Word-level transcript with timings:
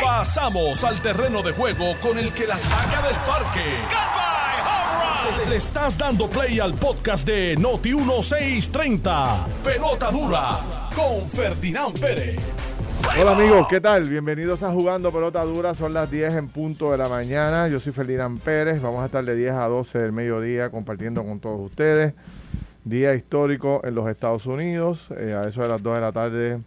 Pasamos 0.00 0.84
al 0.84 1.00
terreno 1.00 1.42
de 1.42 1.52
juego 1.52 1.94
con 2.00 2.18
el 2.18 2.32
que 2.32 2.46
la 2.46 2.56
saca 2.56 3.06
del 3.06 3.16
parque. 3.26 3.64
Le 5.48 5.56
estás 5.56 5.98
dando 5.98 6.28
play 6.28 6.60
al 6.60 6.74
podcast 6.74 7.26
de 7.26 7.56
Noti 7.56 7.94
1630. 7.94 9.46
Pelota 9.64 10.10
dura 10.10 10.60
con 10.94 11.28
Ferdinand 11.28 11.98
Pérez. 11.98 12.38
Hola 13.20 13.32
amigos, 13.32 13.66
¿qué 13.68 13.80
tal? 13.80 14.08
Bienvenidos 14.08 14.62
a 14.62 14.70
Jugando 14.70 15.12
Pelota 15.12 15.42
Dura. 15.44 15.74
Son 15.74 15.92
las 15.92 16.10
10 16.10 16.34
en 16.34 16.48
punto 16.48 16.92
de 16.92 16.98
la 16.98 17.08
mañana. 17.08 17.68
Yo 17.68 17.80
soy 17.80 17.92
Ferdinand 17.92 18.40
Pérez. 18.40 18.80
Vamos 18.80 19.02
a 19.02 19.06
estar 19.06 19.24
de 19.24 19.34
10 19.34 19.52
a 19.52 19.66
12 19.66 19.98
del 19.98 20.12
mediodía 20.12 20.70
compartiendo 20.70 21.24
con 21.24 21.40
todos 21.40 21.60
ustedes. 21.60 22.14
Día 22.84 23.14
histórico 23.14 23.80
en 23.84 23.94
los 23.94 24.08
Estados 24.08 24.46
Unidos. 24.46 25.08
Eh, 25.16 25.34
a 25.34 25.48
eso 25.48 25.62
de 25.62 25.68
las 25.68 25.82
2 25.82 25.94
de 25.94 26.00
la 26.00 26.12
tarde 26.12 26.60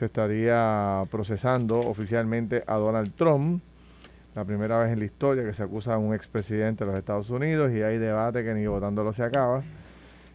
se 0.00 0.06
estaría 0.06 1.02
procesando 1.10 1.78
oficialmente 1.78 2.64
a 2.66 2.76
Donald 2.76 3.12
Trump. 3.16 3.62
La 4.34 4.46
primera 4.46 4.78
vez 4.78 4.94
en 4.94 4.98
la 4.98 5.04
historia 5.04 5.44
que 5.44 5.52
se 5.52 5.62
acusa 5.62 5.92
a 5.92 5.98
un 5.98 6.14
expresidente 6.14 6.86
de 6.86 6.90
los 6.90 6.98
Estados 6.98 7.28
Unidos 7.28 7.70
y 7.70 7.82
hay 7.82 7.98
debate 7.98 8.42
que 8.42 8.54
ni 8.54 8.66
votándolo 8.66 9.12
se 9.12 9.24
acaba 9.24 9.62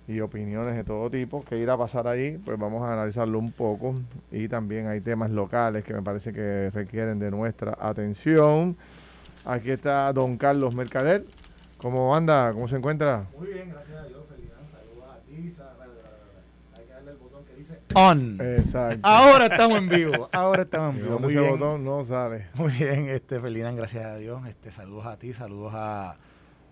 y 0.07 0.19
opiniones 0.19 0.75
de 0.75 0.83
todo 0.83 1.09
tipo. 1.09 1.43
¿Qué 1.43 1.57
irá 1.57 1.73
a 1.73 1.77
pasar 1.79 2.07
allí? 2.07 2.37
Pues 2.45 2.59
vamos 2.59 2.83
a 2.83 2.93
analizarlo 2.93 3.39
un 3.39 3.51
poco. 3.51 3.95
Y 4.31 4.47
también 4.49 4.85
hay 4.85 5.01
temas 5.01 5.31
locales 5.31 5.83
que 5.83 5.95
me 5.95 6.03
parece 6.03 6.31
que 6.31 6.69
requieren 6.69 7.17
de 7.17 7.31
nuestra 7.31 7.75
atención. 7.81 8.77
Aquí 9.45 9.71
está 9.71 10.13
don 10.13 10.37
Carlos 10.37 10.75
Mercader. 10.75 11.25
¿Cómo 11.79 12.15
anda? 12.15 12.53
¿Cómo 12.53 12.67
se 12.67 12.75
encuentra? 12.75 13.25
Muy 13.35 13.47
bien, 13.47 13.71
gracias 13.71 13.97
a 13.97 14.03
Dios. 14.05 14.25
Felicidades. 14.29 14.69
Saludos 14.69 15.09
a 15.09 15.21
ti. 15.25 15.33
Hay 16.77 16.85
que 16.85 16.93
darle 16.93 17.11
el 17.11 17.17
botón 17.17 17.43
que 17.45 17.55
dice 17.55 17.79
on. 17.95 18.39
Exacto. 18.41 18.99
Ahora 19.03 19.47
estamos 19.47 19.77
en 19.77 19.89
vivo. 19.89 20.29
Ahora 20.31 20.63
estamos 20.63 20.95
en 20.95 21.01
vivo. 21.01 21.19
Muy 21.19 21.33
bien. 21.33 21.51
botón 21.51 21.83
no 21.83 22.03
sale. 22.03 22.47
Muy 22.55 22.71
bien, 22.71 23.09
este 23.09 23.39
Ferdinand, 23.39 23.77
gracias 23.77 24.05
a 24.05 24.17
Dios. 24.17 24.45
Este, 24.47 24.71
saludos 24.71 25.05
a 25.05 25.17
ti, 25.17 25.33
saludos 25.33 25.73
a, 25.73 26.15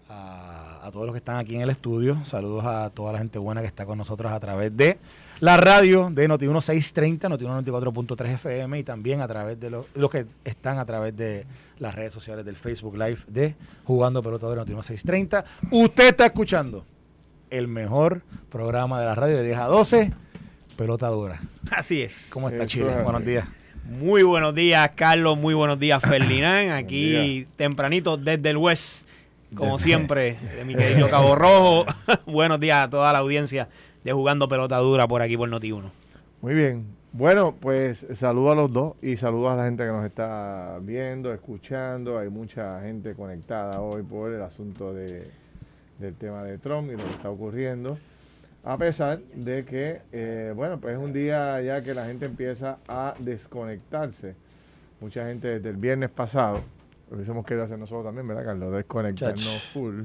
a, 0.10 0.80
a 0.86 0.92
todos 0.92 1.06
los 1.06 1.14
que 1.14 1.20
están 1.20 1.38
aquí 1.38 1.56
en 1.56 1.62
el 1.62 1.70
estudio. 1.70 2.24
Saludos 2.26 2.66
a 2.66 2.90
toda 2.90 3.14
la 3.14 3.20
gente 3.20 3.40
buena 3.40 3.62
que 3.62 3.68
está 3.68 3.86
con 3.86 3.98
nosotros 3.98 4.32
a 4.32 4.40
través 4.40 4.76
de 4.76 5.00
la 5.40 5.58
radio 5.58 6.10
de 6.12 6.28
Noti 6.28 6.46
1630, 6.46 7.28
Noti 7.28 7.44
94.3 7.46 8.36
FM 8.36 8.80
y 8.80 8.84
también 8.84 9.20
a 9.22 9.28
través 9.28 9.60
de 9.60 9.70
los, 9.70 9.86
los 9.96 10.10
que 10.10 10.26
están 10.44 10.78
a 10.78 10.86
través 10.86 11.18
de 11.18 11.46
las 11.80 11.94
redes 11.96 12.14
sociales 12.14 12.46
del 12.46 12.56
Facebook 12.56 12.96
Live 12.96 13.20
de 13.28 13.56
Jugando 13.84 14.24
Pelota 14.24 14.50
de 14.50 14.56
Noti 14.56 14.72
1630. 14.72 15.44
Usted 15.72 16.08
está 16.08 16.28
escuchando 16.28 16.86
el 17.50 17.68
mejor 17.68 18.22
programa 18.50 19.00
de 19.00 19.06
la 19.06 19.16
radio 19.16 19.38
de 19.38 19.44
10 19.44 19.58
a 19.58 19.66
12, 19.66 20.14
Pelota 20.78 21.08
Dura. 21.08 21.40
Así 21.72 22.02
es. 22.02 22.30
¿Cómo 22.32 22.50
está 22.50 22.64
Eso 22.64 22.72
Chile? 22.72 22.92
es. 22.98 23.04
Buenos 23.04 23.26
días. 23.26 23.48
Muy 23.86 24.24
buenos 24.24 24.56
días, 24.56 24.90
Carlos. 24.96 25.38
Muy 25.38 25.54
buenos 25.54 25.80
días, 25.80 26.02
Ferdinand. 26.08 26.72
Aquí 26.72 27.10
día. 27.12 27.48
tempranito 27.56 28.18
desde 28.18 28.50
el 28.50 28.58
West, 28.58 29.08
como 29.56 29.78
siempre, 29.80 30.38
de 30.58 30.66
mi 30.66 30.76
querido 30.76 31.10
Cabo 31.10 31.36
Rojo. 31.36 31.86
buenos 32.26 32.60
días 32.60 32.86
a 32.86 32.90
toda 32.90 33.12
la 33.14 33.20
audiencia 33.20 33.68
de 34.04 34.12
Jugando 34.14 34.48
Pelota 34.48 34.78
Dura 34.78 35.08
por 35.08 35.22
aquí 35.22 35.38
por 35.38 35.50
Noti1. 35.50 35.92
Muy 36.42 36.54
bien. 36.54 36.86
Bueno, 37.12 37.56
pues 37.60 38.08
saludo 38.16 38.52
a 38.52 38.56
los 38.56 38.74
dos 38.74 38.96
y 39.02 39.18
saludo 39.18 39.52
a 39.52 39.56
la 39.56 39.66
gente 39.66 39.86
que 39.86 39.92
nos 39.92 40.04
está 40.04 40.80
viendo, 40.82 41.32
escuchando. 41.32 42.18
Hay 42.18 42.30
mucha 42.30 42.82
gente 42.82 43.14
conectada 43.14 43.80
hoy 43.82 44.02
por 44.02 44.34
el 44.34 44.42
asunto 44.42 44.94
de, 44.94 45.30
del 46.00 46.16
tema 46.16 46.44
de 46.44 46.58
Trump 46.58 46.90
y 46.92 46.98
lo 46.98 47.04
que 47.04 47.12
está 47.12 47.30
ocurriendo. 47.30 48.00
A 48.64 48.78
pesar 48.78 49.20
de 49.36 49.66
que, 49.66 50.02
eh, 50.14 50.54
bueno, 50.56 50.80
pues 50.80 50.94
es 50.94 51.00
un 51.00 51.12
día 51.12 51.62
ya 51.62 51.84
que 51.84 51.94
la 51.94 52.06
gente 52.06 52.26
empieza 52.26 52.78
a 52.88 53.14
desconectarse. 53.20 54.36
Mucha 55.02 55.28
gente 55.28 55.50
desde 55.60 55.70
el 55.70 55.76
viernes 55.76 56.10
pasado, 56.10 56.62
lo 57.10 57.18
hubiésemos 57.18 57.46
querido 57.46 57.66
hacer 57.66 57.78
nosotros 57.78 58.06
también, 58.06 58.26
¿verdad, 58.26 58.46
Carlos? 58.46 58.74
Desconectarnos 58.74 59.44
Chach. 59.44 59.74
full. 59.74 60.04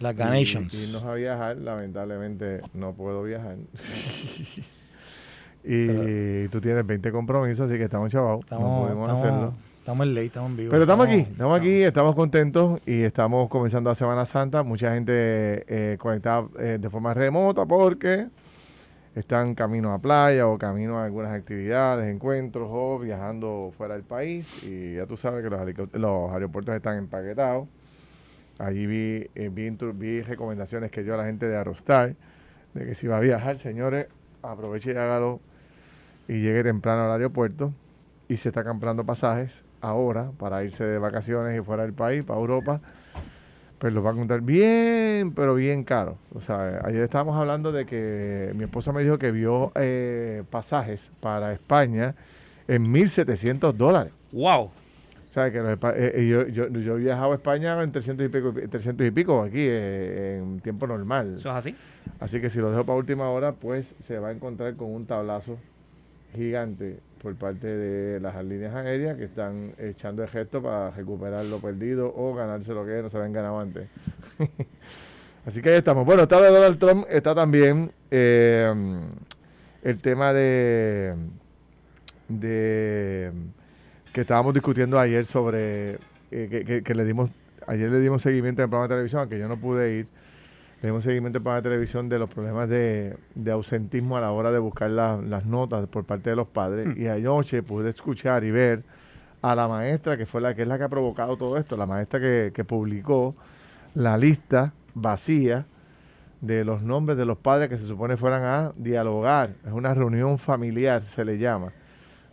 Las 0.00 0.16
Ganations. 0.16 0.74
Y 0.74 0.84
irnos 0.84 1.04
a 1.04 1.14
viajar, 1.14 1.56
lamentablemente 1.56 2.60
no 2.74 2.94
puedo 2.94 3.22
viajar. 3.22 3.56
y 5.64 6.48
tú 6.48 6.60
tienes 6.60 6.86
20 6.86 7.12
compromisos, 7.12 7.68
así 7.68 7.78
que 7.78 7.84
estamos 7.84 8.10
chavados. 8.10 8.40
No 8.50 8.58
podemos 8.58 9.08
estamos- 9.08 9.20
hacerlo. 9.20 9.54
Estamos 9.88 10.06
en 10.06 10.14
ley, 10.14 10.26
estamos 10.26 10.50
en 10.50 10.56
vivo. 10.58 10.70
Pero 10.70 10.82
estamos 10.82 11.06
aquí, 11.06 11.16
estamos 11.20 11.58
aquí, 11.58 11.82
estamos 11.82 12.14
contentos 12.14 12.80
y 12.84 13.00
estamos 13.04 13.48
comenzando 13.48 13.88
la 13.88 13.94
Semana 13.94 14.26
Santa. 14.26 14.62
Mucha 14.62 14.92
gente 14.92 15.64
eh, 15.66 15.96
conectada 15.98 16.46
eh, 16.58 16.76
de 16.78 16.90
forma 16.90 17.14
remota 17.14 17.64
porque 17.64 18.26
están 19.14 19.54
camino 19.54 19.94
a 19.94 19.98
playa 19.98 20.46
o 20.46 20.58
camino 20.58 20.98
a 20.98 21.06
algunas 21.06 21.32
actividades, 21.32 22.14
encuentros 22.14 22.68
o 22.70 22.98
viajando 22.98 23.72
fuera 23.78 23.94
del 23.94 24.02
país. 24.02 24.62
Y 24.62 24.96
ya 24.96 25.06
tú 25.06 25.16
sabes 25.16 25.42
que 25.42 25.88
los, 25.98 26.32
aeropuertos 26.32 26.74
están 26.74 26.98
empaquetados. 26.98 27.66
Allí 28.58 28.84
vi, 28.84 29.30
eh, 29.36 29.48
vi 29.48 30.20
recomendaciones 30.20 30.90
que 30.90 31.02
dio 31.02 31.16
la 31.16 31.24
gente 31.24 31.48
de 31.48 31.56
Arostar 31.56 32.14
de 32.74 32.84
que 32.84 32.94
si 32.94 33.06
va 33.06 33.16
a 33.16 33.20
viajar, 33.20 33.56
señores, 33.56 34.08
aproveche 34.42 34.92
y 34.92 34.96
hágalo 34.96 35.40
y 36.28 36.42
llegue 36.42 36.62
temprano 36.62 37.04
al 37.04 37.12
aeropuerto 37.12 37.72
y 38.28 38.36
se 38.36 38.50
está 38.50 38.64
comprando 38.64 39.06
pasajes 39.06 39.64
ahora 39.80 40.30
para 40.38 40.64
irse 40.64 40.84
de 40.84 40.98
vacaciones 40.98 41.58
y 41.58 41.62
fuera 41.62 41.82
del 41.82 41.92
país, 41.92 42.24
para 42.24 42.40
Europa, 42.40 42.80
pues 43.78 43.92
los 43.92 44.04
va 44.04 44.10
a 44.10 44.12
encontrar 44.12 44.40
bien, 44.40 45.32
pero 45.34 45.54
bien 45.54 45.84
caro. 45.84 46.16
O 46.34 46.40
sea, 46.40 46.80
ayer 46.84 47.02
estábamos 47.02 47.36
hablando 47.36 47.72
de 47.72 47.86
que 47.86 48.52
mi 48.54 48.64
esposa 48.64 48.92
me 48.92 49.02
dijo 49.02 49.18
que 49.18 49.30
vio 49.30 49.72
eh, 49.76 50.42
pasajes 50.50 51.10
para 51.20 51.52
España 51.52 52.14
en 52.66 52.92
1.700 52.92 53.72
dólares. 53.72 54.12
¡Wow! 54.32 54.70
O 55.28 55.30
sea, 55.30 55.52
que 55.52 55.58
los 55.58 55.74
eh, 55.74 56.12
eh, 56.14 56.26
yo, 56.26 56.48
yo, 56.48 56.68
yo 56.68 56.96
he 56.96 57.00
viajado 57.00 57.32
a 57.32 57.34
España 57.34 57.82
en 57.82 57.92
300 57.92 58.26
y 58.26 58.28
pico, 58.30 58.52
300 58.52 59.06
y 59.06 59.10
pico 59.10 59.42
aquí 59.42 59.60
eh, 59.60 60.38
en 60.40 60.60
tiempo 60.60 60.86
normal. 60.86 61.36
¿Eso 61.38 61.50
es 61.50 61.54
así? 61.54 61.76
Así 62.18 62.40
que 62.40 62.48
si 62.48 62.58
lo 62.58 62.70
dejo 62.70 62.84
para 62.84 62.98
última 62.98 63.28
hora, 63.28 63.52
pues 63.52 63.94
se 63.98 64.18
va 64.18 64.28
a 64.28 64.32
encontrar 64.32 64.74
con 64.76 64.90
un 64.90 65.04
tablazo 65.04 65.58
gigante 66.34 67.00
por 67.22 67.34
parte 67.36 67.66
de 67.66 68.20
las 68.20 68.42
líneas 68.44 68.74
aéreas 68.74 69.16
que 69.16 69.24
están 69.24 69.72
echando 69.78 70.22
el 70.22 70.28
gesto 70.28 70.62
para 70.62 70.90
recuperar 70.90 71.44
lo 71.44 71.58
perdido 71.60 72.12
o 72.16 72.34
ganarse 72.34 72.72
lo 72.72 72.86
que 72.86 73.02
no 73.02 73.10
se 73.10 73.16
habían 73.16 73.32
ganado 73.32 73.58
antes. 73.60 73.88
Así 75.46 75.62
que 75.62 75.70
ahí 75.70 75.76
estamos. 75.78 76.04
Bueno, 76.04 76.22
está 76.22 76.36
Donald 76.40 76.78
Trump, 76.78 77.06
está 77.08 77.34
también 77.34 77.90
eh, 78.10 78.72
el 79.82 79.98
tema 80.00 80.32
de, 80.32 81.14
de 82.28 83.32
que 84.12 84.20
estábamos 84.20 84.54
discutiendo 84.54 84.98
ayer 84.98 85.24
sobre 85.26 85.94
eh, 86.30 86.48
que, 86.50 86.64
que- 86.64 86.82
que 86.82 86.94
le 86.94 87.04
dimos 87.04 87.30
ayer 87.66 87.90
le 87.90 88.00
dimos 88.00 88.22
seguimiento 88.22 88.62
al 88.62 88.68
programa 88.68 88.88
de 88.88 88.94
televisión, 88.94 89.20
aunque 89.20 89.38
yo 89.38 89.46
no 89.48 89.58
pude 89.58 89.94
ir, 89.98 90.06
le 90.80 90.88
dimos 90.88 91.02
seguimiento 91.02 91.40
programa 91.40 91.60
de 91.62 91.68
televisión 91.70 92.08
de 92.08 92.18
los 92.18 92.30
problemas 92.30 92.68
de, 92.68 93.16
de 93.34 93.50
ausentismo 93.50 94.16
a 94.16 94.20
la 94.20 94.30
hora 94.30 94.52
de 94.52 94.58
buscar 94.60 94.90
la- 94.90 95.16
las 95.16 95.44
notas 95.44 95.86
por 95.88 96.04
parte 96.04 96.30
de 96.30 96.36
los 96.36 96.46
padres. 96.48 96.96
Y 96.96 97.08
anoche 97.08 97.62
pude 97.62 97.90
escuchar 97.90 98.44
y 98.44 98.50
ver 98.52 98.84
a 99.42 99.54
la 99.54 99.66
maestra, 99.68 100.16
que 100.16 100.26
fue 100.26 100.40
la 100.40 100.54
que 100.54 100.62
es 100.62 100.68
la 100.68 100.78
que 100.78 100.84
ha 100.84 100.88
provocado 100.88 101.36
todo 101.36 101.56
esto, 101.58 101.76
la 101.76 101.86
maestra 101.86 102.20
que, 102.20 102.52
que 102.54 102.64
publicó 102.64 103.34
la 103.94 104.16
lista 104.18 104.72
vacía 104.94 105.66
de 106.40 106.64
los 106.64 106.82
nombres 106.82 107.18
de 107.18 107.24
los 107.24 107.38
padres 107.38 107.68
que 107.68 107.78
se 107.78 107.86
supone 107.86 108.16
fueran 108.16 108.44
a 108.44 108.72
dialogar. 108.76 109.50
Es 109.66 109.72
una 109.72 109.94
reunión 109.94 110.38
familiar, 110.38 111.02
se 111.02 111.24
le 111.24 111.38
llama, 111.38 111.72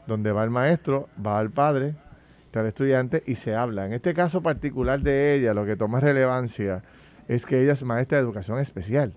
donde 0.06 0.31
va 0.31 0.44
el 0.44 0.51
maestro, 0.51 1.09
va 1.25 1.41
el 1.41 1.50
padre, 1.50 1.95
está 2.45 2.62
el 2.62 2.67
estudiante 2.67 3.23
y 3.25 3.35
se 3.35 3.56
habla. 3.56 3.88
En 3.88 3.94
este 3.94 4.13
caso 4.13 4.41
particular 4.44 5.00
de 5.00 5.33
ella, 5.33 5.56
lo 5.56 5.66
que 5.66 5.75
toma 5.75 6.00
relevancia 6.00 6.83
es 7.28 7.46
que 7.46 7.62
ella 7.62 7.74
es 7.74 7.84
maestra 7.84 8.18
de 8.18 8.24
educación 8.24 8.59
especial, 8.59 9.13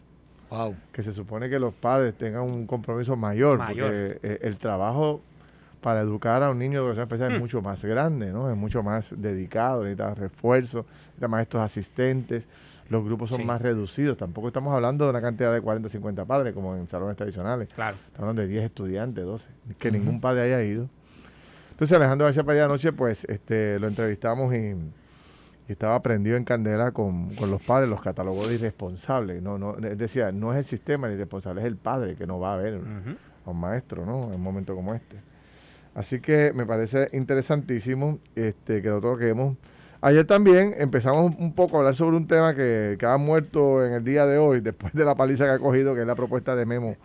Wow. 0.51 0.75
que 0.93 1.03
se 1.03 1.13
supone 1.13 1.51
que 1.51 1.59
los 1.59 1.75
padres 1.75 2.15
tengan 2.17 2.43
un 2.43 2.67
compromiso 2.67 3.17
mayor, 3.17 3.59
Mayor. 3.59 3.87
porque 3.91 4.19
eh, 4.23 4.39
el 4.43 4.57
trabajo 4.57 5.21
para 5.83 6.01
educar 6.01 6.43
a 6.43 6.51
un 6.51 6.59
niño 6.59 6.81
de 6.81 6.87
educación 6.87 7.03
especial 7.05 7.33
es 7.33 7.39
Mm. 7.39 7.43
mucho 7.43 7.63
más 7.63 7.85
grande, 7.85 8.33
¿no? 8.33 8.51
Es 8.51 8.57
mucho 8.57 8.83
más 8.83 9.09
dedicado, 9.17 9.83
necesita 9.85 10.15
refuerzo, 10.15 10.87
necesita 11.07 11.29
maestros 11.29 11.63
asistentes, 11.63 12.47
los 12.89 13.05
grupos 13.05 13.29
son 13.29 13.41
Sí. 13.41 13.45
más 13.45 13.61
reducidos, 13.61 14.17
tampoco 14.17 14.49
estamos 14.49 14.75
hablando 14.75 15.05
de 15.05 15.11
una 15.11 15.21
cantidad 15.21 15.53
de 15.53 15.61
40, 15.61 15.89
50 15.91 16.25
padres 16.25 16.55
como 16.55 16.75
en 16.75 16.89
salones 16.89 17.17
tradicionales, 17.17 17.69
Claro. 17.75 17.97
estamos 18.07 18.21
hablando 18.21 18.43
de 18.43 18.49
10 18.49 18.65
estudiantes, 18.65 19.25
12, 19.25 19.47
que 19.79 19.93
ningún 19.93 20.21
padre 20.21 20.43
haya 20.43 20.63
ido. 20.65 20.89
Entonces 21.73 21.97
Alejandro 21.97 22.25
García 22.25 22.43
Padilla 22.43 22.65
anoche, 22.65 22.93
pues, 22.93 23.25
este, 23.27 23.79
lo 23.79 23.87
entrevistamos 23.87 24.53
y, 24.55 24.75
y 25.69 25.73
estaba 25.73 26.01
prendido 26.01 26.37
en 26.37 26.45
candela 26.45 26.93
con, 26.93 27.35
con 27.35 27.51
los 27.51 27.63
padres, 27.63 27.91
los 27.91 28.01
catalogó 28.01 28.49
de 28.49 28.55
irresponsables. 28.55 29.43
No, 29.43 29.59
no, 29.59 29.75
decía, 29.75 30.33
no 30.33 30.53
es 30.53 30.59
el 30.59 30.65
sistema 30.65 31.09
el 31.09 31.15
irresponsable, 31.15 31.61
es 31.61 31.67
el 31.67 31.77
padre 31.77 32.17
que 32.17 32.27
no 32.27 32.41
va 32.41 32.55
a 32.55 32.57
ver 32.57 32.81
a 33.45 33.51
un 33.51 33.61
maestro, 33.61 34.07
¿no? 34.07 34.29
En 34.29 34.37
un 34.37 34.43
momento 34.43 34.75
como 34.75 34.95
este. 34.95 35.17
Así 35.95 36.21
que 36.21 36.53
me 36.55 36.65
parece 36.65 37.11
interesantísimo 37.13 38.19
este, 38.35 38.81
que 38.81 38.89
lo 38.89 39.01
toquemos. 39.01 39.57
Ayer 40.01 40.25
también 40.25 40.75
empezamos 40.79 41.35
un 41.39 41.53
poco 41.53 41.77
a 41.77 41.81
hablar 41.81 41.97
sobre 41.97 42.17
un 42.17 42.27
tema 42.27 42.55
que, 42.55 42.97
que 42.99 43.05
ha 43.05 43.19
muerto 43.19 43.85
en 43.85 43.93
el 43.93 44.05
día 44.05 44.25
de 44.25 44.39
hoy, 44.39 44.61
después 44.61 44.95
de 44.95 45.05
la 45.05 45.17
paliza 45.17 45.45
que 45.45 45.51
ha 45.51 45.59
cogido, 45.59 45.95
que 45.95 46.01
es 46.01 46.07
la 46.07 46.15
propuesta 46.15 46.57
de 46.57 46.65
Memo 46.65 46.97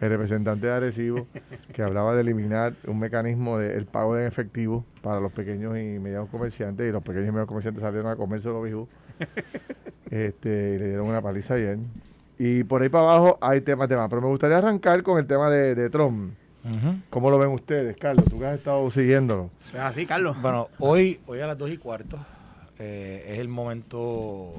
el 0.00 0.08
representante 0.08 0.66
de 0.66 0.72
Arecibo, 0.72 1.26
que 1.72 1.82
hablaba 1.82 2.14
de 2.14 2.20
eliminar 2.20 2.74
un 2.86 2.98
mecanismo 2.98 3.58
del 3.58 3.86
pago 3.86 4.14
de 4.14 4.26
efectivo 4.26 4.84
para 5.02 5.20
los 5.20 5.32
pequeños 5.32 5.76
y 5.78 5.98
medianos 5.98 6.28
comerciantes, 6.28 6.88
y 6.88 6.92
los 6.92 7.02
pequeños 7.02 7.28
y 7.28 7.32
medianos 7.32 7.48
comerciantes 7.48 7.82
salieron 7.82 8.10
a 8.10 8.16
comerse 8.16 8.48
los 8.48 8.64
bijos. 8.64 8.88
Este, 10.10 10.74
y 10.74 10.78
le 10.78 10.86
dieron 10.88 11.06
una 11.06 11.20
paliza 11.20 11.54
ayer. 11.54 11.78
Y 12.38 12.64
por 12.64 12.80
ahí 12.82 12.88
para 12.88 13.04
abajo 13.04 13.38
hay 13.40 13.60
temas, 13.60 13.88
temas. 13.88 14.08
Pero 14.08 14.22
me 14.22 14.28
gustaría 14.28 14.58
arrancar 14.58 15.02
con 15.02 15.18
el 15.18 15.26
tema 15.26 15.50
de, 15.50 15.74
de 15.74 15.90
Trump. 15.90 16.32
¿Cómo 17.10 17.30
lo 17.30 17.38
ven 17.38 17.50
ustedes, 17.50 17.96
Carlos? 17.96 18.24
Tú 18.28 18.38
que 18.38 18.46
has 18.46 18.58
estado 18.58 18.90
siguiéndolo. 18.90 19.50
Es 19.72 19.80
así, 19.80 20.06
Carlos. 20.06 20.40
Bueno, 20.40 20.68
hoy, 20.78 21.20
hoy 21.26 21.40
a 21.40 21.46
las 21.46 21.56
dos 21.58 21.70
y 21.70 21.78
cuarto 21.78 22.18
eh, 22.78 23.24
es 23.28 23.38
el 23.38 23.48
momento 23.48 24.54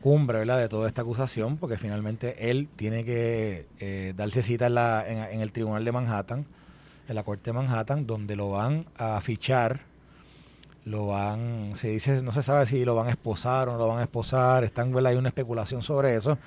cumbre 0.00 0.38
¿verdad? 0.38 0.58
de 0.58 0.68
toda 0.68 0.88
esta 0.88 1.02
acusación, 1.02 1.56
porque 1.56 1.76
finalmente 1.76 2.50
él 2.50 2.68
tiene 2.76 3.04
que 3.04 3.66
eh, 3.78 4.14
darse 4.16 4.42
cita 4.42 4.66
en, 4.66 4.74
la, 4.74 5.04
en, 5.06 5.40
el 5.40 5.52
tribunal 5.52 5.84
de 5.84 5.92
Manhattan, 5.92 6.46
en 7.08 7.14
la 7.14 7.22
corte 7.22 7.50
de 7.50 7.52
Manhattan, 7.52 8.06
donde 8.06 8.36
lo 8.36 8.50
van 8.50 8.86
a 8.96 9.20
fichar, 9.20 9.80
lo 10.84 11.06
van, 11.06 11.72
se 11.74 11.90
dice, 11.90 12.22
no 12.22 12.32
se 12.32 12.42
sabe 12.42 12.66
si 12.66 12.84
lo 12.84 12.94
van 12.94 13.08
a 13.08 13.10
esposar 13.10 13.68
o 13.68 13.72
no 13.72 13.78
lo 13.78 13.88
van 13.88 13.98
a 13.98 14.02
esposar, 14.02 14.64
están, 14.64 14.94
hay 15.06 15.16
una 15.16 15.28
especulación 15.28 15.82
sobre 15.82 16.16
eso. 16.16 16.38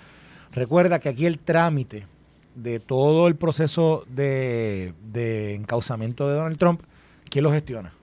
Recuerda 0.51 0.99
que 0.99 1.09
aquí 1.09 1.25
el 1.25 1.39
trámite 1.39 2.07
de 2.55 2.79
todo 2.79 3.27
el 3.27 3.35
proceso 3.35 4.03
de, 4.07 4.93
de 5.11 5.55
encauzamiento 5.55 6.27
de 6.27 6.35
Donald 6.35 6.57
Trump, 6.57 6.81
¿quién 7.29 7.43
lo 7.43 7.51
gestiona? 7.51 7.93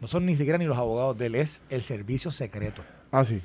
No 0.00 0.08
son 0.08 0.26
ni 0.26 0.36
siquiera 0.36 0.58
ni 0.58 0.64
los 0.64 0.78
abogados 0.78 1.18
de 1.18 1.26
él, 1.26 1.34
es 1.34 1.60
el 1.68 1.82
servicio 1.82 2.30
secreto. 2.30 2.82
Ah, 3.10 3.24
sí. 3.24 3.42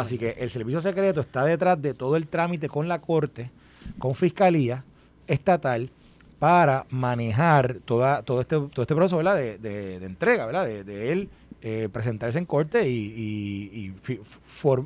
Así 0.00 0.18
que 0.18 0.30
el 0.38 0.50
servicio 0.50 0.80
secreto 0.80 1.20
está 1.20 1.44
detrás 1.44 1.80
de 1.80 1.94
todo 1.94 2.16
el 2.16 2.26
trámite 2.28 2.68
con 2.68 2.88
la 2.88 3.00
corte, 3.00 3.50
con 3.98 4.14
fiscalía 4.14 4.84
estatal, 5.26 5.90
para 6.38 6.86
manejar 6.88 7.76
toda, 7.84 8.22
todo, 8.22 8.40
este, 8.40 8.56
todo 8.56 8.80
este 8.82 8.94
proceso 8.94 9.18
¿verdad? 9.18 9.36
De, 9.36 9.58
de- 9.58 10.04
entrega, 10.06 10.46
¿verdad? 10.46 10.64
De, 10.66 11.12
él 11.12 11.28
eh, 11.60 11.88
presentarse 11.92 12.38
en 12.38 12.46
corte 12.46 12.88
y, 12.88 13.94
y- 14.06 14.18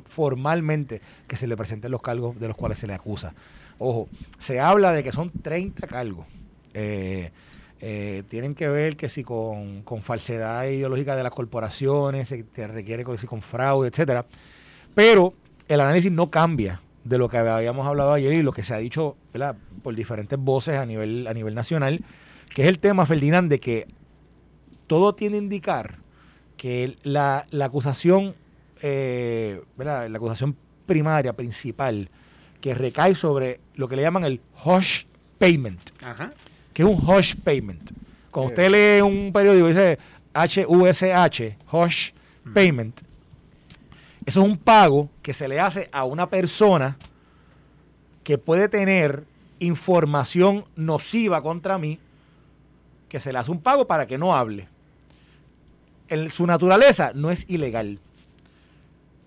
formalmente 0.09 1.01
que 1.27 1.35
se 1.35 1.47
le 1.47 1.55
presenten 1.57 1.91
los 1.91 2.01
cargos 2.01 2.37
de 2.39 2.47
los 2.47 2.57
cuales 2.57 2.77
se 2.77 2.87
le 2.87 2.93
acusa. 2.93 3.33
Ojo, 3.79 4.07
se 4.39 4.59
habla 4.59 4.91
de 4.93 5.03
que 5.03 5.11
son 5.11 5.29
30 5.31 5.87
cargos. 5.87 6.25
Eh, 6.73 7.31
eh, 7.81 8.23
tienen 8.29 8.55
que 8.55 8.67
ver 8.67 8.95
que 8.95 9.09
si 9.09 9.23
con, 9.23 9.81
con 9.83 10.01
falsedad 10.01 10.65
ideológica 10.65 11.15
de 11.15 11.23
las 11.23 11.31
corporaciones, 11.31 12.27
se 12.29 12.43
te 12.43 12.67
requiere 12.67 13.03
que 13.03 13.17
si 13.17 13.27
con 13.27 13.41
fraude, 13.41 13.89
etcétera. 13.89 14.25
Pero 14.95 15.33
el 15.67 15.81
análisis 15.81 16.11
no 16.11 16.29
cambia 16.31 16.81
de 17.03 17.17
lo 17.19 17.29
que 17.29 17.37
habíamos 17.37 17.85
hablado 17.85 18.13
ayer 18.13 18.33
y 18.33 18.41
lo 18.41 18.51
que 18.51 18.63
se 18.63 18.73
ha 18.73 18.77
dicho 18.77 19.15
¿verdad? 19.31 19.55
por 19.83 19.93
diferentes 19.95 20.39
voces 20.39 20.77
a 20.77 20.85
nivel, 20.85 21.27
a 21.27 21.33
nivel 21.33 21.53
nacional, 21.53 22.03
que 22.53 22.63
es 22.63 22.67
el 22.67 22.79
tema, 22.79 23.05
Ferdinand, 23.05 23.49
de 23.49 23.59
que 23.59 23.87
todo 24.87 25.13
tiene 25.13 25.35
a 25.37 25.39
indicar 25.39 25.97
que 26.57 26.97
la, 27.03 27.45
la 27.51 27.65
acusación, 27.65 28.33
eh, 28.81 29.61
¿verdad? 29.77 30.09
la 30.09 30.17
acusación 30.17 30.55
primaria, 30.85 31.33
principal, 31.33 32.09
que 32.61 32.73
recae 32.73 33.13
sobre 33.15 33.59
lo 33.75 33.87
que 33.87 33.95
le 33.95 34.01
llaman 34.01 34.23
el 34.23 34.41
hush 34.63 35.03
payment, 35.37 35.91
Ajá. 36.01 36.31
que 36.73 36.83
es 36.83 36.87
un 36.87 36.97
hush 37.07 37.35
payment. 37.43 37.91
Cuando 38.31 38.55
¿Qué 38.55 38.65
usted 38.67 38.97
lee 38.97 39.01
un 39.01 39.31
periódico 39.31 39.67
y 39.67 39.69
dice 39.69 39.99
H-U-S-H, 40.33 41.57
hush 41.71 42.11
payment, 42.53 43.01
eso 44.25 44.39
es 44.41 44.45
un 44.45 44.57
pago 44.57 45.09
que 45.21 45.33
se 45.33 45.47
le 45.47 45.59
hace 45.59 45.89
a 45.91 46.03
una 46.03 46.29
persona 46.29 46.97
que 48.23 48.37
puede 48.37 48.69
tener 48.69 49.23
información 49.59 50.65
nociva 50.75 51.41
contra 51.41 51.77
mí, 51.77 51.99
que 53.07 53.19
se 53.19 53.31
le 53.31 53.39
hace 53.39 53.51
un 53.51 53.61
pago 53.61 53.85
para 53.85 54.07
que 54.07 54.17
no 54.17 54.35
hable. 54.35 54.67
En 56.07 56.31
su 56.31 56.47
naturaleza 56.47 57.11
no 57.13 57.29
es 57.29 57.45
ilegal. 57.47 57.99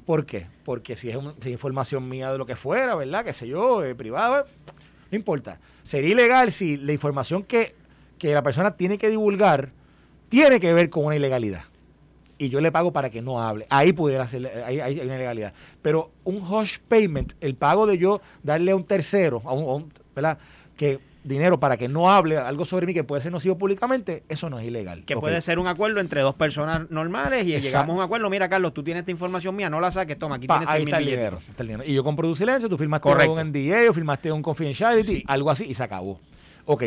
¿Por 0.05 0.27
qué? 0.27 0.47
Porque 0.65 0.97
si 0.97 1.11
es, 1.11 1.19
información 1.47 2.09
mía 2.09 2.33
de 2.33 2.39
lo 2.39 2.47
que 2.47 2.56
fuera, 2.56 2.95
¿verdad? 2.95 3.25
Que 3.25 3.33
sé 3.33 3.47
yo, 3.47 3.85
eh, 3.85 3.95
privado, 3.95 4.41
eh, 4.41 4.45
no 5.11 5.17
importa. 5.17 5.61
Sería 5.85 6.11
ilegal 6.11 6.50
si 6.50 6.77
la 6.77 6.93
información 6.93 7.45
que, 7.45 7.75
que 8.19 8.35
la 8.35 8.43
persona 8.43 8.77
tiene 8.77 8.99
que 8.99 9.11
divulgar 9.11 9.71
tiene 10.29 10.61
que 10.61 10.73
ver 10.73 10.91
con 10.91 11.05
una 11.05 11.17
ilegalidad. 11.17 11.62
Y 12.38 12.49
yo 12.50 12.61
le 12.61 12.70
pago 12.70 12.93
para 12.93 13.11
que 13.11 13.20
no 13.20 13.40
hable. 13.40 13.67
Ahí 13.69 13.93
pudiera 13.93 14.26
ser, 14.29 14.46
ahí, 14.64 14.79
ahí 14.81 15.00
hay 15.00 15.06
una 15.06 15.17
ilegalidad. 15.17 15.52
Pero 15.82 16.12
un 16.25 16.37
hush 16.37 16.79
payment, 16.87 17.32
el 17.40 17.55
pago 17.56 17.87
de 17.87 17.99
yo 17.99 18.20
darle 18.44 18.70
a 18.70 18.76
un 18.76 18.85
tercero, 18.85 19.43
a 19.44 19.52
un, 19.52 19.62
a 19.64 19.75
un- 19.75 19.93
¿verdad? 20.14 20.38
Que 20.76 21.00
dinero 21.25 21.58
para 21.58 21.76
que 21.76 21.88
no 21.88 22.11
hable 22.11 22.38
algo 22.38 22.64
sobre 22.64 22.87
mí 22.87 22.94
que 22.94 23.02
puede 23.05 23.20
ser 23.20 23.32
nocivo 23.32 23.58
públicamente, 23.58 24.23
eso 24.29 24.49
no 24.49 24.58
es 24.61 24.67
ilegal. 24.67 25.05
Que 25.05 25.17
puede 25.17 25.43
ser 25.43 25.58
un 25.58 25.67
acuerdo 25.67 25.99
entre 26.00 26.23
dos 26.23 26.35
personas 26.37 26.88
normales 26.90 27.44
y 27.44 27.50
Exacto. 27.50 27.67
llegamos 27.67 27.94
a 27.94 27.96
un 27.99 28.02
acuerdo. 28.02 28.31
Mira, 28.31 28.49
Carlos, 28.49 28.73
tú 28.73 28.82
tienes 28.85 29.00
esta 29.00 29.11
información 29.11 29.55
mía, 29.56 29.69
no 29.69 29.81
la 29.81 29.90
saques, 29.90 30.17
toma, 30.19 30.37
aquí 30.37 30.46
Pa, 30.46 30.58
tienes 30.58 30.69
ahí 30.75 30.82
100 30.85 30.88
está 30.88 30.99
el 30.99 31.05
dinero, 31.06 31.40
está 31.50 31.62
el 31.64 31.69
dinero. 31.69 31.85
Y 31.90 31.93
yo 31.93 32.05
compro 32.05 32.29
tu 32.29 32.37
silencio, 32.37 32.69
tú 32.69 32.79
firmaste 32.79 33.02
Correcto. 33.08 33.32
un 33.32 33.40
NDA 33.40 33.90
o 33.90 33.93
firmaste 33.93 34.31
un 34.32 34.43
confidentiality, 34.43 35.25
algo 35.26 35.50
así, 35.50 35.64
y 35.64 35.75
se 35.75 35.82
acabó. 35.82 36.20
Ok, 36.64 36.85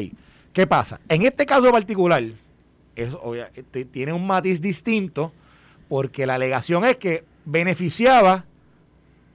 ¿qué 0.54 0.66
pasa? 0.66 1.00
En 1.10 1.24
este 1.24 1.46
caso 1.46 1.70
particular, 1.72 2.24
eso 2.96 3.20
obvia- 3.22 3.52
te- 3.70 3.86
tiene 3.86 4.12
un 4.14 4.26
matiz 4.26 4.62
distinto 4.62 5.34
porque 5.92 6.26
la 6.26 6.36
alegación 6.36 6.86
es 6.86 6.96
que 6.96 7.26
beneficiaba 7.44 8.46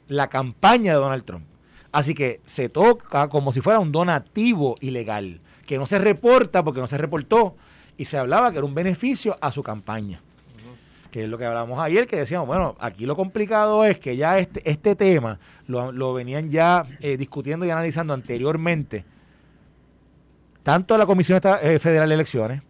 la 0.09 0.29
campaña 0.31 0.95
de 0.95 0.99
Donald 0.99 1.23
Trump. 1.23 1.45
Así 1.93 2.15
que 2.15 2.41
se 2.47 2.71
toca 2.71 3.29
como 3.29 3.53
si 3.53 3.61
fuera 3.61 3.79
un 3.79 3.93
donativo 3.93 4.75
ilegal, 4.81 5.43
que 5.67 5.77
no 5.77 5.85
se 5.85 5.99
reporta 5.99 6.65
porque 6.65 6.81
no 6.81 6.87
se 6.87 6.97
reportó, 6.97 7.57
y 7.99 8.07
se 8.07 8.17
hablaba 8.17 8.53
que 8.53 8.57
era 8.57 8.65
un 8.65 8.75
beneficio 8.75 9.37
a 9.43 9.53
su 9.53 9.63
campaña 9.63 10.23
que 11.11 11.25
es 11.25 11.29
lo 11.29 11.39
que 11.39 11.45
hablábamos 11.45 11.79
ayer, 11.79 12.07
que 12.07 12.17
decíamos, 12.17 12.47
bueno, 12.47 12.75
aquí 12.79 13.07
lo 13.07 13.17
complicado 13.17 13.85
es 13.85 13.99
que 13.99 14.17
ya 14.17 14.39
este, 14.39 14.63
este 14.69 14.97
tema 14.97 15.39
lo, 15.67 15.93
lo 15.93 16.13
venían 16.13 16.51
ya 16.51 16.85
eh, 17.01 17.17
discutiendo 17.19 17.65
y 17.65 17.71
analizando 17.71 18.13
anteriormente, 18.13 19.05
tanto 20.63 20.97
la 20.97 21.07
Comisión 21.07 21.41
eh, 21.63 21.79
Federal 21.79 22.09
de 22.09 22.15
Elecciones 22.15 22.63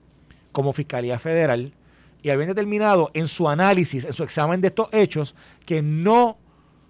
como 0.53 0.73
Fiscalía 0.73 1.19
Federal, 1.19 1.73
y 2.26 2.31
habían 2.31 2.49
determinado 2.49 3.12
en 3.14 3.28
su 3.28 3.49
análisis, 3.49 4.05
en 4.05 4.12
su 4.12 4.25
examen 4.25 4.61
de 4.61 4.67
estos 4.67 4.88
hechos, 4.93 5.37
que 5.64 5.81
no 5.81 6.37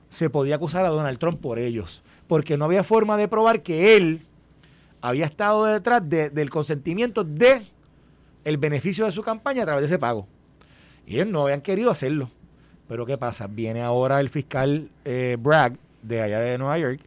se 0.09 0.31
podía 0.31 0.55
acusar 0.55 0.87
a 0.87 0.89
Donald 0.89 1.19
Trump 1.19 1.39
por 1.43 1.59
ellos, 1.59 2.03
porque 2.27 2.57
no 2.57 2.65
había 2.65 2.83
forma 2.83 3.19
de 3.19 3.29
probar 3.29 3.63
que 3.63 3.97
él 3.97 4.23
había 5.03 5.27
estado 5.27 5.67
detrás 5.67 6.09
de- 6.09 6.31
del 6.31 6.49
consentimiento 6.49 7.23
de 7.23 7.67
el 8.45 8.57
beneficio 8.57 9.05
de 9.05 9.13
su 9.13 9.23
campaña 9.23 9.65
a 9.65 9.67
través 9.67 9.83
de 9.83 9.87
ese 9.89 9.99
pago. 9.99 10.27
Y 11.07 11.17
ellos 11.17 11.27
no 11.27 11.43
habían 11.43 11.61
querido 11.61 11.91
hacerlo. 11.91 12.31
Pero 12.89 13.05
¿qué 13.05 13.19
pasa? 13.19 13.47
Viene 13.47 13.83
ahora 13.83 14.21
el 14.21 14.31
fiscal 14.31 14.89
eh, 15.05 15.37
Bragg 15.39 15.77
de 16.01 16.23
allá 16.23 16.41
de 16.41 16.57
Nueva 16.57 16.79
York 16.79 17.01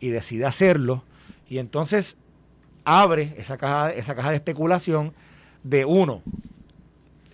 y 0.00 0.08
decide 0.10 0.44
hacerlo. 0.44 1.02
Y 1.48 1.56
entonces 1.56 2.18
abre 2.84 3.32
esa 3.38 3.56
caja, 3.56 3.90
esa 3.90 4.14
caja 4.14 4.28
de 4.30 4.36
especulación 4.36 5.14
de 5.62 5.86
uno, 5.86 6.20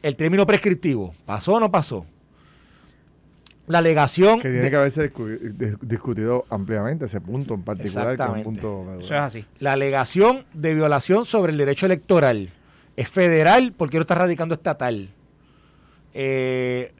el 0.06 0.16
término 0.16 0.46
prescriptivo, 0.46 1.14
¿pasó 1.25 1.54
o 1.54 1.60
no 1.60 1.70
pasó? 1.70 2.06
La 3.66 3.78
alegación... 3.78 4.38
Que 4.40 4.48
tiene 4.48 4.64
de- 4.64 4.70
que 4.70 4.76
haberse 4.76 5.12
discu- 5.12 5.40
dis- 5.56 5.78
discutido 5.80 6.44
ampliamente 6.50 7.06
ese 7.06 7.20
punto 7.20 7.54
en 7.54 7.62
particular, 7.62 8.16
que 8.16 8.22
es 8.22 8.28
un 8.28 8.36
Exactamente. 8.36 8.44
punto 8.44 8.82
Eso 8.82 8.90
medular. 8.90 9.04
es 9.04 9.20
así. 9.36 9.44
La 9.58 9.72
alegación 9.72 10.44
de 10.52 10.75
violación 10.75 11.25
sobre 11.25 11.50
el 11.52 11.58
derecho 11.58 11.86
electoral 11.86 12.50
es 12.96 13.08
federal 13.08 13.72
porque 13.76 13.96
no 13.96 14.02
está 14.02 14.14
radicando 14.14 14.54
estatal. 14.54 15.08
Eh, 16.14 16.92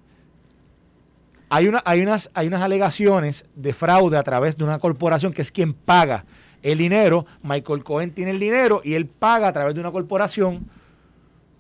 hay, 1.49 1.69
una, 1.69 1.81
hay, 1.85 2.01
unas, 2.03 2.31
hay 2.35 2.49
unas 2.49 2.63
alegaciones 2.63 3.45
de 3.55 3.73
fraude 3.73 4.19
a 4.19 4.23
través 4.25 4.57
de 4.57 4.65
una 4.65 4.81
corporación 4.81 5.33
que 5.33 5.43
es 5.43 5.53
quien 5.53 5.73
paga 5.73 6.25
el 6.65 6.79
dinero. 6.79 7.25
Michael 7.45 7.85
Cohen 7.85 8.11
tiene 8.11 8.33
el 8.33 8.41
dinero 8.41 8.81
y 8.83 8.95
él 8.95 9.07
paga 9.07 9.47
a 9.47 9.53
través 9.53 9.75
de 9.75 9.81
una 9.81 9.93
corporación 9.93 10.67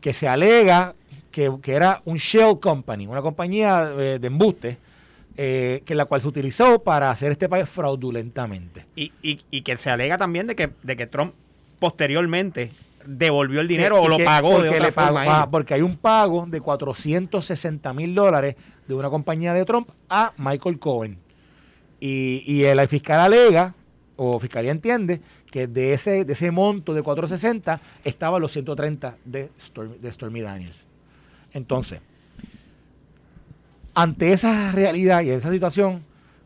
que 0.00 0.12
se 0.12 0.26
alega 0.28 0.94
que, 1.36 1.52
que 1.60 1.72
era 1.74 2.00
un 2.06 2.16
shell 2.16 2.58
company, 2.58 3.06
una 3.06 3.20
compañía 3.20 3.92
eh, 3.98 4.18
de 4.18 4.26
embuste, 4.26 4.78
eh, 5.36 5.82
que 5.84 5.94
la 5.94 6.06
cual 6.06 6.22
se 6.22 6.28
utilizó 6.28 6.82
para 6.82 7.10
hacer 7.10 7.30
este 7.30 7.46
pago 7.46 7.66
fraudulentamente. 7.66 8.86
Y, 8.96 9.12
y, 9.22 9.40
y 9.50 9.60
que 9.60 9.76
se 9.76 9.90
alega 9.90 10.16
también 10.16 10.46
de 10.46 10.56
que, 10.56 10.70
de 10.82 10.96
que 10.96 11.06
Trump 11.06 11.34
posteriormente 11.78 12.70
devolvió 13.04 13.60
el 13.60 13.68
dinero 13.68 14.00
o 14.00 14.08
lo 14.08 14.16
pagó 14.16 14.62
de 14.62 14.70
otra 14.70 14.90
pagó- 14.92 15.08
forma. 15.08 15.24
él. 15.26 15.30
ah, 15.30 15.48
porque 15.50 15.74
hay 15.74 15.82
un 15.82 15.96
pago 15.98 16.46
de 16.46 16.58
460 16.62 17.92
mil 17.92 18.14
dólares 18.14 18.56
de 18.88 18.94
una 18.94 19.10
compañía 19.10 19.52
de 19.52 19.66
Trump 19.66 19.90
a 20.08 20.32
Michael 20.38 20.78
Cohen. 20.78 21.18
Y, 22.00 22.42
y 22.46 22.64
el 22.64 22.80
fiscal 22.88 23.20
alega, 23.20 23.74
o 24.16 24.40
fiscalía 24.40 24.70
entiende, 24.70 25.20
que 25.50 25.66
de 25.66 25.92
ese, 25.92 26.24
de 26.24 26.32
ese 26.32 26.50
monto 26.50 26.94
de 26.94 27.02
460 27.02 27.78
estaban 28.04 28.40
los 28.40 28.52
130 28.52 29.18
de 29.26 29.50
de 30.00 30.12
Stormy 30.12 30.40
Daniels. 30.40 30.85
Entonces, 31.56 32.00
ante 33.94 34.32
esa 34.32 34.72
realidad 34.72 35.22
y 35.22 35.30
esa 35.30 35.50
situación, 35.50 36.02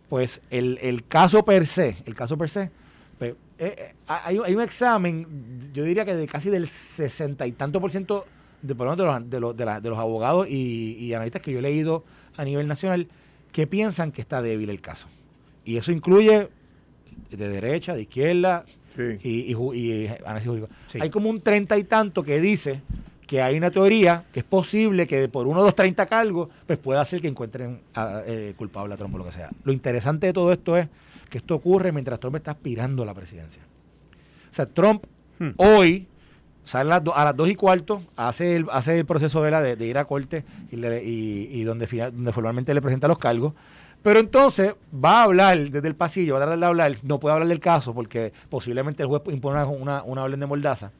pues 0.09 0.41
el, 0.51 0.79
el 0.83 1.07
caso 1.07 1.45
per 1.45 1.67
se, 1.67 1.97
el 2.07 2.15
caso 2.15 2.37
per 2.39 2.49
se, 2.49 2.71
pues, 3.19 3.33
eh, 3.59 3.75
eh, 3.77 3.95
hay, 4.07 4.39
hay 4.45 4.55
un 4.55 4.63
examen, 4.63 5.71
yo 5.73 5.85
diría 5.85 6.05
que 6.05 6.15
de 6.15 6.27
casi 6.27 6.49
del 6.51 6.69
sesenta 6.69 7.47
y 7.47 7.53
tanto 7.53 7.81
por 7.81 7.91
ciento 7.91 8.25
de, 8.63 8.75
por 8.75 8.97
de, 8.97 9.05
los, 9.05 9.31
de, 9.31 9.41
los, 9.41 9.57
de, 9.57 9.65
la- 9.65 9.81
de 9.81 9.89
los 9.89 9.99
abogados 9.99 10.47
y, 10.49 10.97
y 10.99 11.13
analistas 11.15 11.43
que 11.43 11.53
yo 11.53 11.59
he 11.59 11.63
leído 11.63 12.05
a 12.37 12.45
nivel 12.45 12.67
nacional 12.69 13.09
que 13.53 13.67
piensan 13.67 14.13
que 14.13 14.21
está 14.21 14.41
débil 14.43 14.71
el 14.71 14.81
caso. 14.81 15.07
Y 15.65 15.77
eso 15.77 15.91
incluye 15.93 16.49
de 17.31 17.49
derecha, 17.49 17.95
de 17.95 18.03
izquierda 18.03 18.65
Sí. 18.97 19.03
y, 19.23 19.53
y, 19.53 19.55
ju- 19.55 19.75
y 19.77 20.09
análisis 20.27 20.49
jurídico. 20.49 20.73
Sí. 20.91 20.99
Hay 21.01 21.11
como 21.11 21.31
un 21.31 21.41
treinta 21.41 21.79
y 21.79 21.85
tanto 21.85 22.25
que 22.25 22.41
dice 22.41 22.81
que 23.31 23.41
hay 23.41 23.57
una 23.57 23.71
teoría 23.71 24.25
que 24.33 24.41
es 24.41 24.45
posible 24.45 25.07
que 25.07 25.29
por 25.29 25.47
uno 25.47 25.61
de 25.61 25.67
los 25.67 25.77
30 25.77 26.05
cargos 26.07 26.49
pues 26.67 26.81
pueda 26.81 27.05
ser 27.05 27.21
que 27.21 27.29
encuentren 27.29 27.79
a- 27.95 28.23
eh, 28.27 28.55
culpable 28.57 28.93
a 28.95 28.97
Trump 28.97 29.15
o 29.15 29.19
lo 29.19 29.25
que 29.25 29.31
sea. 29.31 29.49
Lo 29.63 29.73
interesante 29.73 30.27
de 30.27 30.33
todo 30.33 30.51
esto 30.53 30.77
es 30.77 30.89
que 31.29 31.39
esto 31.39 31.55
ocurre 31.55 31.93
mientras 31.93 32.19
Trump 32.19 32.35
está 32.35 32.51
aspirando 32.51 33.05
a 33.05 33.07
la 33.07 33.15
presidencia. 33.15 33.63
O 34.51 34.55
sea, 34.57 34.67
Trump 34.67 35.05
Hmm. 35.39 35.51
hoy 35.59 36.09
sale 36.65 36.93
a 36.93 37.01
las, 37.25 37.37
dos 37.37 37.49
y 37.49 37.55
cuarto, 37.55 38.03
hace 38.17 38.57
el, 38.57 38.67
hace 38.73 38.99
el 38.99 39.07
proceso 39.07 39.41
de, 39.45 39.53
la, 39.53 39.63
de, 39.63 39.77
de 39.77 39.87
ir 39.87 39.97
a 39.97 40.07
corte 40.07 40.45
y, 40.73 40.77
le- 40.77 41.05
y- 41.05 41.49
y 41.53 41.63
donde, 41.63 41.87
final- 41.87 42.11
donde 42.13 42.33
formalmente 42.33 42.75
le 42.75 42.83
presenta 42.83 43.07
los 43.07 43.19
cargos. 43.19 43.55
Pero 44.03 44.19
entonces 44.19 44.75
va 44.93 45.21
a 45.21 45.23
hablar 45.23 45.57
desde 45.71 45.87
el 45.87 45.95
pasillo, 45.95 46.35
va 46.35 46.41
a 46.41 46.43
tratar 46.43 46.59
de 46.59 46.67
hablar, 46.67 46.97
no 47.05 47.21
puede 47.21 47.35
hablar 47.35 47.49
del 47.49 47.61
caso 47.61 47.95
porque 47.95 48.33
posiblemente 48.49 49.05
el 49.05 49.09
juez 49.09 49.23
impone 49.31 49.63
una, 49.63 49.67
una, 49.69 50.03
una 50.03 50.23
orden 50.25 50.41
de 50.41 50.47
mordaza. 50.47 50.91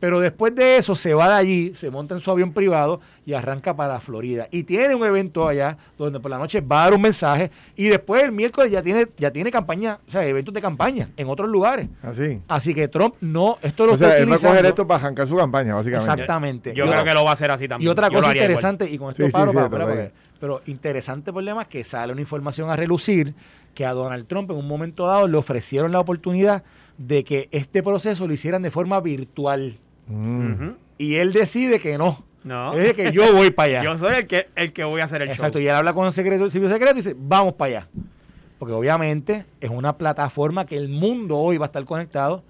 Pero 0.00 0.20
después 0.20 0.54
de 0.54 0.76
eso 0.76 0.94
se 0.94 1.12
va 1.12 1.28
de 1.28 1.34
allí, 1.34 1.72
se 1.74 1.90
monta 1.90 2.14
en 2.14 2.20
su 2.20 2.30
avión 2.30 2.52
privado 2.52 3.00
y 3.26 3.32
arranca 3.32 3.74
para 3.74 3.98
Florida. 4.00 4.46
Y 4.52 4.62
tiene 4.62 4.94
un 4.94 5.04
evento 5.04 5.48
allá 5.48 5.76
donde 5.98 6.20
por 6.20 6.30
la 6.30 6.38
noche 6.38 6.60
va 6.60 6.82
a 6.82 6.84
dar 6.84 6.94
un 6.94 7.02
mensaje 7.02 7.50
y 7.74 7.88
después 7.88 8.22
el 8.22 8.30
miércoles 8.32 8.70
ya 8.70 8.80
tiene, 8.82 9.08
ya 9.18 9.32
tiene 9.32 9.50
campaña, 9.50 9.98
o 10.06 10.10
sea, 10.10 10.24
eventos 10.24 10.54
de 10.54 10.60
campaña 10.60 11.08
en 11.16 11.28
otros 11.28 11.48
lugares. 11.48 11.88
Así. 12.02 12.40
Así 12.46 12.74
que 12.74 12.86
Trump 12.86 13.16
no, 13.20 13.58
esto 13.60 13.86
lo 13.86 13.94
O 13.94 13.96
sea, 13.96 14.10
está 14.10 14.22
él 14.22 14.30
va 14.30 14.36
a 14.36 14.38
coger 14.38 14.66
esto 14.66 14.86
para 14.86 15.00
arrancar 15.02 15.26
su 15.26 15.36
campaña, 15.36 15.74
básicamente. 15.74 16.12
Exactamente. 16.12 16.70
Yo 16.74 16.84
creo 16.84 17.00
otra- 17.00 17.04
que 17.04 17.14
lo 17.14 17.24
va 17.24 17.30
a 17.30 17.34
hacer 17.34 17.50
así 17.50 17.66
también. 17.66 17.88
y 17.88 17.90
otra 17.90 18.08
cosa 18.08 18.18
igual. 18.20 18.36
interesante, 18.36 18.88
y 18.90 18.98
con 18.98 19.10
esto 19.10 19.24
Sí, 19.24 19.28
sí, 19.28 19.32
paro, 19.32 19.50
sí, 19.50 19.56
para- 19.56 19.66
está 19.66 19.78
para- 19.86 20.10
pero 20.38 20.62
interesante 20.66 21.32
problema 21.32 21.62
es 21.62 21.68
que 21.68 21.82
sale 21.82 22.12
una 22.12 22.20
información 22.20 22.70
a 22.70 22.76
relucir 22.76 23.34
que 23.74 23.84
a 23.84 23.92
Donald 23.92 24.28
Trump 24.28 24.48
en 24.52 24.56
un 24.58 24.68
momento 24.68 25.06
dado 25.08 25.26
le 25.26 25.36
ofrecieron 25.36 25.90
la 25.90 25.98
oportunidad 25.98 26.62
de 26.96 27.24
que 27.24 27.48
este 27.52 27.82
proceso 27.82 28.26
lo 28.26 28.32
hicieran 28.32 28.62
de 28.62 28.70
forma 28.70 29.00
virtual. 29.00 29.78
Mm. 30.08 30.70
Y 30.98 31.14
él 31.16 31.32
decide 31.32 31.78
que 31.78 31.96
no. 31.98 32.24
No. 32.44 32.72
Es 32.74 32.94
que 32.94 33.12
yo 33.12 33.32
voy 33.32 33.50
para 33.50 33.80
allá. 33.80 33.84
Yo 33.92 33.98
soy 33.98 34.14
el 34.14 34.26
que, 34.26 34.46
el 34.56 34.72
que 34.72 34.84
voy 34.84 35.00
a 35.00 35.04
hacer 35.04 35.22
el 35.22 35.28
Exacto, 35.28 35.58
show. 35.58 35.62
y 35.64 35.68
él 35.68 35.74
habla 35.74 35.92
con 35.92 36.06
el 36.06 36.12
secreto, 36.12 36.44
el 36.44 36.50
servicio 36.50 36.74
secreto 36.74 36.94
y 36.94 37.02
dice, 37.02 37.14
vamos 37.18 37.54
para 37.54 37.78
allá. 37.80 37.88
Porque 38.58 38.72
obviamente 38.74 39.44
es 39.60 39.70
una 39.70 39.96
plataforma 39.98 40.64
que 40.66 40.76
el 40.76 40.88
mundo 40.88 41.36
hoy 41.36 41.58
va 41.58 41.66
a 41.66 41.68
estar 41.68 41.84
conectado 41.84 42.42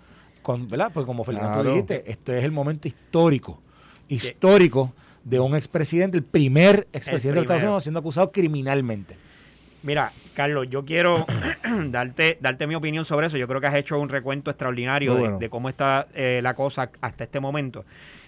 con, 0.43 0.69
¿verdad? 0.69 0.91
Porque 0.95 1.07
como 1.07 1.25
Fernando 1.25 1.55
Claro. 1.55 1.71
dijiste, 1.71 2.11
esto 2.11 2.33
es 2.33 2.45
el 2.45 2.53
momento 2.53 2.87
histórico, 2.89 3.61
histórico 4.09 4.93
de 5.25 5.41
un 5.41 5.55
expresidente, 5.55 6.17
el 6.17 6.23
primer 6.25 6.87
expresidente 6.93 7.41
de 7.41 7.43
Estados. 7.45 7.63
Unidos 7.63 7.83
siendo 7.83 8.01
acusado 8.01 8.31
criminalmente. 8.33 9.17
Mira, 9.89 10.13
Carlos, 10.35 10.69
yo 10.69 10.85
quiero 10.85 11.25
darte, 11.87 12.37
darte 12.43 12.67
mi 12.67 12.75
opinión 12.75 13.07
sobre 13.07 13.29
eso. 13.29 13.39
Yo 13.39 13.49
creo 13.49 13.59
que 13.59 13.69
has 13.69 13.75
hecho 13.75 13.99
un 13.99 14.11
recuento 14.11 14.51
extraordinario 14.51 15.39
de 15.39 15.49
cómo 15.49 15.71
está 15.71 16.09
eh, 16.15 16.41
la 16.43 16.53
cosa 16.53 16.91
hasta 17.01 17.25
este 17.25 17.41
momento. 17.41 17.87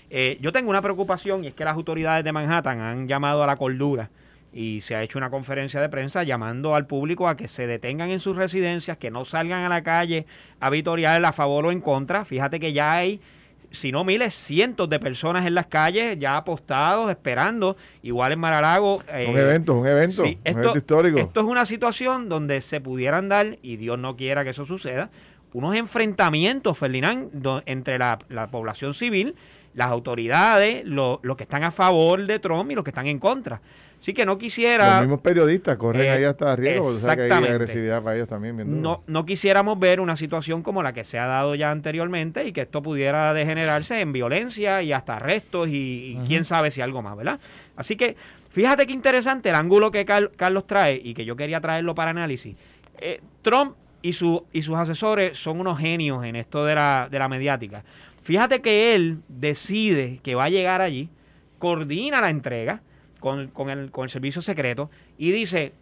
Eh, 0.08 0.38
yo 0.40 0.52
tengo 0.52 0.70
una 0.70 0.80
preocupación 0.80 1.44
y 1.44 1.48
es 1.48 1.54
que 1.54 1.66
las 1.66 1.74
autoridades 1.74 2.24
de 2.24 2.32
Manhattan 2.32 2.80
han 2.80 3.06
llamado 3.06 3.42
a 3.42 3.46
la 3.46 3.56
cordura 3.56 4.08
y 4.54 4.80
se 4.80 4.94
ha 4.94 5.02
hecho 5.02 5.18
una 5.18 5.28
conferencia 5.28 5.82
de 5.82 5.90
prensa 5.90 6.22
llamando 6.22 6.74
al 6.74 6.86
público 6.86 7.28
a 7.28 7.36
que 7.36 7.46
se 7.46 7.66
detengan 7.66 8.08
en 8.08 8.20
sus 8.20 8.36
residencias, 8.36 8.96
que 8.96 9.10
no 9.10 9.26
salgan 9.26 9.62
a 9.62 9.68
la 9.68 9.82
calle 9.82 10.24
a 10.60 10.70
vitoriar 10.70 11.22
a 11.22 11.32
favor 11.32 11.66
o 11.66 11.72
en 11.72 11.82
contra. 11.82 12.24
Fíjate 12.24 12.58
que 12.58 12.72
ya 12.72 12.94
hay, 12.94 13.20
si 13.70 13.92
no 13.92 14.04
miles, 14.04 14.34
cientos 14.34 14.88
de 14.88 14.98
personas 14.98 15.46
en 15.46 15.54
las 15.54 15.66
calles 15.66 16.18
ya 16.18 16.36
apostados, 16.36 17.10
esperando, 17.10 17.76
igual 18.02 18.32
en 18.32 18.38
Maralago. 18.40 18.96
un 18.96 19.02
eh, 19.08 19.24
evento, 19.30 19.74
un 19.74 19.86
evento, 19.86 20.24
Sí, 20.24 20.38
un 20.44 20.50
evento 20.56 20.76
histórico. 20.78 21.18
esto 21.18 21.40
es 21.40 21.46
una 21.46 21.64
situación 21.66 22.28
donde 22.28 22.60
se 22.60 22.80
pudieran 22.80 23.28
dar, 23.28 23.58
y 23.62 23.76
Dios 23.76 23.98
no 23.98 24.16
quiera 24.16 24.42
que 24.44 24.50
eso 24.50 24.64
suceda, 24.64 25.10
unos 25.52 25.74
enfrentamientos, 25.76 26.78
Ferdinand, 26.78 27.30
do- 27.32 27.62
entre 27.66 27.98
la, 27.98 28.18
la 28.28 28.48
población 28.48 28.94
civil, 28.94 29.34
las 29.74 29.88
autoridades, 29.88 30.84
lo- 30.84 31.20
los 31.22 31.36
que 31.36 31.44
están 31.44 31.64
a 31.64 31.70
favor 31.70 32.26
de 32.26 32.38
Trump 32.38 32.70
y 32.70 32.74
los 32.74 32.84
que 32.84 32.90
están 32.90 33.06
en 33.06 33.18
contra. 33.18 33.60
Así 34.00 34.14
que 34.14 34.24
no 34.24 34.32
Los 34.32 34.40
quisiera, 34.40 34.98
mismos 35.00 35.20
periodistas 35.20 35.76
corren 35.76 36.02
Eh, 36.06 36.10
ahí 36.10 36.24
hasta 36.24 36.56
riesgo, 36.56 36.90
tú 36.92 37.00
sabes 37.00 37.16
que 37.28 37.32
hay 37.34 37.44
agresividad 37.44 38.02
para 38.02 38.16
ellos 38.16 38.28
también. 38.28 38.56
bien 38.56 38.80
no, 38.80 39.02
no 39.06 39.26
quisiéramos 39.26 39.78
ver 39.78 40.00
una 40.00 40.16
situación 40.16 40.62
como 40.62 40.82
la 40.82 40.94
que 40.94 41.04
se 41.04 41.18
ha 41.18 41.26
dado 41.26 41.54
ya 41.54 41.70
anteriormente 41.70 42.46
y 42.46 42.52
que 42.52 42.62
esto 42.62 42.82
pudiera 42.82 43.34
degenerarse 43.34 44.00
en 44.00 44.14
violencia 44.14 44.80
y 44.82 44.92
hasta 44.94 45.16
arrestos 45.16 45.68
y, 45.70 46.18
quién 46.26 46.46
sabe 46.46 46.70
si 46.70 46.80
algo 46.80 47.02
más, 47.02 47.14
¿verdad? 47.14 47.40
Así 47.76 47.96
que 47.96 48.16
fíjate 48.50 48.86
qué 48.86 48.94
interesante 48.94 49.50
el 49.50 49.54
ángulo 49.54 49.90
que 49.90 50.06
Car- 50.06 50.30
Carlos 50.34 50.66
trae 50.66 50.98
y 51.04 51.12
que 51.12 51.26
yo 51.26 51.36
quería 51.36 51.60
traerlo 51.60 51.94
para 51.94 52.10
análisis. 52.12 52.56
Eh, 52.98 53.20
Trump 53.42 53.74
y, 54.00 54.14
su, 54.14 54.46
y 54.50 54.62
sus 54.62 54.76
asesores 54.76 55.36
son 55.36 55.60
unos 55.60 55.78
genios 55.78 56.24
en 56.24 56.36
esto 56.36 56.64
de 56.64 56.74
la, 56.74 57.06
de 57.10 57.18
la 57.18 57.28
mediática. 57.28 57.84
Fíjate 58.22 58.62
que 58.62 58.94
él 58.94 59.18
decide 59.28 60.20
que 60.22 60.34
va 60.34 60.44
a 60.44 60.48
llegar 60.48 60.80
allí, 60.80 61.10
coordina 61.58 62.22
la 62.22 62.30
entrega 62.30 62.80
con, 63.20 63.48
con 63.48 63.70
el, 63.70 63.90
con 63.90 64.04
el 64.04 64.10
servicio 64.10 64.42
secreto 64.42 64.90
y 65.16 65.30
dice, 65.30 65.72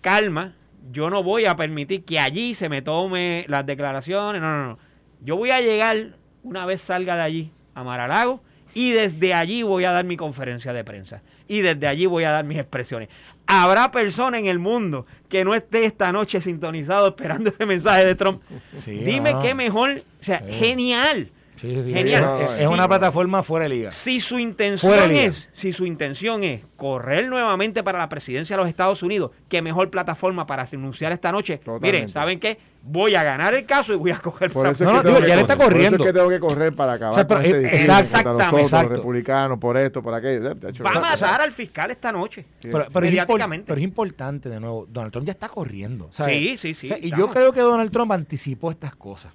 calma, 0.00 0.54
yo 0.92 1.10
no 1.10 1.22
voy 1.22 1.46
a 1.46 1.56
permitir 1.56 2.04
que 2.04 2.18
allí 2.18 2.54
se 2.54 2.68
me 2.68 2.82
tome 2.82 3.44
las 3.48 3.64
declaraciones, 3.64 4.42
no, 4.42 4.56
no, 4.56 4.66
no. 4.68 4.78
Yo 5.20 5.36
voy 5.36 5.50
a 5.50 5.60
llegar 5.60 6.16
una 6.42 6.66
vez 6.66 6.82
salga 6.82 7.16
de 7.16 7.22
allí 7.22 7.52
a 7.74 7.82
Maralago 7.82 8.40
y 8.74 8.90
desde 8.92 9.34
allí 9.34 9.62
voy 9.62 9.84
a 9.84 9.92
dar 9.92 10.04
mi 10.04 10.16
conferencia 10.16 10.72
de 10.72 10.84
prensa 10.84 11.22
y 11.48 11.62
desde 11.62 11.88
allí 11.88 12.06
voy 12.06 12.24
a 12.24 12.30
dar 12.30 12.44
mis 12.44 12.58
expresiones. 12.58 13.08
Habrá 13.46 13.90
persona 13.90 14.38
en 14.38 14.46
el 14.46 14.58
mundo 14.58 15.06
que 15.28 15.44
no 15.44 15.54
esté 15.54 15.84
esta 15.84 16.12
noche 16.12 16.40
sintonizado 16.40 17.08
esperando 17.08 17.50
ese 17.50 17.66
mensaje 17.66 18.04
de 18.04 18.14
Trump. 18.14 18.42
Sí, 18.84 18.98
Dime 18.98 19.36
qué 19.40 19.54
mejor, 19.54 20.02
o 20.20 20.22
sea, 20.22 20.38
genial. 20.46 21.30
Sí, 21.58 21.82
sí, 21.84 21.92
Genial. 21.92 22.40
Es, 22.42 22.50
es 22.52 22.58
Sí. 22.60 22.66
una 22.66 22.86
plataforma 22.88 23.42
fuera 23.42 23.64
de 23.64 23.68
liga. 23.70 23.92
Si 23.92 24.20
su 24.20 24.38
intención 24.38 25.10
es, 25.10 25.48
si 25.54 25.72
su 25.72 25.84
intención 25.86 26.44
es 26.44 26.62
correr 26.76 27.28
nuevamente 27.28 27.82
para 27.82 27.98
la 27.98 28.08
presidencia 28.08 28.56
de 28.56 28.62
los 28.62 28.68
Estados 28.68 29.02
Unidos, 29.02 29.32
qué 29.48 29.60
mejor 29.60 29.90
plataforma 29.90 30.46
para 30.46 30.66
anunciar 30.72 31.12
esta 31.12 31.32
noche. 31.32 31.58
Totalmente. 31.58 31.86
Miren, 31.86 32.10
¿saben 32.10 32.38
qué? 32.40 32.58
Voy 32.80 33.14
a 33.16 33.22
ganar 33.24 33.54
el 33.54 33.66
caso 33.66 33.92
y 33.92 33.96
voy 33.96 34.12
a 34.12 34.18
coger 34.20 34.50
Por 34.52 34.66
eso 34.66 34.84
es 34.84 34.90
No, 34.90 35.02
que 35.02 35.08
no, 35.08 35.14
digo, 35.16 35.26
ya 35.26 35.34
le 35.34 35.40
está 35.42 35.56
Por 35.56 35.64
eso 35.66 35.72
corriendo. 35.72 36.04
es 36.04 36.06
que 36.06 36.12
tengo 36.12 36.28
que 36.30 36.40
correr 36.40 36.74
para 36.74 36.92
acabar 36.92 37.12
O 37.12 37.14
sea, 37.16 37.26
pero, 37.26 37.40
con 37.40 37.46
este 37.64 37.76
exactamente. 37.76 38.24
nosotros, 38.44 38.62
Exacto. 38.62 38.88
los 38.88 38.98
republicanos, 38.98 39.58
por 39.58 39.76
esto, 39.76 40.02
por 40.02 40.14
aquello. 40.14 40.42
Va 40.44 40.50
a 40.50 40.54
o 40.70 40.72
sea, 40.72 41.00
matar 41.00 41.42
al 41.42 41.52
fiscal 41.52 41.90
esta 41.90 42.12
noche. 42.12 42.46
sí. 42.62 42.68
Pero, 42.70 42.86
pero 42.92 43.06
es 43.06 43.26
pero 43.66 43.78
es 43.78 43.84
importante, 43.84 44.48
de 44.48 44.60
nuevo, 44.60 44.86
Donald 44.88 45.12
Trump 45.12 45.26
ya 45.26 45.32
está 45.32 45.48
corriendo. 45.48 46.08
¿sabes? 46.12 46.36
Sí, 46.38 46.56
sí, 46.56 46.74
sí, 46.74 46.86
O 46.86 46.88
sea, 46.96 46.98
y 47.04 47.10
yo 47.10 47.28
creo 47.28 47.52
que 47.52 47.60
Donald 47.60 47.90
Trump 47.90 48.12
anticipó 48.12 48.70
estas 48.70 48.94
cosas. 48.94 49.32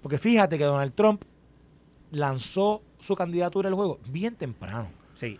Porque 0.00 0.18
fíjate 0.18 0.56
que 0.56 0.64
Donald 0.64 0.92
Trump 0.94 1.24
lanzó 2.10 2.82
su 3.00 3.14
candidatura 3.16 3.68
al 3.68 3.74
juego 3.74 3.98
bien 4.08 4.34
temprano. 4.36 4.88
Sí. 5.18 5.38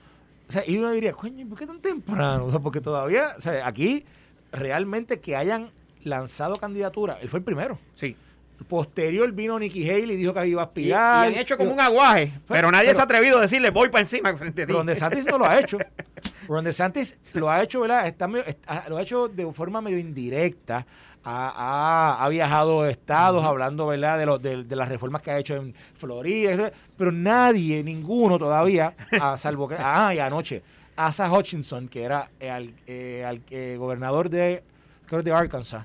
O 0.49 0.52
sea, 0.52 0.62
y 0.66 0.76
uno 0.78 0.90
diría, 0.92 1.12
coño, 1.12 1.46
¿por 1.49 1.58
qué 1.58 1.66
tan 1.66 1.80
temprano? 1.80 2.44
O 2.46 2.50
sea, 2.50 2.61
porque 2.61 2.80
todavía, 2.80 3.35
o 3.38 3.42
sea, 3.42 3.66
aquí 3.66 4.04
realmente 4.52 5.18
que 5.20 5.35
hayan 5.37 5.70
lanzado 6.04 6.56
candidatura, 6.56 7.18
él 7.20 7.28
fue 7.28 7.38
el 7.40 7.44
primero. 7.44 7.78
Sí. 7.94 8.16
Posterior 8.68 9.30
vino 9.32 9.58
Nikki 9.58 9.88
Haley 9.88 10.12
y 10.12 10.16
dijo 10.16 10.32
que 10.32 10.46
iba 10.46 10.62
a 10.62 10.64
Y, 10.64 10.80
y 10.80 10.92
aspirar. 10.92 11.26
han 11.26 11.35
hecho 11.35 11.58
como 11.58 11.73
un 11.73 11.80
aguaje, 11.80 12.32
pero 12.49 12.70
nadie 12.70 12.87
pero- 12.87 12.94
se 12.96 13.00
ha 13.02 13.04
atrevido 13.04 13.38
a 13.38 13.42
decirle 13.42 13.68
voy 13.70 13.90
para 13.90 14.02
encima 14.02 14.35
frente 14.37 14.62
a 14.62 14.66
ti. 14.66 14.73
Ron 14.73 14.87
DeSantis 14.87 15.26
no 15.26 15.37
lo 15.37 15.44
ha 15.44 15.61
hecho. 15.61 15.78
Ron 16.49 16.64
DeSantis 16.64 17.18
lo 17.35 17.50
ha 17.50 17.62
hecho, 17.62 17.80
¿verdad? 17.80 18.06
Está 18.06 18.28
medio- 18.28 18.46
está- 18.46 18.88
lo 18.88 18.96
ha 18.96 19.02
hecho 19.02 19.28
de 19.28 19.52
forma 19.52 19.80
medio 19.82 19.99
indirecta. 19.99 20.87
Ha, 21.28 21.52
ha- 22.18 22.25
ha 22.25 22.28
viajado 22.28 22.83
a 22.83 22.90
estados 22.90 23.45
hablando, 23.45 23.87
¿verdad? 23.87 24.16
De, 24.18 24.26
los 24.26 24.40
de, 24.40 24.62
de 24.64 24.76
las 24.76 24.88
reformas 24.88 25.23
que 25.23 25.30
ha 25.33 25.38
hecho 25.38 25.56
en 25.56 25.75
Florida. 25.97 26.52
etc. 26.52 26.73
Pero 26.97 27.11
nadie, 27.11 27.83
ninguno 27.83 28.38
todavía, 28.38 28.95
a 29.21 29.37
salvo 29.38 29.66
que. 29.68 29.75
Ah, 29.78 30.14
y 30.14 30.18
anoche. 30.21 30.62
Asa 30.95 31.30
Hutchinson, 31.30 31.88
que 31.88 32.04
era 32.04 32.30
el, 32.40 32.75
eh, 32.87 33.25
al- 33.26 33.42
eh, 33.50 33.76
gobernador 33.78 34.30
de, 34.30 34.62
creo 35.06 35.23
de 35.23 35.33
Arkansas, 35.33 35.85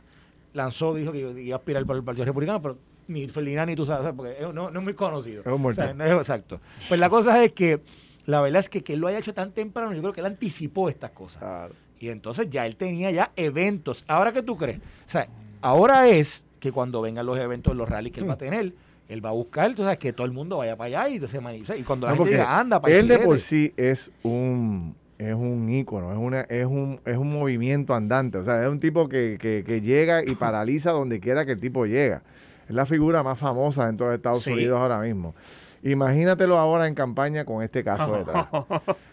lanzó, 0.54 0.94
dijo 0.94 1.12
que 1.12 1.18
iba 1.42 1.56
a 1.56 1.58
aspirar 1.60 1.84
por 1.86 1.96
el 1.98 2.04
Partido 2.04 2.26
Republicano, 2.26 2.62
pero 2.62 2.78
ni 3.08 3.28
Felina 3.28 3.66
ni 3.66 3.76
tú 3.76 3.86
sabes, 3.86 4.14
porque 4.16 4.38
no, 4.54 4.72
no 4.72 4.80
es 4.80 4.84
muy 4.84 4.94
conocido. 4.94 5.42
Es 5.42 5.48
un 5.52 5.62
muerto. 5.62 5.82
O 5.82 5.86
sea, 5.86 5.94
no 5.94 6.06
es 6.06 6.12
exacto. 6.14 6.62
Pues 6.88 6.98
la 7.00 7.10
cosa 7.10 7.44
es 7.44 7.52
que 7.52 7.82
la 8.26 8.40
verdad 8.40 8.62
es 8.62 8.70
que 8.70 8.84
que 8.84 8.94
él 8.94 9.00
lo 9.00 9.08
haya 9.08 9.18
hecho 9.18 9.34
tan 9.34 9.52
temprano, 9.52 9.92
yo 9.94 10.02
creo 10.02 10.14
que 10.14 10.22
él 10.22 10.28
anticipó 10.28 10.88
estas 10.88 11.12
cosas. 11.12 11.40
Claro. 11.40 11.74
Y 12.02 12.10
entonces 12.10 12.50
ya 12.50 12.66
él 12.66 12.76
tenía 12.76 13.12
ya 13.12 13.32
eventos. 13.36 14.04
¿Ahora 14.08 14.34
qué 14.34 14.42
tú 14.42 14.58
crees? 14.58 14.80
O 15.08 15.12
sea, 15.12 15.28
ahora 15.62 16.08
es 16.10 16.44
que 16.60 16.72
cuando 16.72 17.00
vengan 17.02 17.26
los 17.28 17.38
eventos, 17.38 17.76
los 17.76 17.88
rallies 17.88 18.12
que 18.12 18.22
él 18.22 18.28
va 18.30 18.34
a 18.34 18.38
tener, 18.38 18.74
él 19.08 19.24
va 19.26 19.30
a 19.30 19.34
buscar, 19.34 19.70
entonces 19.70 19.98
que 20.00 20.12
todo 20.12 20.26
el 20.26 20.34
mundo 20.34 20.58
vaya 20.58 20.76
para 20.76 20.88
allá 21.04 21.10
y, 21.10 21.16
entonces, 21.16 21.40
y 21.80 21.84
cuando 21.84 22.08
la 22.08 22.14
No, 22.14 22.18
gente 22.18 22.32
diga, 22.32 22.60
anda, 22.60 22.82
para 22.82 22.96
él 22.96 23.08
de 23.08 23.20
por 23.20 23.40
sí 23.40 23.72
es 23.78 24.12
un 24.24 24.96
es 25.20 25.36
un 25.36 25.70
ícono, 25.70 26.12
es 26.12 26.18
una 26.18 26.42
es 26.42 26.66
un 26.66 27.00
es 27.06 27.18
un 27.18 27.32
movimiento 27.32 27.94
andante, 27.94 28.40
o 28.40 28.44
sea, 28.44 28.64
es 28.64 28.68
un 28.68 28.80
tipo 28.80 29.08
que, 29.08 29.38
que, 29.40 29.64
que 29.64 29.82
llega 29.82 30.24
y 30.26 30.34
paraliza 30.34 30.92
donde 30.92 31.20
quiera 31.20 31.46
que 31.46 31.52
el 31.52 31.60
tipo 31.60 31.86
llega. 31.86 32.24
Es 32.68 32.74
la 32.74 32.88
figura 32.88 33.22
más 33.22 33.38
famosa 33.38 33.86
dentro 33.86 34.10
de 34.10 34.16
Estados 34.16 34.42
Sí. 34.44 34.52
Unidos 34.52 34.80
ahora 34.80 35.00
mismo. 35.00 35.36
Imagínatelo 35.84 36.58
ahora 36.58 36.88
en 36.88 36.94
campaña 36.96 37.44
con 37.46 37.64
este 37.64 37.84
caso 37.84 38.16
detrás. 38.18 38.48
O 38.52 38.68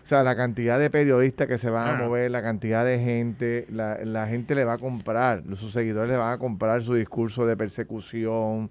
sea, 0.04 0.22
la 0.22 0.36
cantidad 0.36 0.78
de 0.78 0.90
periodistas 0.90 1.46
que 1.46 1.58
se 1.58 1.70
van 1.70 1.86
a 1.88 1.98
Ah. 1.98 2.02
mover, 2.02 2.30
la 2.30 2.42
cantidad 2.42 2.84
de 2.84 2.98
gente, 2.98 3.66
la, 3.70 3.98
la 4.04 4.26
gente 4.26 4.54
le 4.54 4.64
va 4.64 4.74
a 4.74 4.78
comprar, 4.78 5.42
sus 5.56 5.72
seguidores 5.72 6.10
le 6.10 6.16
van 6.18 6.32
a 6.32 6.38
comprar 6.38 6.82
su 6.82 6.94
discurso 6.94 7.46
de 7.46 7.56
persecución, 7.56 8.70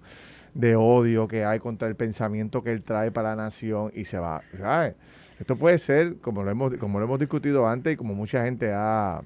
de 0.54 0.76
odio 0.76 1.28
que 1.28 1.44
hay 1.44 1.58
contra 1.58 1.88
el 1.88 1.96
pensamiento 1.96 2.62
que 2.62 2.70
él 2.72 2.82
trae 2.82 3.10
para 3.10 3.30
la 3.30 3.42
nación 3.44 3.90
y 3.94 4.04
se 4.04 4.18
va, 4.18 4.42
¿sabes? 4.58 4.94
Esto 5.40 5.56
puede 5.56 5.78
ser, 5.78 6.16
como 6.20 6.42
lo 6.42 6.50
hemos, 6.50 6.74
como 6.78 6.98
lo 6.98 7.04
hemos 7.04 7.18
discutido 7.20 7.68
antes 7.68 7.92
y 7.92 7.96
como 7.96 8.14
mucha 8.14 8.44
gente 8.44 8.72
ha, 8.74 9.22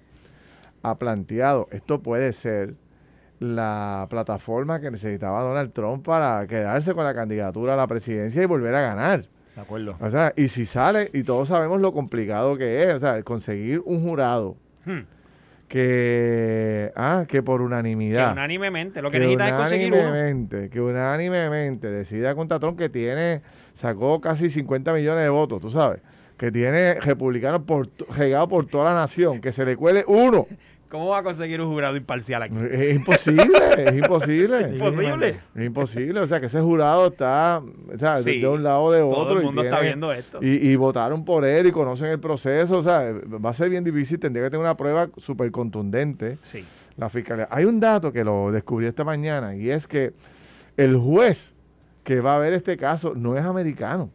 ha 0.82 0.98
planteado, 0.98 1.68
esto 1.70 2.02
puede 2.02 2.32
ser 2.34 2.74
la 3.42 4.06
plataforma 4.08 4.80
que 4.80 4.90
necesitaba 4.90 5.42
Donald 5.42 5.72
Trump 5.72 6.04
para 6.04 6.46
quedarse 6.46 6.94
con 6.94 7.04
la 7.04 7.14
candidatura 7.14 7.74
a 7.74 7.76
la 7.76 7.86
presidencia 7.88 8.42
y 8.42 8.46
volver 8.46 8.74
a 8.74 8.80
ganar. 8.80 9.26
De 9.54 9.60
acuerdo. 9.60 9.96
O 10.00 10.10
sea, 10.10 10.32
y 10.36 10.48
si 10.48 10.64
sale, 10.64 11.10
y 11.12 11.24
todos 11.24 11.48
sabemos 11.48 11.80
lo 11.80 11.92
complicado 11.92 12.56
que 12.56 12.84
es, 12.84 12.94
o 12.94 12.98
sea, 13.00 13.22
conseguir 13.22 13.82
un 13.84 14.02
jurado 14.02 14.56
Hmm. 14.84 15.00
que, 15.68 16.92
ah, 16.96 17.24
que 17.28 17.42
por 17.42 17.60
Que 17.60 17.66
unanimidad, 17.66 18.32
unánimemente. 18.32 19.00
Lo 19.00 19.10
que 19.10 19.18
necesita 19.18 19.48
es 19.48 19.54
conseguir 19.54 19.92
uno. 19.92 20.70
que 20.70 20.80
unánimemente 20.80 21.90
decida 21.90 22.34
contra 22.34 22.58
Trump 22.58 22.78
que 22.78 22.88
tiene, 22.88 23.42
sacó 23.72 24.20
casi 24.20 24.50
50 24.50 24.92
millones 24.92 25.22
de 25.22 25.30
votos, 25.30 25.60
tú 25.60 25.70
sabes, 25.70 26.00
que 26.36 26.50
tiene 26.50 26.94
republicanos 26.94 27.62
por, 27.62 27.88
regados 28.16 28.48
por 28.48 28.66
toda 28.66 28.92
la 28.92 28.94
nación, 28.94 29.40
que 29.40 29.52
se 29.52 29.64
le 29.64 29.76
cuele 29.76 30.04
uno. 30.06 30.46
¿Cómo 30.92 31.08
va 31.08 31.18
a 31.18 31.22
conseguir 31.22 31.58
un 31.60 31.68
jurado 31.72 31.96
imparcial 31.96 32.42
aquí? 32.42 32.54
Es 32.70 32.94
imposible, 32.96 33.44
es 33.78 33.96
imposible. 33.96 34.60
Imposible. 34.76 35.40
Es 35.56 35.64
imposible, 35.64 36.20
o 36.20 36.26
sea, 36.26 36.38
que 36.38 36.46
ese 36.46 36.60
jurado 36.60 37.06
está 37.08 37.62
o 37.62 37.98
sea, 37.98 38.16
de- 38.18 38.22
Sí, 38.24 38.40
de 38.40 38.46
un 38.48 38.62
lado 38.62 38.82
o 38.82 38.92
de 38.92 39.00
otro. 39.00 39.22
Todo 39.24 39.32
el 39.38 39.42
y 39.42 39.46
mundo 39.46 39.62
está 39.62 39.80
viendo 39.80 40.12
esto. 40.12 40.38
Y, 40.42 40.68
y 40.70 40.76
votaron 40.76 41.24
por 41.24 41.46
él 41.46 41.66
y 41.66 41.72
conocen 41.72 42.08
el 42.08 42.20
proceso, 42.20 42.76
o 42.78 42.82
sea, 42.82 43.10
va 43.44 43.50
a 43.50 43.54
ser 43.54 43.70
bien 43.70 43.82
difícil, 43.82 44.20
tendría 44.20 44.44
que 44.44 44.50
tener 44.50 44.60
una 44.64 44.76
prueba 44.76 45.08
súper 45.16 45.50
contundente 45.50 46.36
Sí. 46.42 46.62
la 46.98 47.08
fiscalía. 47.08 47.48
Hay 47.50 47.64
un 47.64 47.80
dato 47.80 48.12
que 48.12 48.22
lo 48.22 48.52
descubrí 48.52 48.86
esta 48.86 49.02
mañana 49.02 49.56
y 49.56 49.70
es 49.70 49.86
que 49.86 50.12
el 50.76 50.96
juez 50.96 51.54
que 52.04 52.20
va 52.20 52.36
a 52.36 52.38
ver 52.38 52.52
este 52.52 52.76
caso 52.76 53.14
no 53.16 53.36
es 53.38 53.44
americano, 53.44 54.10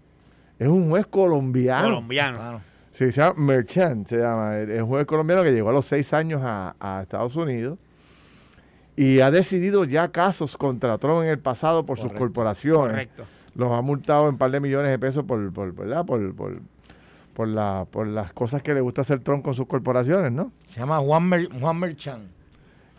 es 0.59 0.67
un 0.67 0.89
juez 0.89 1.07
colombiano. 1.07 1.87
Colombiano. 1.87 2.37
Claro. 2.37 2.61
Sí, 2.97 3.11
se 3.11 3.21
llama 3.21 3.35
Merchant, 3.37 4.07
se 4.07 4.17
llama. 4.17 4.57
Es 4.57 4.81
un 4.81 4.87
juez 4.87 5.05
colombiano 5.05 5.43
que 5.43 5.51
llegó 5.51 5.69
a 5.69 5.73
los 5.73 5.85
seis 5.85 6.13
años 6.13 6.41
a, 6.43 6.75
a 6.79 7.03
Estados 7.03 7.35
Unidos 7.35 7.77
y 8.95 9.19
ha 9.19 9.29
decidido 9.29 9.85
ya 9.85 10.07
casos 10.07 10.57
contra 10.57 10.97
Trump 10.97 11.21
en 11.21 11.29
el 11.29 11.37
pasado 11.37 11.85
por 11.85 11.99
sus 11.99 12.11
corporaciones. 12.11 12.89
Correcto. 12.89 13.25
Los 13.53 13.71
ha 13.71 13.83
multado 13.83 14.23
en 14.23 14.29
un 14.29 14.37
par 14.39 14.49
de 14.49 14.59
millones 14.59 14.89
de 14.89 14.97
pesos 14.97 15.23
por, 15.25 15.53
por, 15.53 15.75
¿verdad? 15.75 16.05
por, 16.07 16.33
por, 16.33 16.59
por, 17.35 17.47
la, 17.47 17.85
por 17.91 18.07
las 18.07 18.33
cosas 18.33 18.63
que 18.63 18.73
le 18.73 18.81
gusta 18.81 19.01
hacer 19.01 19.19
Trump 19.19 19.43
con 19.43 19.53
sus 19.53 19.67
corporaciones, 19.67 20.31
¿no? 20.31 20.51
Se 20.67 20.79
llama 20.79 20.97
Juan, 20.97 21.29
Mer, 21.29 21.49
Juan 21.59 21.79
Merchan. 21.79 22.21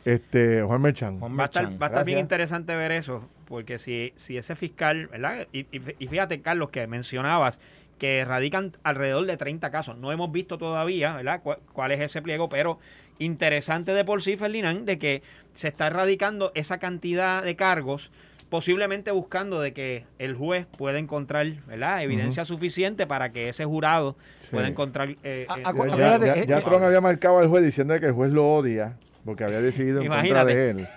Este, 0.05 0.63
Juan 0.63 0.81
Merchant. 0.81 1.19
Juan 1.19 1.37
Va 1.37 1.43
a 1.43 1.47
estar, 1.47 1.65
Merchan. 1.65 1.83
va 1.83 1.87
a 1.87 1.89
estar 1.89 2.05
bien 2.05 2.21
interesante 2.21 2.77
ver 2.77 2.93
eso, 2.93 3.29
porque 3.47 3.79
si, 3.79 4.13
si 4.15 4.37
ese 4.37 4.55
fiscal, 4.55 5.09
¿verdad? 5.09 5.49
Y 5.53 5.65
fíjate, 6.07 6.41
Carlos, 6.41 6.71
que 6.71 6.87
mencionabas 6.87 7.59
que 7.99 8.25
radican 8.25 8.73
alrededor 8.83 9.27
de 9.27 9.37
30 9.37 9.71
casos. 9.71 9.97
No 9.99 10.13
hemos 10.13 10.31
visto 10.33 10.57
todavía, 10.59 11.15
¿verdad? 11.15 11.43
Cu- 11.43 11.57
¿Cuál 11.73 11.93
es 11.93 12.01
ese 12.01 12.23
pliego? 12.23 12.49
Pero 12.49 12.79
interesante 13.19 13.93
de 13.93 14.05
por 14.05 14.23
sí, 14.23 14.37
Ferdinand, 14.37 14.85
de 14.87 14.99
que 14.99 15.23
se 15.55 15.69
está 15.69 15.89
erradicando 15.89 16.53
esa 16.55 16.79
cantidad 16.79 17.43
de 17.43 17.57
cargos, 17.57 18.11
posiblemente 18.49 19.11
buscando 19.11 19.61
de 19.61 19.73
que 19.75 20.05
el 20.19 20.35
juez 20.35 20.67
pueda 20.79 20.99
encontrar, 20.99 21.47
¿verdad? 21.67 22.03
Evidencia 22.03 22.45
suficiente 22.45 23.07
para 23.07 23.31
que 23.33 23.49
ese 23.51 23.65
jurado 23.65 24.17
Sí. 24.41 24.51
pueda 24.53 24.69
encontrar... 24.69 25.11
eh, 25.11 25.17
Ah, 25.25 25.25
eh, 25.25 25.45
ah, 25.49 25.57
Ya, 25.57 25.63
ya- 25.63 25.69
acuérdate, 25.69 26.27
ya- 26.27 26.45
ya 26.47 26.61
Trump 26.65 26.83
había 26.85 27.01
marcado 27.01 27.39
al 27.41 27.49
juez 27.49 27.63
diciendo 27.65 27.99
que 28.01 28.07
el 28.07 28.13
juez 28.13 28.33
lo 28.33 28.49
odia 28.55 28.97
porque 29.29 29.45
había 29.45 29.61
decidido 29.61 30.01
en 30.01 30.09
contra 30.09 30.29
Imagínate. 30.43 30.55
de 30.57 30.71
él. 30.71 30.89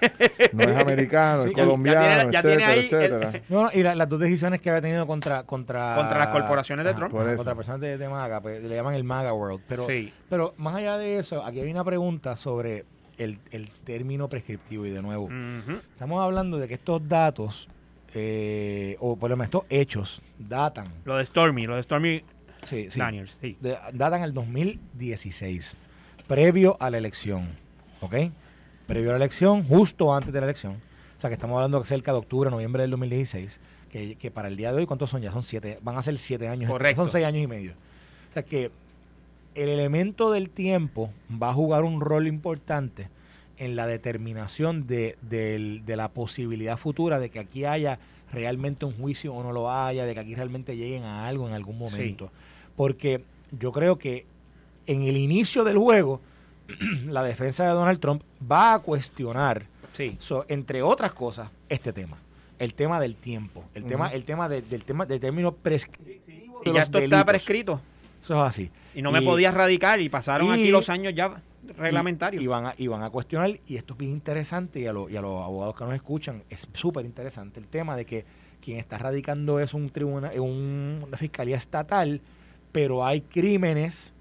No 0.53 0.63
es 0.63 0.77
americano, 0.77 1.43
Sí, 1.45 1.49
es 1.51 1.55
ya 1.57 1.63
colombiano, 1.63 2.07
tiene- 2.07 2.31
ya 2.31 2.41
tiene 2.41 2.63
etcétera, 2.63 2.73
el- 2.73 2.79
etcétera. 3.29 3.41
No, 3.49 3.63
no, 3.63 3.69
y 3.73 3.83
la- 3.83 3.93
las 3.95 4.07
dos 4.09 4.19
decisiones 4.19 4.61
que 4.61 4.69
había 4.69 4.81
tenido 4.81 5.05
contra 5.05 5.43
contra, 5.43 5.95
Contra 5.95 6.17
las 6.17 6.27
corporaciones 6.27 6.85
de 6.85 6.93
Trump. 6.93 7.11
Contra 7.11 7.55
personas 7.55 7.81
de, 7.81 7.97
de 7.97 8.09
MAGA, 8.09 8.41
pues, 8.41 8.63
le 8.63 8.73
llaman 8.75 8.95
el 8.95 9.03
MAGA 9.03 9.33
World. 9.33 9.61
Pero, 9.67 9.85
Sí. 9.87 10.13
pero 10.29 10.53
más 10.57 10.75
allá 10.75 10.97
de 10.97 11.19
eso, 11.19 11.45
aquí 11.45 11.59
hay 11.59 11.69
una 11.69 11.83
pregunta 11.83 12.35
sobre 12.35 12.85
el, 13.17 13.37
el 13.51 13.69
término 13.83 14.27
prescriptivo. 14.29 14.85
Y 14.85 14.89
de 14.91 15.01
nuevo, 15.01 15.29
estamos 15.93 16.23
hablando 16.23 16.57
de 16.57 16.67
que 16.67 16.73
estos 16.75 17.07
datos, 17.07 17.67
eh, 18.13 18.95
o 18.99 19.17
por 19.17 19.29
lo 19.29 19.35
menos 19.37 19.47
estos 19.47 19.63
hechos, 19.69 20.21
datan. 20.39 20.87
Lo 21.05 21.17
de 21.17 21.25
Stormy, 21.25 21.65
lo 21.67 21.75
de 21.75 21.83
Stormy 21.83 22.23
Sí, 22.63 22.89
sí. 22.89 22.99
Daniels, 22.99 23.35
sí. 23.41 23.57
de- 23.59 23.77
datan 23.93 24.21
el 24.23 24.33
2016, 24.33 25.75
previo 26.27 26.77
a 26.79 26.89
la 26.89 26.97
elección, 26.97 27.49
¿ok? 28.01 28.15
Previo 28.87 29.09
a 29.09 29.13
la 29.13 29.17
elección, 29.17 29.63
justo 29.63 30.13
antes 30.13 30.33
de 30.33 30.39
la 30.41 30.45
elección. 30.47 30.73
O 31.17 31.21
sea, 31.21 31.29
que 31.29 31.35
estamos 31.35 31.55
hablando 31.55 31.83
cerca 31.85 32.11
de 32.11 32.17
octubre, 32.17 32.49
noviembre 32.49 32.81
del 32.81 32.91
2016, 32.91 33.59
que, 33.89 34.15
que 34.15 34.31
para 34.31 34.47
el 34.47 34.57
día 34.57 34.71
de 34.71 34.79
hoy, 34.79 34.85
¿cuántos 34.85 35.09
son 35.09 35.21
ya? 35.21 35.31
Son 35.31 35.43
siete, 35.43 35.77
van 35.81 35.97
a 35.97 36.01
ser 36.01 36.17
siete 36.17 36.47
años. 36.47 36.69
Correcto. 36.69 37.01
Son 37.01 37.11
seis 37.11 37.25
años 37.25 37.43
y 37.43 37.47
medio. 37.47 37.73
O 38.31 38.33
sea, 38.33 38.43
que 38.43 38.71
el 39.55 39.69
elemento 39.69 40.31
del 40.31 40.49
tiempo 40.49 41.11
va 41.41 41.49
a 41.49 41.53
jugar 41.53 41.83
un 41.83 42.01
rol 42.01 42.25
importante 42.27 43.09
en 43.57 43.75
la 43.75 43.85
determinación 43.85 44.87
de, 44.87 45.17
del- 45.21 45.83
de 45.85 45.95
la 45.95 46.09
posibilidad 46.09 46.77
futura 46.77 47.19
de 47.19 47.29
que 47.29 47.39
aquí 47.39 47.65
haya 47.65 47.99
realmente 48.31 48.85
un 48.85 48.93
juicio 48.97 49.33
o 49.33 49.43
no 49.43 49.51
lo 49.51 49.69
haya, 49.69 50.05
de 50.05 50.13
que 50.13 50.21
aquí 50.21 50.33
realmente 50.35 50.75
lleguen 50.77 51.03
a 51.03 51.27
algo 51.27 51.47
en 51.47 51.53
algún 51.53 51.77
momento. 51.77 52.31
Porque 52.75 53.23
yo 53.59 53.71
creo 53.71 53.97
que 53.99 54.25
en 54.87 55.03
el 55.03 55.17
inicio 55.17 55.63
del 55.65 55.77
juego, 55.77 56.21
la 57.07 57.23
defensa 57.23 57.63
de 57.63 57.69
Donald 57.71 57.99
Trump 57.99 58.23
va 58.49 58.73
a 58.75 58.79
cuestionar, 58.79 59.65
Sí. 59.93 60.15
so- 60.19 60.45
entre 60.47 60.81
otras 60.81 61.13
cosas, 61.13 61.49
este 61.69 61.91
tema. 61.93 62.17
El 62.59 62.73
tema 62.75 62.99
del 62.99 63.15
tiempo, 63.15 63.63
el 63.73 63.85
tema, 63.85 64.09
el 64.09 64.23
tema 64.23 64.47
de- 64.47 64.61
del 64.61 64.83
tema 64.83 65.05
del 65.05 65.19
término 65.19 65.51
prescriptivo 65.53 66.61
de 66.63 66.69
Y 66.69 66.73
ya 66.73 66.81
esto 66.81 66.99
está 66.99 67.25
prescrito. 67.25 67.81
Eso 68.21 68.35
es 68.35 68.41
así. 68.41 68.69
Y 68.93 69.01
no 69.01 69.11
me 69.11 69.21
podías 69.23 69.53
radicar 69.53 69.99
y 69.99 70.09
pasaron 70.09 70.47
y- 70.49 70.51
aquí 70.51 70.69
los 70.71 70.87
años 70.89 71.13
ya 71.15 71.41
reglamentarios. 71.77 72.39
Y, 72.41 72.45
y 72.45 72.47
van 72.47 72.67
a, 72.67 72.75
y 72.77 72.85
van 72.87 73.01
a 73.03 73.09
cuestionar, 73.09 73.59
y 73.67 73.77
esto 73.77 73.93
es 73.93 73.99
bien 73.99 74.11
interesante, 74.11 74.79
y 74.79 74.85
a, 74.85 74.93
lo- 74.93 75.09
y 75.09 75.15
a 75.17 75.21
los 75.21 75.43
abogados 75.43 75.75
que 75.75 75.83
nos 75.85 75.93
escuchan, 75.95 76.43
es 76.51 76.67
súper 76.73 77.03
interesante 77.05 77.59
el 77.59 77.67
tema 77.67 77.95
de 77.95 78.05
que 78.05 78.25
quien 78.63 78.77
está 78.77 78.99
radicando 78.99 79.59
es 79.59 79.73
un 79.73 79.89
tribunal, 79.89 80.39
un- 80.39 81.01
una 81.07 81.17
fiscalía 81.17 81.57
estatal, 81.57 82.21
pero 82.71 83.03
hay 83.03 83.21
crímenes 83.21 84.13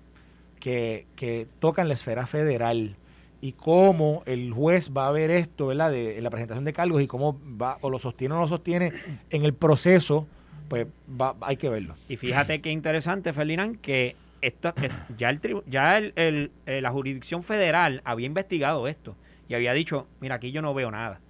que, 0.60 1.06
que 1.16 1.48
tocan 1.58 1.88
la 1.88 1.94
esfera 1.94 2.26
federal 2.26 2.96
y 3.40 3.52
cómo 3.52 4.22
el 4.26 4.52
juez 4.52 4.92
va 4.96 5.08
a 5.08 5.10
ver 5.12 5.30
esto, 5.30 5.68
¿verdad? 5.68 5.90
De, 5.90 6.20
la 6.20 6.28
presentación 6.30 6.64
de 6.64 6.72
cargos 6.74 7.00
y 7.02 7.06
cómo 7.06 7.40
va, 7.60 7.78
o 7.80 7.88
lo 7.90 7.98
sostiene 7.98 8.34
o 8.34 8.36
no 8.36 8.42
lo 8.42 8.48
sostiene 8.48 8.92
en 9.30 9.44
el 9.44 9.54
proceso, 9.54 10.26
pues 10.68 10.86
va, 11.20 11.34
hay 11.40 11.56
que 11.56 11.68
verlo. 11.70 11.96
Y 12.08 12.16
fíjate 12.16 12.60
qué 12.60 12.70
interesante, 12.70 13.32
Ferdinand, 13.32 13.80
que 13.80 14.14
esta, 14.42 14.74
eh, 14.82 14.90
ya, 15.16 15.30
el, 15.30 15.40
ya 15.66 15.98
el- 15.98 16.50
eh, 16.66 16.80
la 16.82 16.90
jurisdicción 16.90 17.42
federal 17.42 18.02
había 18.04 18.26
investigado 18.26 18.86
esto 18.88 19.16
y 19.48 19.54
había 19.54 19.72
dicho, 19.72 20.06
mira, 20.20 20.34
aquí 20.36 20.52
yo 20.52 20.60
no 20.62 20.74
veo 20.74 20.90
nada. 20.90 21.20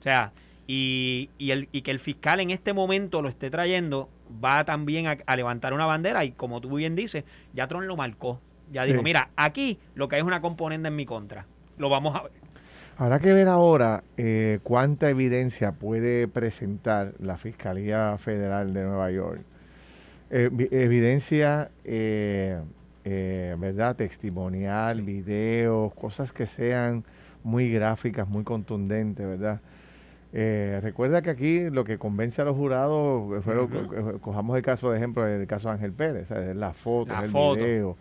O 0.00 0.02
sea, 0.02 0.32
y, 0.66 1.30
y, 1.38 1.50
el, 1.50 1.68
y 1.72 1.82
que 1.82 1.90
el 1.90 1.98
fiscal 1.98 2.40
en 2.40 2.50
este 2.50 2.72
momento 2.72 3.20
lo 3.22 3.28
esté 3.28 3.50
trayendo 3.50 4.08
va 4.44 4.64
también 4.64 5.06
a, 5.06 5.16
a 5.26 5.36
levantar 5.36 5.72
una 5.74 5.86
bandera 5.86 6.24
y 6.24 6.32
como 6.32 6.60
tú 6.60 6.74
bien 6.76 6.94
dices, 6.96 7.24
ya 7.52 7.68
Trump 7.68 7.84
lo 7.84 7.96
marcó. 7.96 8.40
Ya 8.72 8.84
dijo, 8.84 8.98
Sí. 8.98 9.04
mira, 9.04 9.30
aquí 9.36 9.78
lo 9.94 10.08
que 10.08 10.16
hay 10.16 10.20
es 10.20 10.26
una 10.26 10.40
componente 10.40 10.88
en 10.88 10.96
mi 10.96 11.06
contra. 11.06 11.46
Lo 11.78 11.88
vamos 11.88 12.14
a 12.14 12.22
ver. 12.24 12.32
Habrá 12.98 13.20
que 13.20 13.32
ver 13.32 13.46
ahora 13.48 14.02
eh, 14.16 14.58
cuánta 14.64 15.08
evidencia 15.08 15.72
puede 15.72 16.26
presentar 16.26 17.12
la 17.20 17.36
Fiscalía 17.36 18.16
Federal 18.18 18.74
de 18.74 18.82
Nueva 18.84 19.10
York. 19.12 19.40
Eh, 20.30 20.50
vi- 20.52 20.68
evidencia, 20.72 21.70
eh, 21.84 22.58
¿verdad? 23.04 23.96
Testimonial, 23.96 25.02
videos, 25.02 25.94
cosas 25.94 26.32
que 26.32 26.46
sean 26.46 27.04
muy 27.44 27.70
gráficas, 27.72 28.28
muy 28.28 28.44
contundentes, 28.44 29.26
¿verdad? 29.26 29.60
Recuerda 30.82 31.22
que 31.22 31.30
aquí 31.30 31.70
lo 31.70 31.84
que 31.84 31.96
convence 31.96 32.42
a 32.42 32.44
los 32.44 32.56
jurados, 32.56 33.42
fue 33.44 33.54
cojamos 34.20 34.56
el 34.56 34.62
caso 34.62 34.90
de 34.90 34.98
ejemplo 34.98 35.24
del 35.24 35.46
caso 35.46 35.68
de 35.68 35.74
Ángel 35.74 35.92
Pérez, 35.92 36.30
o 36.30 36.34
sea, 36.34 36.50
es 36.50 36.56
la 36.56 36.72
foto, 36.74 37.12
La 37.14 37.24
el 37.24 37.30
foto. 37.30 37.54
video, 37.54 37.96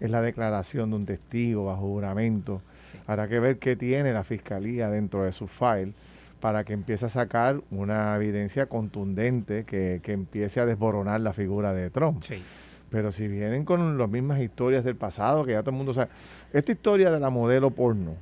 es 0.00 0.10
la 0.10 0.22
declaración 0.22 0.90
de 0.90 0.96
un 0.96 1.06
testigo 1.06 1.66
bajo 1.66 1.82
juramento. 1.82 2.60
Habrá 3.06 3.28
que 3.28 3.38
ver 3.38 3.58
qué 3.58 3.76
tiene 3.76 4.12
la 4.12 4.24
fiscalía 4.24 4.88
dentro 4.88 5.24
de 5.24 5.32
su 5.32 5.46
file 5.46 5.92
para 6.40 6.64
que 6.64 6.72
empiece 6.74 7.06
a 7.06 7.08
sacar 7.08 7.60
una 7.70 8.14
evidencia 8.16 8.66
contundente 8.66 9.64
que, 9.64 10.00
que 10.02 10.12
empiece 10.12 10.60
a 10.60 10.66
desboronar 10.66 11.20
la 11.20 11.32
figura 11.32 11.72
de 11.72 11.90
Trump. 11.90 12.22
Sí. 12.22 12.42
Pero 12.90 13.10
si 13.12 13.26
vienen 13.26 13.64
con 13.64 13.98
las 13.98 14.08
mismas 14.08 14.40
historias 14.40 14.84
del 14.84 14.94
pasado, 14.94 15.44
que 15.44 15.52
ya 15.52 15.62
todo 15.62 15.70
el 15.70 15.76
mundo 15.78 15.94
sabe. 15.94 16.10
Esta 16.52 16.70
historia 16.70 17.10
de 17.10 17.18
la 17.18 17.30
modelo 17.30 17.70
porno, 17.70 18.14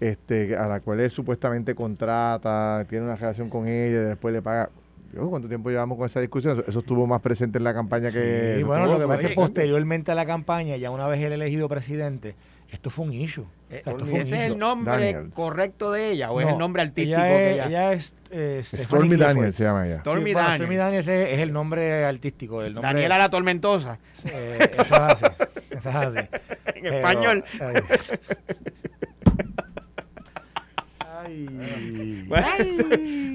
este, 0.00 0.56
a 0.56 0.68
la 0.68 0.80
cual 0.80 1.00
él 1.00 1.10
supuestamente 1.10 1.74
contrata, 1.74 2.86
tiene 2.88 3.06
una 3.06 3.16
relación 3.16 3.50
con 3.50 3.66
ella 3.66 4.00
y 4.00 4.04
después 4.04 4.32
le 4.32 4.42
paga. 4.42 4.70
Yo, 5.14 5.28
¿Cuánto 5.30 5.48
tiempo 5.48 5.70
llevamos 5.70 5.96
con 5.96 6.06
esa 6.06 6.20
discusión? 6.20 6.58
Eso, 6.58 6.68
eso 6.68 6.78
estuvo 6.80 7.06
más 7.06 7.20
presente 7.22 7.56
en 7.58 7.64
la 7.64 7.72
campaña 7.72 8.10
que... 8.10 8.58
Y 8.60 8.62
bueno, 8.62 8.86
lo 8.86 8.98
que 8.98 9.06
pasa 9.06 9.20
es 9.22 9.28
que 9.28 9.34
posteriormente 9.34 10.12
a 10.12 10.14
la 10.14 10.26
campaña, 10.26 10.76
ya 10.76 10.90
una 10.90 11.06
vez 11.08 11.20
él 11.22 11.32
elegido 11.32 11.66
presidente, 11.68 12.34
esto 12.70 12.90
fue 12.90 13.06
un 13.06 13.14
issue. 13.14 13.46
Eh, 13.70 13.76
Esto 13.84 13.98
fue 14.00 14.10
un 14.12 14.20
¿Ese 14.20 14.20
es 14.20 14.28
issue. 14.42 14.52
el 14.52 14.58
nombre 14.58 14.92
Daniels. 14.92 15.34
correcto 15.34 15.92
de 15.92 16.10
ella 16.10 16.30
o 16.30 16.40
es 16.42 16.48
el 16.48 16.58
nombre 16.58 16.82
artístico 16.82 17.18
ella 17.18 17.26
que 17.28 17.46
es, 17.50 17.54
ella... 17.54 17.66
ella 17.66 17.92
es 17.94 18.14
eh, 18.30 18.60
Stormy 18.62 19.08
Clifford. 19.08 19.26
Daniels 19.26 19.54
se 19.56 19.62
llama 19.64 19.86
ella. 19.86 20.00
Stormy 20.00 20.24
Sí, 20.30 20.32
bueno, 20.34 20.38
Daniels. 20.48 20.58
Stormy 20.60 20.76
Daniels 20.76 21.08
es, 21.08 21.28
es 21.32 21.38
el 21.40 21.52
nombre 21.52 22.04
artístico. 22.04 22.62
El 22.62 22.74
nombre, 22.74 22.88
Daniela 22.92 23.16
la 23.18 23.28
Tormentosa. 23.30 23.98
Eh, 24.26 24.58
eso 24.72 24.82
es 24.82 24.92
así. 24.92 25.24
Eso 25.70 25.88
es 25.88 25.94
así. 25.96 26.18
En 26.78 26.82
Pero- 26.82 26.96
español. 26.96 27.44
Ay. 31.28 31.46
Ay. 31.60 32.24
Bueno, 32.26 32.46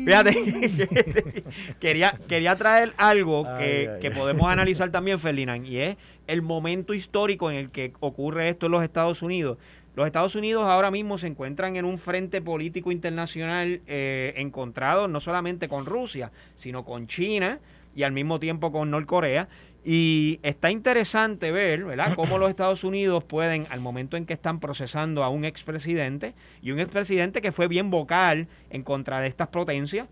fíjate, 0.06 1.44
quería, 1.80 2.20
quería 2.28 2.56
traer 2.56 2.94
algo 2.98 3.44
que, 3.58 3.90
Ay, 3.94 4.00
que 4.02 4.12
podemos 4.12 4.48
analizar 4.50 4.92
también, 4.92 5.20
Ferdinand, 5.20 5.66
y 5.66 5.78
es 5.78 5.98
el 6.28 6.42
momento 6.42 6.94
histórico 6.94 7.52
en 7.52 7.58
el 7.58 7.70
que 7.70 7.94
ocurre 8.00 8.50
esto 8.50 8.66
en 8.66 8.72
los 8.72 8.84
Estados 8.84 9.22
Unidos. 9.22 9.58
Los 9.96 10.08
Estados 10.08 10.36
Unidos 10.36 10.64
ahora 10.66 10.90
mismo 10.90 11.20
se 11.20 11.28
encuentran 11.28 11.76
en 11.76 11.86
un 11.86 12.00
frente 12.00 12.42
político 12.42 12.92
internacional 12.92 13.82
eh, 13.86 14.34
encontrado 14.38 15.08
no 15.08 15.20
solamente 15.20 15.68
con 15.68 15.86
Rusia, 15.86 16.32
sino 16.58 16.84
con 16.84 17.06
China 17.06 17.60
y 17.96 18.02
al 18.02 18.12
mismo 18.12 18.40
tiempo 18.40 18.72
con 18.72 18.90
Norcorea. 18.90 19.48
Y 19.86 20.40
está 20.44 20.72
interesante 20.72 21.52
ver, 21.52 21.84
¿verdad?, 21.84 22.14
cómo 22.16 22.38
los 22.38 22.50
Estados 22.50 22.84
Unidos 22.84 23.24
pueden, 23.24 23.66
al 23.70 23.80
momento 23.80 24.18
en 24.18 24.26
que 24.26 24.34
están 24.34 24.60
procesando 24.60 25.24
a 25.24 25.30
un 25.30 25.46
expresidente, 25.46 26.34
y 26.62 26.72
un 26.72 26.80
expresidente 26.80 27.42
que 27.42 27.52
fue 27.52 27.68
bien 27.68 27.90
vocal 27.90 28.48
en 28.70 28.84
contra 28.84 29.20
de 29.20 29.28
estas 29.28 29.50
potencias, 29.50 30.08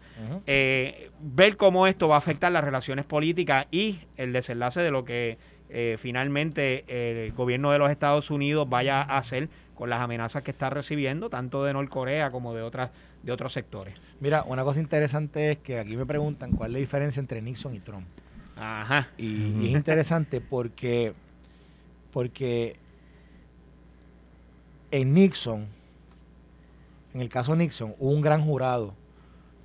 eh, 0.45 1.09
ver 1.19 1.57
cómo 1.57 1.87
esto 1.87 2.07
va 2.07 2.15
a 2.15 2.19
afectar 2.19 2.51
las 2.51 2.63
relaciones 2.63 3.05
políticas 3.05 3.67
y 3.71 3.99
el 4.17 4.33
desenlace 4.33 4.81
de 4.81 4.91
lo 4.91 5.05
que 5.05 5.37
eh, 5.69 5.95
finalmente 5.99 6.83
el 6.87 7.31
gobierno 7.31 7.71
de 7.71 7.79
los 7.79 7.89
Estados 7.89 8.29
Unidos 8.29 8.67
vaya 8.67 9.01
a 9.01 9.17
hacer 9.17 9.49
con 9.73 9.89
las 9.89 10.01
amenazas 10.01 10.43
que 10.43 10.51
está 10.51 10.69
recibiendo, 10.69 11.29
tanto 11.29 11.63
de 11.63 11.73
Norcorea 11.73 12.29
como 12.29 12.53
de 12.53 12.61
otras 12.61 12.91
de 13.23 13.31
otros 13.31 13.53
sectores. 13.53 14.01
Mira, 14.19 14.43
una 14.43 14.63
cosa 14.63 14.79
interesante 14.79 15.51
es 15.51 15.57
que 15.59 15.79
aquí 15.79 15.95
me 15.95 16.05
preguntan 16.05 16.51
cuál 16.51 16.71
es 16.71 16.73
la 16.73 16.79
diferencia 16.79 17.19
entre 17.19 17.41
Nixon 17.41 17.75
y 17.75 17.79
Trump. 17.79 18.07
Ajá. 18.63 19.09
Y, 19.17 19.25
y 19.25 19.69
es 19.71 19.77
interesante 19.77 20.39
porque, 20.39 21.13
porque 22.13 22.75
en 24.91 25.13
Nixon, 25.13 25.65
en 27.13 27.21
el 27.21 27.29
caso 27.29 27.55
Nixon, 27.55 27.95
hubo 27.99 28.11
un 28.11 28.21
gran 28.21 28.41
jurado 28.43 28.93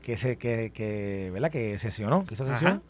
que 0.02 0.16
se, 0.16 0.36
que, 0.36 0.70
que, 0.72 1.30
¿verdad? 1.32 1.50
que 1.50 1.78
sesionó, 1.78 2.24
que 2.24 2.34
hizo 2.34 2.44
Ajá. 2.44 2.54
sesión. 2.58 2.82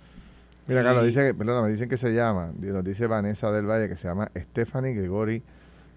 Mira, 0.68 0.82
Carlos, 0.82 1.04
Y- 1.04 1.06
dice, 1.08 1.26
que- 1.26 1.34
perdona, 1.34 1.62
me 1.66 1.72
dicen 1.72 1.88
que 1.88 1.96
se 1.96 2.12
llama, 2.12 2.52
nos 2.60 2.84
dice 2.84 3.06
Vanessa 3.06 3.50
del 3.50 3.66
Valle, 3.66 3.88
que 3.88 3.96
se 3.96 4.06
llama 4.08 4.30
Stephanie 4.36 4.94
Gregory 4.94 5.42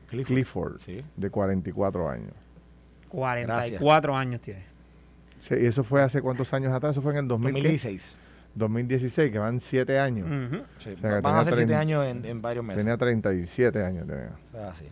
Clifford. 0.09 0.27
Clifford, 0.27 0.81
Sí. 0.85 1.03
de 1.17 1.29
44 1.29 2.09
años. 2.09 2.33
44 3.09 4.15
años 4.15 4.41
tiene. 4.41 4.63
Sí, 5.41 5.55
¿Y 5.59 5.65
eso 5.65 5.83
fue 5.83 6.01
hace 6.01 6.21
cuántos 6.21 6.53
años 6.53 6.71
atrás? 6.73 6.91
Eso 6.91 7.01
fue 7.01 7.11
en 7.13 7.19
el 7.19 7.27
2000, 7.27 7.53
¿qué? 7.53 7.59
2016. 7.61 8.17
2016, 8.59 9.31
que 9.31 9.39
van 9.39 9.59
7 9.59 9.97
años. 9.99 10.27
Sí, 10.77 10.91
O 10.91 10.95
sea, 10.97 11.21
van 11.21 11.35
a 11.37 11.43
ser 11.45 11.55
siete 11.55 11.73
trein- 11.73 11.77
años 11.79 12.05
en, 12.05 12.25
en 12.25 12.41
varios 12.41 12.63
meses. 12.63 12.79
Tenía 12.83 12.97
37 12.97 13.83
años. 13.83 14.05
Tenía. 14.07 14.31
O 14.49 14.51
sea, 14.55 14.69
así. 14.69 14.85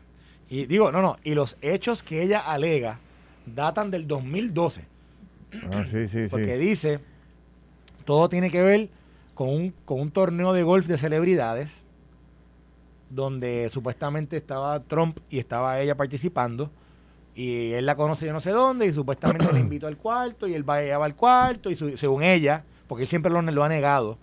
Y 0.50 0.66
digo, 0.66 0.92
no, 0.92 1.02
no, 1.04 1.18
y 1.24 1.36
los 1.36 1.58
hechos 1.62 2.02
que 2.02 2.24
ella 2.24 2.40
alega 2.40 3.00
datan 3.46 3.92
del 3.92 4.08
2012. 4.08 4.86
Ah, 5.72 5.84
sí, 5.90 6.08
sí, 6.08 6.26
Porque 6.32 6.54
sí. 6.56 6.60
dice, 6.60 7.00
todo 8.06 8.28
tiene 8.30 8.50
que 8.50 8.62
ver 8.64 8.90
con 9.34 9.50
un, 9.50 9.74
con 9.86 10.00
un 10.02 10.10
torneo 10.12 10.52
de 10.54 10.64
golf 10.64 10.88
de 10.88 10.98
celebridades, 10.98 11.84
donde 13.10 13.70
supuestamente 13.72 14.36
estaba 14.38 14.80
Trump 14.82 15.20
y 15.30 15.40
estaba 15.40 15.80
ella 15.80 15.96
participando, 15.96 16.70
y 17.36 17.72
él 17.72 17.86
la 17.86 17.96
conoce 17.96 18.26
yo 18.26 18.34
no 18.34 18.42
sé 18.42 18.50
dónde, 18.52 18.88
y 18.88 18.94
supuestamente 18.94 19.52
le 19.54 19.60
invitó 19.60 19.88
al 19.88 19.98
cuarto, 19.98 20.48
y 20.48 20.54
él 20.54 20.68
va, 20.68 20.82
ella 20.82 20.98
va 20.98 21.06
al 21.06 21.16
cuarto, 21.16 21.70
y 21.70 21.76
su- 21.76 21.96
según 21.98 22.24
ella, 22.24 22.64
porque 22.88 23.04
él 23.04 23.10
siempre 23.10 23.32
lo, 23.32 23.42
lo 23.42 23.64
ha 23.64 23.70
negado, 23.70 24.18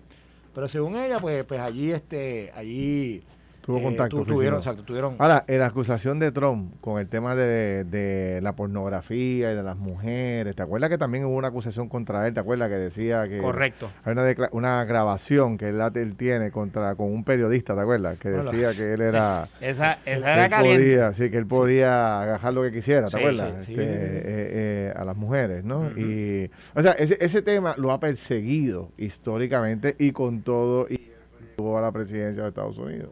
pero 0.54 0.68
según 0.68 0.96
ella, 0.96 1.18
pues, 1.18 1.44
pues 1.44 1.60
allí, 1.60 1.92
este, 1.92 2.52
allí... 2.54 3.22
Tuvo 3.64 3.78
eh, 3.78 3.82
contacto 3.82 4.16
tu- 4.18 4.24
tuvieron, 4.26 4.58
físico. 4.58 4.72
exacto, 4.72 4.82
tuvieron... 4.84 5.16
Ahora, 5.18 5.44
en 5.48 5.58
la 5.58 5.66
acusación 5.66 6.18
de 6.18 6.30
Trump 6.32 6.74
con 6.82 7.00
el 7.00 7.08
tema 7.08 7.34
de, 7.34 7.84
de 7.84 8.40
la 8.42 8.54
pornografía 8.54 9.52
y 9.52 9.56
de 9.56 9.62
las 9.62 9.76
mujeres, 9.78 10.54
¿te 10.54 10.62
acuerdas 10.62 10.90
que 10.90 10.98
también 10.98 11.24
hubo 11.24 11.34
una 11.36 11.48
acusación 11.48 11.88
contra 11.88 12.26
él? 12.26 12.34
¿Te 12.34 12.40
acuerdas 12.40 12.68
que 12.68 12.74
decía 12.76 13.26
que 13.26 13.38
Correcto. 13.38 13.90
hay 14.04 14.12
una, 14.12 14.34
una 14.52 14.84
grabación 14.84 15.56
que 15.56 15.68
él, 15.70 16.14
tiene 16.18 16.50
contra 16.50 16.94
con 16.94 17.10
un 17.10 17.24
periodista, 17.24 17.74
¿te 17.74 17.80
acuerdas? 17.80 18.18
Que 18.18 18.30
Bueno, 18.32 18.50
decía 18.52 18.72
que 18.74 18.92
él 18.92 19.00
era... 19.00 19.48
Esa, 19.62 19.98
esa 20.04 20.26
que 20.26 20.32
era 20.32 20.44
él 20.44 20.50
caliente. 20.50 20.82
podía, 20.84 21.12
sí, 21.14 21.30
que 21.30 21.38
él 21.38 21.46
podía 21.46 22.22
agajar 22.22 22.52
lo 22.52 22.62
que 22.64 22.72
quisiera, 22.72 23.06
¿te 23.06 23.12
Sí, 23.12 23.16
acuerdas? 23.16 23.48
sí, 23.64 23.72
Este, 23.72 23.74
sí. 23.74 23.80
eh, 23.80 24.22
eh, 24.26 24.92
a 24.94 25.04
las 25.06 25.16
mujeres, 25.16 25.64
¿no? 25.64 25.90
Y, 25.96 26.50
o 26.74 26.82
sea, 26.82 26.92
ese, 26.92 27.16
ese 27.18 27.40
tema 27.40 27.74
lo 27.78 27.92
ha 27.92 27.98
perseguido 27.98 28.90
históricamente 28.98 29.96
y 29.98 30.12
con 30.12 30.42
todo 30.42 30.86
y 30.90 31.10
llegó 31.56 31.78
a 31.78 31.80
la 31.80 31.92
presidencia 31.92 32.42
de 32.42 32.48
Estados 32.50 32.76
Unidos. 32.76 33.08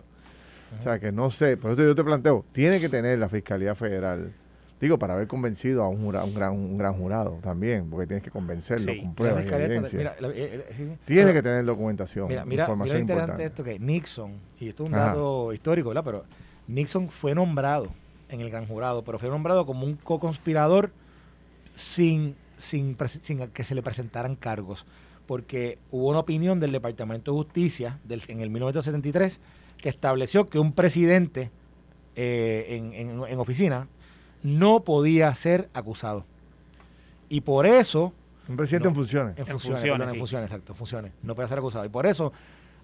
O 0.78 0.82
sea, 0.82 0.98
que 0.98 1.12
no 1.12 1.30
sé, 1.30 1.56
por 1.56 1.72
eso 1.72 1.82
yo 1.84 1.94
te 1.94 2.02
planteo, 2.04 2.44
tiene 2.52 2.80
que 2.80 2.88
tener 2.88 3.18
la 3.18 3.28
Fiscalía 3.28 3.74
Federal, 3.74 4.32
digo, 4.80 4.98
para 4.98 5.14
haber 5.14 5.28
convencido 5.28 5.82
a 5.84 5.88
un, 5.88 6.08
gran, 6.10 6.52
un 6.52 6.76
gran 6.76 6.94
jurado 6.94 7.38
también, 7.42 7.88
porque 7.88 8.06
tienes 8.06 8.24
que 8.24 8.30
convencerlo 8.30 8.92
Sí. 8.92 8.98
con 9.00 9.08
la 9.10 9.14
pruebas 9.14 9.44
y 9.44 9.48
evidencia. 9.54 9.98
mira, 9.98 10.14
la- 10.18 10.28
eh, 10.28 10.32
eh, 10.70 10.96
tiene 11.04 11.22
Pero- 11.22 11.32
que 11.34 11.42
tener 11.42 11.64
documentación, 11.64 12.26
Mira, 12.28 12.44
mira, 12.44 12.50
mira 12.50 12.62
información 12.64 12.98
interesante 13.00 13.42
importante. 13.44 13.62
esto 13.62 13.64
que 13.64 13.78
Nixon, 13.78 14.32
y 14.58 14.68
esto 14.68 14.82
es 14.84 14.88
un 14.88 14.94
Ajá. 14.96 15.06
dato 15.06 15.52
histórico, 15.52 15.90
¿verdad? 15.90 16.04
Pero 16.04 16.24
Nixon 16.66 17.08
fue 17.10 17.34
nombrado 17.34 17.88
en 18.28 18.40
el 18.40 18.50
gran 18.50 18.66
jurado, 18.66 19.04
pero 19.04 19.18
fue 19.18 19.28
nombrado 19.28 19.66
como 19.66 19.84
un 19.86 19.94
co-conspirador 19.96 20.90
sin, 21.70 22.34
sin, 22.56 22.96
sin 23.20 23.46
que 23.48 23.62
se 23.64 23.74
le 23.74 23.82
presentaran 23.82 24.36
cargos, 24.36 24.84
porque 25.26 25.78
hubo 25.90 26.08
una 26.10 26.18
opinión 26.20 26.60
del 26.60 26.72
Departamento 26.72 27.30
de 27.32 27.36
Justicia 27.38 27.98
del, 28.04 28.22
en 28.28 28.40
el 28.40 28.50
1973 28.50 29.38
que 29.82 29.90
estableció 29.90 30.46
que 30.46 30.58
un 30.58 30.72
presidente 30.72 31.50
eh, 32.16 32.66
en, 32.70 32.92
en- 32.94 33.24
en 33.28 33.38
oficina 33.38 33.88
no 34.42 34.80
podía 34.80 35.34
ser 35.34 35.68
acusado. 35.74 36.24
Y 37.28 37.42
por 37.42 37.66
eso 37.66 38.12
Un 38.48 38.56
presidente 38.56 38.84
No. 38.86 38.90
en 38.90 38.96
funciones. 38.96 39.36
en 39.36 39.40
En 39.42 39.46
funciones, 39.46 39.80
funciones, 39.80 39.98
perdón, 40.00 40.14
en 40.14 40.18
funciones, 40.20 40.50
exacto, 40.50 40.74
funciones. 40.74 41.12
No 41.22 41.34
puede 41.34 41.48
ser 41.48 41.58
acusado. 41.58 41.84
Y 41.84 41.88
por 41.88 42.06
eso, 42.06 42.32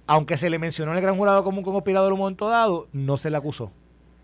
aunque 0.07 0.37
se 0.37 0.49
le 0.51 0.59
mencionó 0.59 0.93
en 0.93 0.99
el 0.99 1.03
gran 1.03 1.17
jurado 1.17 1.43
como 1.45 1.59
un 1.59 1.65
conspirador 1.65 2.09
en 2.09 2.13
un 2.15 2.19
momento 2.21 2.49
dado, 2.49 2.87
no 2.93 3.17
se 3.17 3.29
le 3.31 3.37
acusó. 3.37 3.71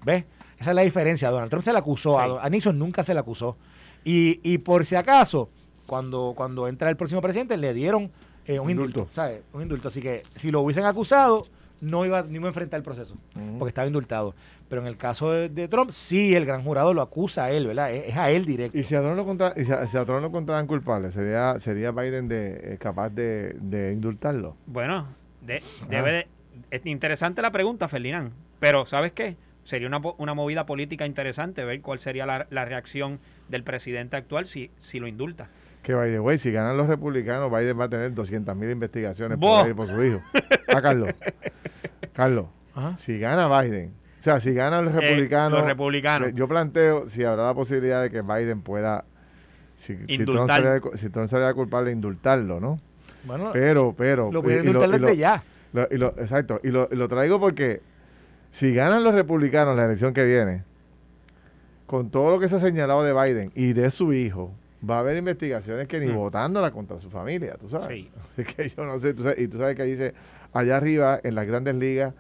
¿Ves? 0.05 0.25
Esa 0.59 0.71
es 0.71 0.77
la 0.77 0.83
diferencia. 0.83 1.31
Donald 1.31 1.51
Trump 1.51 1.65
se 1.65 1.73
le 1.73 1.79
acusó, 1.79 2.19
Sí. 2.25 2.37
A 2.41 2.49
Nixon 2.49 2.79
nunca 2.79 3.03
se 3.03 3.13
le 3.15 3.21
acusó. 3.21 3.57
Y, 4.05 4.41
y 4.49 4.59
por 4.59 4.85
si 4.87 4.95
acaso, 4.95 5.49
cuando, 5.87 6.35
cuando 6.37 6.69
entra 6.69 6.89
el 6.89 6.97
próximo 6.97 7.21
presidente, 7.21 7.57
le 7.57 7.75
dieron 7.75 8.11
eh, 8.47 8.59
un 8.61 8.71
indulto. 8.71 9.01
Indulto. 9.01 9.15
¿sabes? 9.15 9.43
Un 9.53 9.63
indulto. 9.63 9.89
Así 9.89 10.01
que 10.01 10.23
si 10.37 10.51
lo 10.51 10.61
hubiesen 10.61 10.85
acusado, 10.85 11.47
no 11.81 12.05
iba, 12.07 12.23
ni 12.23 12.37
iba 12.37 12.47
a 12.47 12.49
enfrentar 12.49 12.79
el 12.79 12.85
proceso, 12.85 13.17
porque 13.59 13.69
estaba 13.69 13.87
indultado. 13.87 14.35
Pero 14.69 14.81
en 14.81 14.87
el 14.89 14.97
caso 14.97 15.31
de, 15.33 15.49
de 15.49 15.69
Trump, 15.69 15.91
sí, 15.91 16.35
el 16.35 16.47
gran 16.47 16.63
jurado 16.63 16.95
lo 16.95 17.03
acusa 17.03 17.45
a 17.45 17.51
él, 17.51 17.67
¿verdad? 17.67 17.93
Es, 17.93 18.09
es 18.09 18.17
a 18.17 18.31
él 18.31 18.47
directo. 18.47 18.79
Y 18.79 18.85
si 18.85 18.95
a 18.95 19.03
Trump 19.03 19.17
lo, 19.17 19.25
contra, 19.25 19.53
y 19.57 19.65
si 19.65 19.73
a, 19.73 19.87
si 19.87 19.97
a 19.97 20.05
Trump 20.05 20.21
lo 20.23 20.29
encontraran 20.29 20.67
culpable, 20.67 21.13
¿sería, 21.13 21.59
sería 21.59 21.91
Biden 21.93 22.29
de, 22.29 22.75
eh, 22.75 22.79
capaz 22.81 23.11
de, 23.11 23.55
de 23.61 23.93
indultarlo? 23.93 24.57
Bueno, 24.67 25.07
de- 25.43 25.63
debe 25.91 26.13
de- 26.13 26.27
es 26.71 26.87
interesante 26.87 27.43
la 27.43 27.51
pregunta, 27.53 27.89
Ferdinand. 27.89 28.33
Pero, 28.61 28.87
¿sabes 28.87 29.13
qué? 29.13 29.37
Sería 29.65 29.89
una, 29.89 30.01
po- 30.01 30.15
una 30.19 30.35
movida 30.35 30.67
política 30.67 31.07
interesante 31.07 31.65
ver 31.65 31.81
cuál 31.81 31.99
sería 31.99 32.27
la, 32.27 32.47
la 32.51 32.65
reacción 32.65 33.19
del 33.49 33.63
presidente 33.65 34.17
actual 34.17 34.47
si, 34.47 34.71
si 34.79 34.99
lo 35.01 35.07
indulta. 35.07 35.49
Que, 35.85 35.93
the 35.93 36.19
way, 36.19 36.39
si 36.39 36.51
ganan 36.51 36.77
los 36.77 36.89
republicanos, 36.89 37.51
Biden 37.53 37.79
va 37.79 37.85
a 37.85 37.89
tener 37.89 38.13
200 38.13 38.57
mil 38.57 38.71
investigaciones 38.71 39.39
¡Boh! 39.39 39.59
por, 39.61 39.67
ahí 39.69 39.75
por 39.75 39.87
su 39.87 40.03
hijo. 40.03 40.21
Ah, 40.75 40.81
Carlos. 40.83 41.11
Carlos, 42.15 42.47
Ajá. 42.75 42.97
si 42.97 43.19
gana 43.19 43.49
Biden, 43.61 43.93
o 44.21 44.23
sea, 44.23 44.41
si 44.41 44.55
ganan 44.55 44.85
los 44.87 44.95
Eh, 44.95 45.01
republicanos, 45.01 45.59
los 45.59 45.67
republicanos. 45.67 46.29
eh, 46.29 46.33
yo 46.35 46.49
planteo 46.49 47.07
si 47.09 47.23
habrá 47.25 47.45
la 47.47 47.55
posibilidad 47.55 48.03
de 48.03 48.11
que 48.11 48.23
Biden 48.23 48.63
pueda, 48.63 49.05
si, 49.77 49.97
si 50.09 50.25
Trump 50.25 50.47
saliera, 50.49 50.81
si 50.95 51.09
saliera 51.29 51.53
culpable, 51.55 51.91
indultarlo, 51.91 52.61
¿no? 52.61 52.81
Bueno, 53.25 53.51
Pero, 53.53 53.95
pero... 53.97 54.31
lo 54.33 54.43
pueden 54.43 54.67
indultar 54.67 54.91
desde 55.01 55.17
ya. 55.17 55.43
Lo- 55.73 55.89
y 55.91 55.97
lo- 55.99 56.15
exacto, 56.19 56.61
y 56.63 56.69
lo, 56.69 56.89
y 56.91 56.95
lo 56.97 57.09
traigo 57.09 57.41
porque 57.41 57.81
si 58.53 58.73
ganan 58.75 59.03
los 59.03 59.13
republicanos 59.15 59.77
la 59.77 59.85
elección 59.87 60.15
que 60.15 60.25
viene, 60.25 60.63
con 61.87 62.11
todo 62.11 62.31
lo 62.31 62.39
que 62.39 62.49
se 62.49 62.57
ha 62.57 62.61
señalado 62.61 63.03
de 63.03 63.13
Biden 63.13 63.51
y 63.55 63.73
de 63.73 63.91
su 63.91 64.13
hijo, 64.13 64.53
va 64.89 64.97
a 64.97 65.01
haber 65.01 65.17
investigaciones 65.17 65.87
que 65.89 65.99
ni 66.01 66.07
Mm. 66.13 66.17
votándola 66.17 66.71
contra 66.71 67.01
su 67.01 67.11
familia, 67.11 67.57
tú 67.61 67.69
sabes. 67.69 67.89
Sí. 67.89 68.11
Así 68.33 68.45
que 68.45 68.69
yo 68.69 68.85
no 68.85 68.99
sé, 68.99 69.15
tú 69.15 69.23
sabes- 69.23 69.39
y 69.39 69.49
tú 69.49 69.59
sabes 69.59 69.77
que 69.77 69.85
dice, 69.85 70.15
allá 70.53 70.77
arriba, 70.77 71.21
en 71.23 71.35
las 71.35 71.47
grandes 71.47 71.75
ligas, 71.75 72.15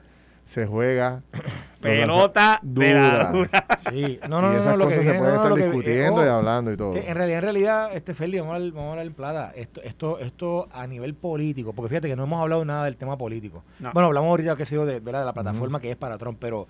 se 0.45 0.67
juega 0.67 1.23
Pelota 1.81 2.61
de 2.63 2.95
la 2.95 3.31
dura. 3.31 3.67
Sí, 3.91 4.19
no, 4.29 4.41
no, 4.41 4.53
y 4.53 4.55
no, 4.55 4.61
esas 4.61 4.67
no, 4.73 4.77
lo 4.79 4.89
que 4.89 4.95
cosas 4.97 4.97
se 4.97 5.01
viene, 5.03 5.19
pueden 5.19 5.35
no, 5.35 5.41
no, 5.41 5.45
estar 5.45 5.51
lo 5.51 5.57
que- 5.57 5.63
discutiendo 5.65 6.25
y 6.25 6.29
hablando 6.29 6.73
y 6.73 6.77
todo. 6.77 6.97
En 6.97 7.15
realidad, 7.15 7.39
en 7.39 7.43
realidad, 7.43 7.91
este 7.95 8.15
Feli, 8.15 8.39
vamos 8.39 8.53
a 8.53 8.57
hablar, 8.57 8.73
vamos 8.73 8.87
a 8.89 8.91
hablar 8.93 9.07
en 9.07 9.13
plata. 9.15 9.53
Esto, 9.55 9.83
esto, 9.83 10.19
esto 10.19 10.69
a 10.73 10.87
nivel 10.87 11.15
político, 11.15 11.73
porque 11.75 11.91
fíjate 11.91 12.09
que 12.09 12.17
no 12.17 12.25
hemos 12.25 12.41
hablado 12.41 12.65
nada 12.65 12.85
del 12.87 12.97
tema 12.97 13.19
político. 13.19 13.65
No. 13.81 13.93
Bueno, 13.93 14.07
hablamos 14.07 14.29
ahorita 14.31 14.57
que 14.57 14.65
sido 14.65 14.87
de, 14.87 15.01
¿verdad? 15.01 15.21
de 15.21 15.27
la 15.27 15.35
plataforma 15.35 15.79
que 15.81 15.91
es 15.91 15.97
para 15.97 16.17
Trump, 16.17 16.39
pero, 16.41 16.67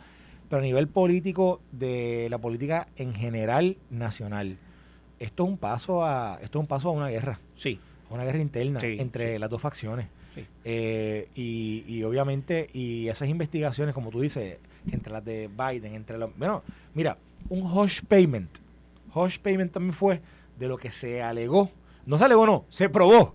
pero 0.49 0.61
a 0.61 0.63
nivel 0.65 0.89
político, 0.89 1.61
de 1.71 2.27
la 2.29 2.39
política 2.39 2.89
en 2.97 3.15
general 3.15 3.77
nacional, 3.91 4.59
esto 5.25 5.45
es 5.45 5.49
un 5.51 5.59
paso 5.59 6.05
a, 6.05 6.39
esto 6.43 6.59
es 6.59 6.61
un 6.61 6.67
paso 6.67 6.89
a 6.89 6.93
una 6.93 7.09
guerra, 7.09 7.39
Sí. 7.57 7.79
a 8.11 8.15
una 8.15 8.25
guerra 8.25 8.39
interna 8.39 8.81
Sí, 8.81 8.97
entre 8.99 9.39
las 9.39 9.51
dos 9.51 9.61
facciones. 9.61 10.07
Sí. 10.35 10.47
Eh, 10.65 11.29
y, 11.35 11.85
y 11.87 12.03
obviamente, 12.05 12.69
y 12.73 13.09
esas 13.09 13.29
investigaciones, 13.29 13.95
como 13.95 14.11
tú 14.11 14.21
dices, 14.21 14.59
entre 14.91 15.13
las 15.13 15.25
de 15.25 15.49
Biden, 15.49 15.95
entre 15.95 16.19
los... 16.19 16.37
Bueno, 16.37 16.63
mira, 16.95 17.17
un 17.49 17.63
hush 17.63 18.01
payment. 18.07 18.51
Hush 19.15 19.39
payment 19.39 19.73
también 19.73 19.95
fue 19.95 20.21
de 20.59 20.69
lo 20.69 20.77
que 20.77 20.91
se 20.91 21.23
alegó. 21.23 21.71
No 22.07 22.19
se 22.19 22.25
alegó, 22.25 22.47
no, 22.47 22.65
se 22.69 22.89
probó 22.89 23.35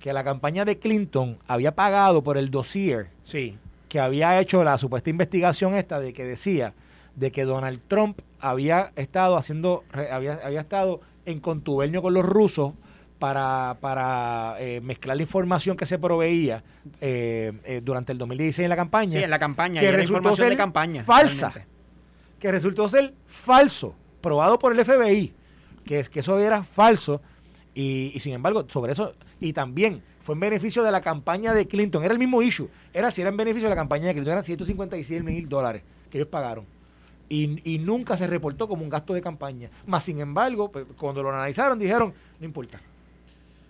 que 0.00 0.12
la 0.12 0.24
campaña 0.24 0.64
de 0.64 0.78
Clinton 0.78 1.38
había 1.46 1.74
pagado 1.74 2.22
por 2.22 2.36
el 2.36 2.50
dossier 2.50 3.08
Sí. 3.24 3.56
que 3.88 4.00
había 4.00 4.40
hecho 4.40 4.64
la 4.64 4.76
supuesta 4.78 5.08
investigación 5.10 5.74
esta 5.74 6.00
de 6.00 6.12
que 6.12 6.24
decía 6.24 6.74
de 7.16 7.30
que 7.32 7.44
Donald 7.44 7.80
Trump 7.88 8.20
había 8.40 8.92
estado 8.96 9.36
haciendo, 9.36 9.84
había, 10.10 10.40
había 10.44 10.60
estado 10.60 11.00
en 11.26 11.40
contubernio 11.40 12.02
con 12.02 12.12
los 12.14 12.24
rusos 12.24 12.72
para, 13.18 13.78
para 13.80 14.56
eh, 14.58 14.80
mezclar 14.82 15.16
la 15.16 15.22
información 15.22 15.76
que 15.76 15.86
se 15.86 15.98
proveía 15.98 16.62
eh, 17.00 17.52
eh, 17.64 17.80
durante 17.82 18.12
el 18.12 18.18
2016 18.18 18.64
en 18.64 18.70
la 18.70 18.76
campaña, 18.76 19.18
Sí, 19.18 19.24
en 19.24 19.30
la 19.30 19.38
campaña. 19.38 19.80
que 19.80 19.86
y 19.86 19.90
resultó 19.90 20.16
información 20.18 20.46
de 20.48 20.50
ser 20.52 20.58
campaña. 20.58 21.04
falsa. 21.04 21.48
realmente. 21.50 21.74
que 22.38 22.52
resultó 22.52 22.88
ser 22.88 23.14
falso, 23.26 23.94
probado 24.20 24.58
por 24.58 24.72
el 24.78 24.84
FBI, 24.84 25.32
que 25.84 26.00
es 26.00 26.10
que 26.10 26.20
eso 26.20 26.38
era 26.38 26.64
falso 26.64 27.22
y, 27.74 28.12
y 28.14 28.20
sin 28.20 28.34
embargo 28.34 28.66
sobre 28.68 28.92
eso 28.92 29.12
y 29.40 29.52
también 29.52 30.02
fue 30.20 30.34
en 30.34 30.40
beneficio 30.40 30.82
de 30.82 30.90
la 30.90 31.00
campaña 31.00 31.54
de 31.54 31.66
Clinton, 31.66 32.02
era 32.04 32.12
el 32.12 32.18
mismo 32.18 32.42
issue, 32.42 32.68
era 32.92 33.10
si 33.10 33.20
era 33.22 33.30
en 33.30 33.36
beneficio 33.36 33.68
de 33.68 33.74
la 33.74 33.80
campaña 33.80 34.06
de 34.08 34.12
Clinton, 34.14 34.32
eran 34.32 34.44
156 34.44 35.22
mil 35.22 35.48
dólares 35.48 35.82
que 36.10 36.18
ellos 36.18 36.28
pagaron. 36.28 36.66
Y, 37.28 37.78
nunca 37.78 38.16
se 38.16 38.26
reportó 38.26 38.68
como 38.68 38.82
un 38.82 38.90
gasto 38.90 39.14
de 39.14 39.22
campaña. 39.22 39.70
Más 39.86 40.04
sin 40.04 40.20
embargo, 40.20 40.70
pues, 40.70 40.86
cuando 40.98 41.22
lo 41.22 41.30
analizaron 41.30 41.78
dijeron, 41.78 42.12
no 42.38 42.44
importa. 42.44 42.80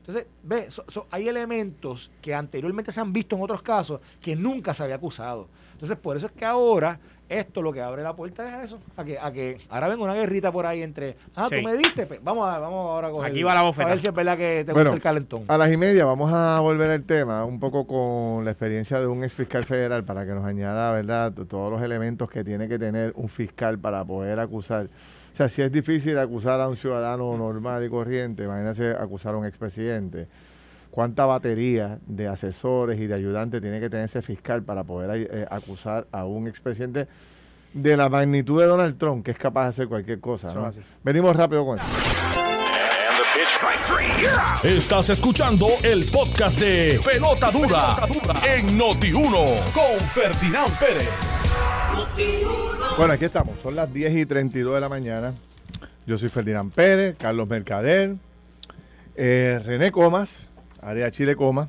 Entonces, 0.00 0.26
ve, 0.42 0.68
so- 0.70 1.06
hay 1.10 1.28
elementos 1.28 2.10
que 2.20 2.34
anteriormente 2.34 2.92
se 2.92 3.00
han 3.00 3.12
visto 3.12 3.36
en 3.36 3.42
otros 3.42 3.62
casos 3.62 4.00
que 4.20 4.36
nunca 4.36 4.74
se 4.74 4.82
había 4.82 4.96
acusado. 4.96 5.48
Entonces, 5.72 5.96
por 5.96 6.16
eso 6.16 6.26
es 6.26 6.32
que 6.32 6.44
ahora 6.44 6.98
esto 7.28 7.62
lo 7.62 7.72
que 7.72 7.80
abre 7.80 8.02
la 8.02 8.14
puerta 8.14 8.46
es 8.46 8.54
a 8.54 8.64
eso, 8.64 8.78
a 8.96 9.04
que, 9.04 9.18
a 9.18 9.32
que 9.32 9.58
ahora 9.70 9.88
venga 9.88 10.04
una 10.04 10.14
guerrita 10.14 10.52
por 10.52 10.66
ahí 10.66 10.82
entre, 10.82 11.16
ah, 11.34 11.46
Sí. 11.50 11.56
tú 11.56 11.62
me 11.68 11.76
diste, 11.76 12.06
pues, 12.06 12.20
vamos, 12.22 12.48
a, 12.48 12.58
vamos 12.58 12.90
ahora 12.90 13.08
a 13.08 13.10
coger. 13.10 13.30
Aquí 13.30 13.42
va 13.42 13.54
la 13.54 13.62
bofeta. 13.62 13.86
A 13.86 13.90
ver 13.90 14.00
si 14.00 14.06
es 14.06 14.14
verdad 14.14 14.36
que 14.36 14.64
te 14.66 14.72
Bueno, 14.72 14.90
gusta 14.90 14.96
el 14.96 15.02
calentón. 15.02 15.44
A 15.48 15.56
las 15.58 15.72
y 15.72 15.76
media 15.76 16.04
vamos 16.04 16.30
a 16.32 16.60
volver 16.60 16.90
al 16.90 17.02
tema, 17.04 17.44
un 17.44 17.58
poco 17.60 17.86
con 17.86 18.44
la 18.44 18.50
experiencia 18.50 19.00
de 19.00 19.06
un 19.06 19.24
ex 19.24 19.32
fiscal 19.34 19.64
federal 19.64 20.04
para 20.04 20.24
que 20.26 20.32
nos 20.32 20.44
añada, 20.44 20.92
¿verdad?, 20.92 21.32
todos 21.48 21.70
los 21.72 21.82
elementos 21.82 22.30
que 22.30 22.44
tiene 22.44 22.68
que 22.68 22.78
tener 22.78 23.12
un 23.16 23.28
fiscal 23.28 23.78
para 23.78 24.04
poder 24.04 24.38
acusar. 24.40 24.86
O 25.32 25.36
sea, 25.36 25.48
si 25.48 25.62
es 25.62 25.72
difícil 25.72 26.16
acusar 26.18 26.60
a 26.60 26.68
un 26.68 26.76
ciudadano 26.76 27.36
normal 27.36 27.84
y 27.84 27.88
corriente, 27.88 28.44
imagínese 28.44 28.90
acusar 28.90 29.34
a 29.34 29.38
un 29.38 29.44
expresidente. 29.46 30.28
¿Cuánta 30.94 31.26
batería 31.26 31.98
de 32.06 32.28
asesores 32.28 33.00
y 33.00 33.08
de 33.08 33.14
ayudantes 33.14 33.60
tiene 33.60 33.80
que 33.80 33.90
tener 33.90 34.04
ese 34.04 34.22
fiscal 34.22 34.62
para 34.62 34.84
poder 34.84 35.28
eh, 35.28 35.44
acusar 35.50 36.06
a 36.12 36.24
un 36.24 36.46
expresidente 36.46 37.08
de 37.72 37.96
la 37.96 38.08
magnitud 38.08 38.60
de 38.60 38.68
Donald 38.68 38.96
Trump, 38.96 39.24
que 39.24 39.32
es 39.32 39.36
capaz 39.36 39.64
de 39.64 39.68
hacer 39.70 39.88
cualquier 39.88 40.20
cosa? 40.20 40.54
¿no? 40.54 40.70
Venimos 41.02 41.34
rápido 41.34 41.66
con 41.66 41.80
eso. 41.80 41.86
Estás 44.62 45.10
escuchando 45.10 45.66
el 45.82 46.04
podcast 46.04 46.60
de 46.60 47.00
Pelota 47.04 47.50
Dura, 47.50 47.96
en 48.54 48.78
Noti1 48.78 49.72
con 49.72 49.98
Ferdinand 50.12 50.78
Pérez. 50.78 51.10
Bueno, 52.96 53.14
aquí 53.14 53.24
estamos. 53.24 53.58
Son 53.60 53.74
las 53.74 53.92
10 53.92 54.16
y 54.16 54.26
32 54.26 54.76
de 54.76 54.80
la 54.80 54.88
mañana. 54.88 55.34
Yo 56.06 56.16
soy 56.18 56.28
Ferdinand 56.28 56.72
Pérez, 56.72 57.16
Carlos 57.18 57.48
Mercader, 57.48 58.14
eh, 59.16 59.60
René 59.64 59.90
Comas, 59.90 60.46
área 60.84 61.10
Chile 61.10 61.34
Comas. 61.34 61.68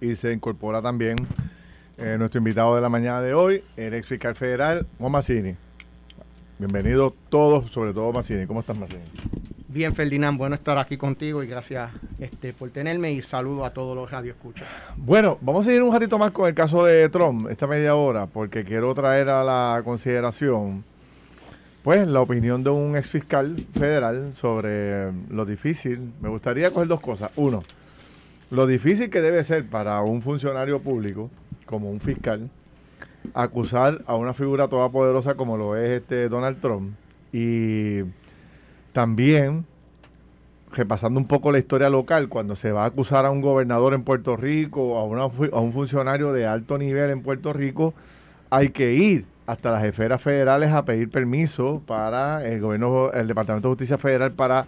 Y 0.00 0.16
se 0.16 0.32
incorpora 0.32 0.82
también 0.82 1.16
eh, 1.96 2.16
nuestro 2.18 2.38
invitado 2.38 2.74
de 2.74 2.80
la 2.80 2.88
mañana 2.88 3.22
de 3.22 3.34
hoy, 3.34 3.64
el 3.76 3.94
ex 3.94 4.06
fiscal 4.06 4.34
federal, 4.34 4.86
Juan 4.98 5.12
Mazzini. 5.12 5.54
Bienvenidos 6.58 7.12
todos, 7.28 7.70
sobre 7.70 7.92
todo 7.92 8.12
Mazzini. 8.12 8.46
¿Cómo 8.46 8.60
estás, 8.60 8.76
Mazzini? 8.76 9.02
Bien, 9.68 9.94
Ferdinand, 9.94 10.36
bueno 10.36 10.54
estar 10.54 10.76
aquí 10.76 10.96
contigo 10.96 11.42
y 11.42 11.46
gracias 11.46 11.90
este, 12.18 12.52
por 12.52 12.70
tenerme 12.70 13.12
y 13.12 13.22
saludo 13.22 13.64
a 13.64 13.70
todos 13.70 13.96
los 13.96 14.10
radioescuchas. 14.10 14.68
Bueno, 14.96 15.38
vamos 15.40 15.62
a 15.62 15.70
seguir 15.70 15.82
un 15.82 15.92
ratito 15.92 16.18
más 16.18 16.30
con 16.32 16.48
el 16.48 16.54
caso 16.54 16.84
de 16.84 17.08
Trump, 17.08 17.48
esta 17.48 17.66
media 17.66 17.94
hora, 17.94 18.26
porque 18.26 18.64
quiero 18.64 18.94
traer 18.94 19.30
a 19.30 19.42
la 19.42 19.80
consideración, 19.82 20.84
pues, 21.82 22.06
la 22.06 22.20
opinión 22.20 22.62
de 22.62 22.70
un 22.70 22.96
ex 22.96 23.08
fiscal 23.08 23.56
federal 23.72 24.34
sobre 24.34 25.12
lo 25.30 25.44
difícil. 25.44 26.12
Me 26.20 26.28
gustaría 26.28 26.70
coger 26.70 26.88
dos 26.88 27.00
cosas. 27.00 27.30
Uno, 27.36 27.62
lo 28.50 28.66
difícil 28.66 29.10
que 29.10 29.20
debe 29.20 29.42
ser 29.44 29.66
para 29.66 30.00
un 30.02 30.22
funcionario 30.22 30.80
público, 30.80 31.30
como 31.66 31.90
un 31.90 32.00
fiscal, 32.00 32.50
acusar 33.34 34.02
a 34.06 34.14
una 34.14 34.34
figura 34.34 34.68
toda 34.68 34.90
poderosa 34.90 35.34
como 35.34 35.56
lo 35.56 35.76
es 35.76 36.02
este 36.02 36.28
Donald 36.28 36.60
Trump. 36.60 36.94
Y 37.32 38.02
también 38.92 39.64
repasando 40.70 41.18
un 41.18 41.26
poco 41.26 41.52
la 41.52 41.58
historia 41.58 41.90
local, 41.90 42.28
cuando 42.28 42.56
se 42.56 42.72
va 42.72 42.84
a 42.84 42.86
acusar 42.86 43.26
a 43.26 43.30
un 43.30 43.40
gobernador 43.40 43.94
en 43.94 44.04
Puerto 44.04 44.36
Rico, 44.36 44.98
a, 44.98 45.24
a 45.24 45.60
un 45.60 45.72
funcionario 45.72 46.32
de 46.32 46.46
alto 46.46 46.78
nivel 46.78 47.10
en 47.10 47.22
Puerto 47.22 47.52
Rico, 47.52 47.94
hay 48.50 48.70
que 48.70 48.94
ir 48.94 49.24
hasta 49.52 49.70
las 49.72 49.84
esferas 49.84 50.20
federales 50.20 50.70
a 50.72 50.84
pedir 50.84 51.10
permiso 51.10 51.82
para 51.86 52.46
el 52.46 52.60
gobierno, 52.60 53.10
el 53.12 53.28
Departamento 53.28 53.68
de 53.68 53.72
Justicia 53.72 53.98
Federal 53.98 54.32
para, 54.32 54.66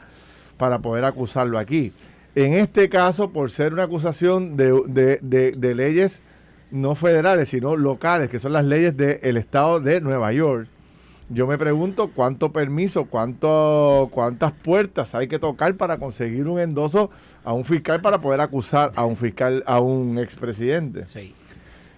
para 0.57 0.79
poder 0.79 1.05
acusarlo 1.05 1.59
aquí. 1.59 1.93
En 2.37 2.53
este 2.55 2.89
caso, 2.89 3.31
por 3.31 3.51
ser 3.51 3.73
una 3.73 3.85
acusación 3.85 4.57
de, 4.57 4.73
de- 4.87 5.53
de- 5.53 5.75
leyes 5.75 6.21
no 6.71 6.95
federales, 6.97 7.49
sino 7.51 7.77
locales, 7.77 8.29
que 8.29 8.41
son 8.41 8.53
las 8.53 8.65
leyes 8.65 8.97
del 8.97 9.37
estado 9.37 9.81
de 9.81 10.01
Nueva 10.01 10.33
York, 10.33 10.67
yo 11.31 11.47
me 11.47 11.57
pregunto 11.57 12.11
cuánto 12.15 12.53
permiso, 12.53 13.07
cuánto, 13.07 14.09
cuántas 14.11 14.53
puertas 14.53 15.15
hay 15.15 15.27
que 15.29 15.39
tocar 15.39 15.75
para 15.77 15.99
conseguir 15.99 16.47
un 16.49 16.61
endoso 16.61 17.11
a 17.45 17.53
un 17.53 17.65
fiscal 17.65 18.01
para 18.03 18.21
poder 18.21 18.41
acusar 18.41 18.93
a 18.97 19.05
un 19.07 19.17
fiscal, 19.17 19.63
a 19.67 19.81
un 19.81 20.19
expresidente. 20.19 21.07
Sí. 21.07 21.35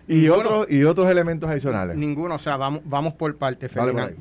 Y 0.08 0.14
Ninguno. 0.20 0.36
otros, 0.36 0.66
y 0.70 0.84
otros 0.84 1.10
elementos 1.10 1.48
adicionales. 1.50 1.96
Ninguno, 1.96 2.36
o 2.36 2.38
sea, 2.38 2.56
vamos, 2.56 2.82
vamos 2.84 3.14
por 3.14 3.34
por 3.36 3.56
Ferdinand. 3.56 4.16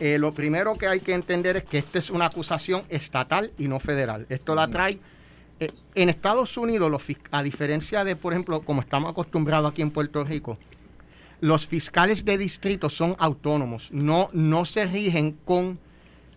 Eh, 0.00 0.18
lo 0.18 0.32
primero 0.32 0.74
que 0.76 0.86
hay 0.86 1.00
que 1.00 1.12
entender 1.12 1.56
es 1.56 1.64
que 1.64 1.78
esta 1.78 1.98
es 1.98 2.10
una 2.10 2.26
acusación 2.26 2.82
estatal 2.88 3.52
y 3.58 3.66
no 3.68 3.80
federal. 3.80 4.26
Esto 4.28 4.54
la 4.54 4.68
trae. 4.68 4.98
eh, 5.60 5.70
en 5.96 6.08
Estados 6.08 6.56
Unidos, 6.56 6.90
los 6.90 7.02
a 7.32 7.42
diferencia 7.42 8.04
de, 8.04 8.14
por 8.14 8.32
ejemplo, 8.32 8.60
como 8.60 8.80
estamos 8.80 9.10
acostumbrados 9.10 9.70
aquí 9.72 9.82
en 9.82 9.90
Puerto 9.90 10.22
Rico, 10.24 10.56
los 11.40 11.66
fiscales 11.66 12.24
de 12.24 12.38
distrito 12.38 12.88
son 12.88 13.16
autónomos, 13.18 13.88
no, 13.92 14.28
no 14.32 14.64
se 14.64 14.86
rigen 14.86 15.36
con 15.44 15.78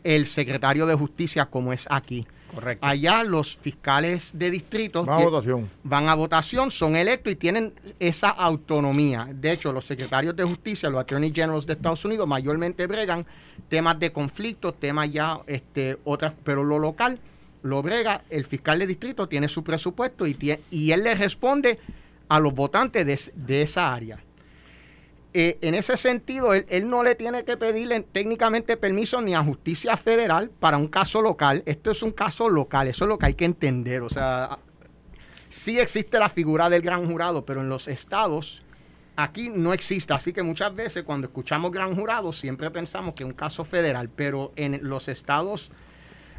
el 0.03 0.25
secretario 0.25 0.85
de 0.87 0.95
justicia 0.95 1.45
como 1.45 1.73
es 1.73 1.87
aquí. 1.89 2.25
Correcto. 2.53 2.85
Allá 2.85 3.23
los 3.23 3.55
fiscales 3.57 4.31
de 4.33 4.51
distrito 4.51 5.05
Más 5.05 5.19
tie- 5.21 5.23
votación. 5.23 5.69
van 5.83 6.09
a 6.09 6.15
votación, 6.15 6.69
son 6.71 6.95
electos 6.95 7.31
y 7.31 7.35
tienen 7.35 7.73
esa 7.99 8.29
autonomía. 8.29 9.27
De 9.33 9.51
hecho, 9.53 9.71
los 9.71 9.85
secretarios 9.85 10.35
de 10.35 10.43
justicia, 10.43 10.89
los 10.89 11.01
attorney 11.01 11.31
generals 11.33 11.65
de 11.65 11.73
Estados 11.73 12.03
Unidos, 12.05 12.27
mayormente 12.27 12.85
bregan 12.87 13.25
temas 13.69 13.97
de 13.99 14.11
conflicto, 14.11 14.73
temas 14.73 15.11
ya 15.11 15.39
este, 15.47 15.97
otras, 16.03 16.33
pero 16.43 16.63
lo 16.63 16.77
local 16.79 17.19
lo 17.63 17.81
brega, 17.83 18.23
el 18.31 18.43
fiscal 18.45 18.79
de 18.79 18.87
distrito 18.87 19.27
tiene 19.27 19.47
su 19.47 19.63
presupuesto 19.63 20.25
y, 20.25 20.33
tie- 20.33 20.59
y 20.71 20.91
él 20.91 21.03
le 21.03 21.13
responde 21.15 21.77
a 22.27 22.39
los 22.39 22.53
votantes 22.53 23.05
de, 23.05 23.31
de 23.35 23.61
esa 23.61 23.93
área. 23.93 24.17
Eh, 25.33 25.57
en 25.61 25.75
ese 25.75 25.95
sentido, 25.95 26.53
él, 26.53 26.65
él 26.67 26.89
no 26.89 27.03
le 27.03 27.15
tiene 27.15 27.45
que 27.45 27.55
pedirle 27.55 28.01
técnicamente 28.01 28.75
permiso 28.75 29.21
ni 29.21 29.33
a 29.33 29.43
justicia 29.43 29.95
federal 29.95 30.49
para 30.49 30.77
un 30.77 30.87
caso 30.87 31.21
local. 31.21 31.63
Esto 31.65 31.91
es 31.91 32.03
un 32.03 32.11
caso 32.11 32.49
local, 32.49 32.87
eso 32.87 33.05
es 33.05 33.09
lo 33.09 33.17
que 33.17 33.27
hay 33.27 33.33
que 33.35 33.45
entender. 33.45 34.01
O 34.01 34.09
sea, 34.09 34.59
sí 35.49 35.79
existe 35.79 36.19
la 36.19 36.29
figura 36.29 36.69
del 36.69 36.81
gran 36.81 37.09
jurado, 37.09 37.45
pero 37.45 37.61
en 37.61 37.69
los 37.69 37.87
estados 37.87 38.63
aquí 39.15 39.49
no 39.49 39.73
existe. 39.73 40.13
Así 40.13 40.33
que 40.33 40.43
muchas 40.43 40.73
veces 40.75 41.03
cuando 41.03 41.27
escuchamos 41.27 41.71
gran 41.71 41.95
jurado 41.95 42.33
siempre 42.33 42.71
pensamos 42.71 43.13
que 43.13 43.23
es 43.23 43.29
un 43.29 43.35
caso 43.35 43.63
federal, 43.63 44.09
pero 44.09 44.51
en 44.55 44.79
los 44.83 45.07
estados 45.07 45.71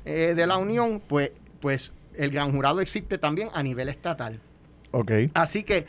eh, 0.04 0.34
de 0.36 0.46
la 0.46 0.56
Unión, 0.56 1.00
pues, 1.00 1.30
pues 1.60 1.92
el 2.14 2.30
gran 2.30 2.52
jurado 2.52 2.80
existe 2.80 3.18
también 3.18 3.48
a 3.54 3.62
nivel 3.62 3.88
estatal. 3.88 4.40
Ok. 4.90 5.12
Así 5.34 5.62
que 5.62 5.86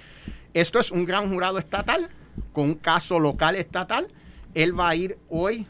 esto 0.53 0.79
es 0.79 0.91
un 0.91 1.05
gran 1.05 1.31
jurado 1.33 1.57
estatal 1.57 2.09
con 2.51 2.65
un 2.65 2.75
caso 2.75 3.19
local 3.19 3.55
estatal, 3.55 4.07
él 4.53 4.77
va 4.79 4.89
a 4.89 4.95
ir 4.95 5.17
hoy 5.29 5.65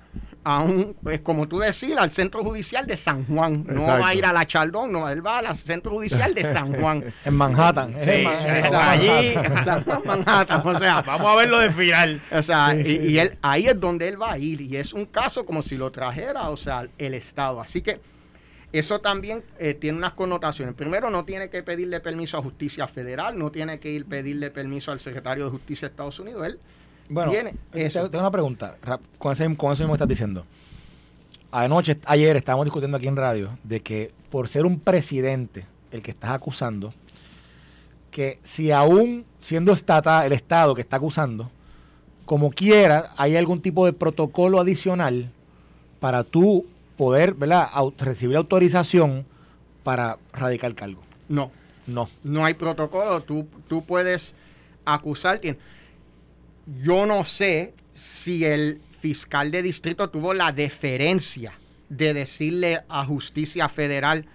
a 0.45 0.60
un, 0.62 0.93
pues 1.02 1.21
como 1.21 1.47
tú 1.47 1.60
decías, 1.60 1.97
al 1.97 2.12
centro 2.12 2.43
judicial 2.43 2.86
de 2.86 2.97
San 2.97 3.26
Juan. 3.26 3.63
No 3.65 3.76
Exacto. 3.80 4.02
va 4.02 4.08
a 4.10 4.13
ir 4.15 4.26
a 4.26 4.34
la 4.34 4.45
Chaldón, 4.45 4.91
no, 4.91 5.08
él 5.08 5.26
va 5.26 5.38
al 5.39 5.56
centro 5.56 5.91
judicial 5.91 6.34
de 6.34 6.43
San 6.43 6.73
Juan. 6.78 7.13
En 7.23 7.34
Manhattan. 7.34 7.95
Sí, 7.97 8.10
en 8.10 8.23
Man- 8.26 8.45
en 8.45 8.76
allí. 8.76 9.34
San 9.63 9.84
Juan, 9.86 10.02
Manhattan, 10.06 10.62
o 10.67 10.78
sea, 10.78 11.02
Vamos 11.06 11.32
a 11.32 11.36
verlo 11.38 11.60
de 11.60 11.71
final. 11.71 12.21
o 12.30 12.41
sea, 12.43 12.76
y, 12.76 12.91
y 13.12 13.19
él, 13.19 13.38
ahí 13.41 13.67
es 13.67 13.80
donde 13.80 14.10
él 14.10 14.21
va 14.21 14.34
a 14.34 14.38
ir. 14.38 14.60
Y 14.60 14.76
es 14.76 14.91
un 14.91 15.06
caso 15.06 15.45
como 15.45 15.62
si 15.62 15.78
lo 15.78 15.89
trajera, 15.93 16.49
o 16.49 16.58
sea, 16.58 16.86
el 16.97 17.13
Estado. 17.13 17.62
Así 17.62 17.82
que 17.82 18.02
eso 18.73 18.99
también 18.99 19.43
eh, 19.59 19.73
tiene 19.75 19.97
unas 19.97 20.13
connotaciones. 20.13 20.75
Primero, 20.75 21.09
no 21.09 21.23
tiene 21.23 21.49
que 21.49 21.63
pedirle 21.63 21.99
permiso 22.01 22.38
a 22.38 22.41
Justicia 22.41 22.88
Federal, 22.88 23.38
no 23.39 23.51
tiene 23.51 23.79
que 23.79 23.89
ir 23.91 24.05
pedirle 24.05 24.51
permiso 24.51 24.91
al 24.91 24.99
secretario 24.99 25.45
de 25.45 25.51
Justicia 25.51 25.88
de 25.88 25.91
Estados 25.93 26.19
Unidos. 26.19 26.45
Él 26.47 26.59
Bueno, 27.09 27.31
Viene, 27.31 27.53
te- 27.71 27.86
eso. 27.86 28.09
tengo 28.09 28.23
una 28.23 28.31
pregunta. 28.31 28.77
Con, 29.17 29.31
ese- 29.33 29.55
con 29.55 29.71
eso 29.71 29.83
mismo 29.83 29.93
estás 29.95 30.07
diciendo. 30.07 30.45
Anoche, 31.51 31.99
ayer, 32.05 32.36
estábamos 32.36 32.65
discutiendo 32.65 32.97
aquí 32.97 33.07
en 33.07 33.15
radio 33.15 33.57
de 33.63 33.81
que 33.81 34.12
por 34.31 34.49
ser 34.49 34.65
un 34.65 34.79
presidente 34.79 35.65
el 35.91 36.01
que 36.01 36.09
estás 36.12 36.31
acusando, 36.31 36.91
que 38.09 38.39
si 38.43 38.71
aún 38.71 39.25
siendo 39.39 39.71
estata, 39.73 40.25
el 40.25 40.33
Estado 40.33 40.73
que 40.73 40.81
está 40.81 40.97
acusando, 40.97 41.51
como 42.25 42.49
quiera, 42.51 43.12
hay 43.17 43.36
algún 43.36 43.62
tipo 43.62 43.86
de 43.86 43.93
protocolo 43.93 44.59
adicional 44.59 45.29
para 45.99 46.23
tú 46.23 46.65
poder 46.97 47.34
¿verdad? 47.34 47.69
recibir 47.97 48.38
autorización 48.38 49.25
para 49.84 50.17
radicar 50.32 50.73
cargo. 50.75 51.01
no, 51.29 51.51
No. 51.88 52.10
no 52.23 52.45
hay 52.45 52.53
protocolo. 52.53 53.21
Tú, 53.21 53.47
tú 53.67 53.84
puedes 53.84 54.34
acusar. 54.86 55.41
Yo 56.82 57.06
no 57.06 57.25
sé 57.25 57.73
si 57.93 58.45
el 58.45 58.82
fiscal 59.01 59.51
de 59.51 59.62
distrito 59.62 60.10
tuvo 60.10 60.34
la 60.34 60.51
deferencia 60.51 61.51
de 61.89 62.13
decirle 62.13 62.82
a 62.88 63.06
Justicia 63.06 63.67
Federal, 63.67 64.25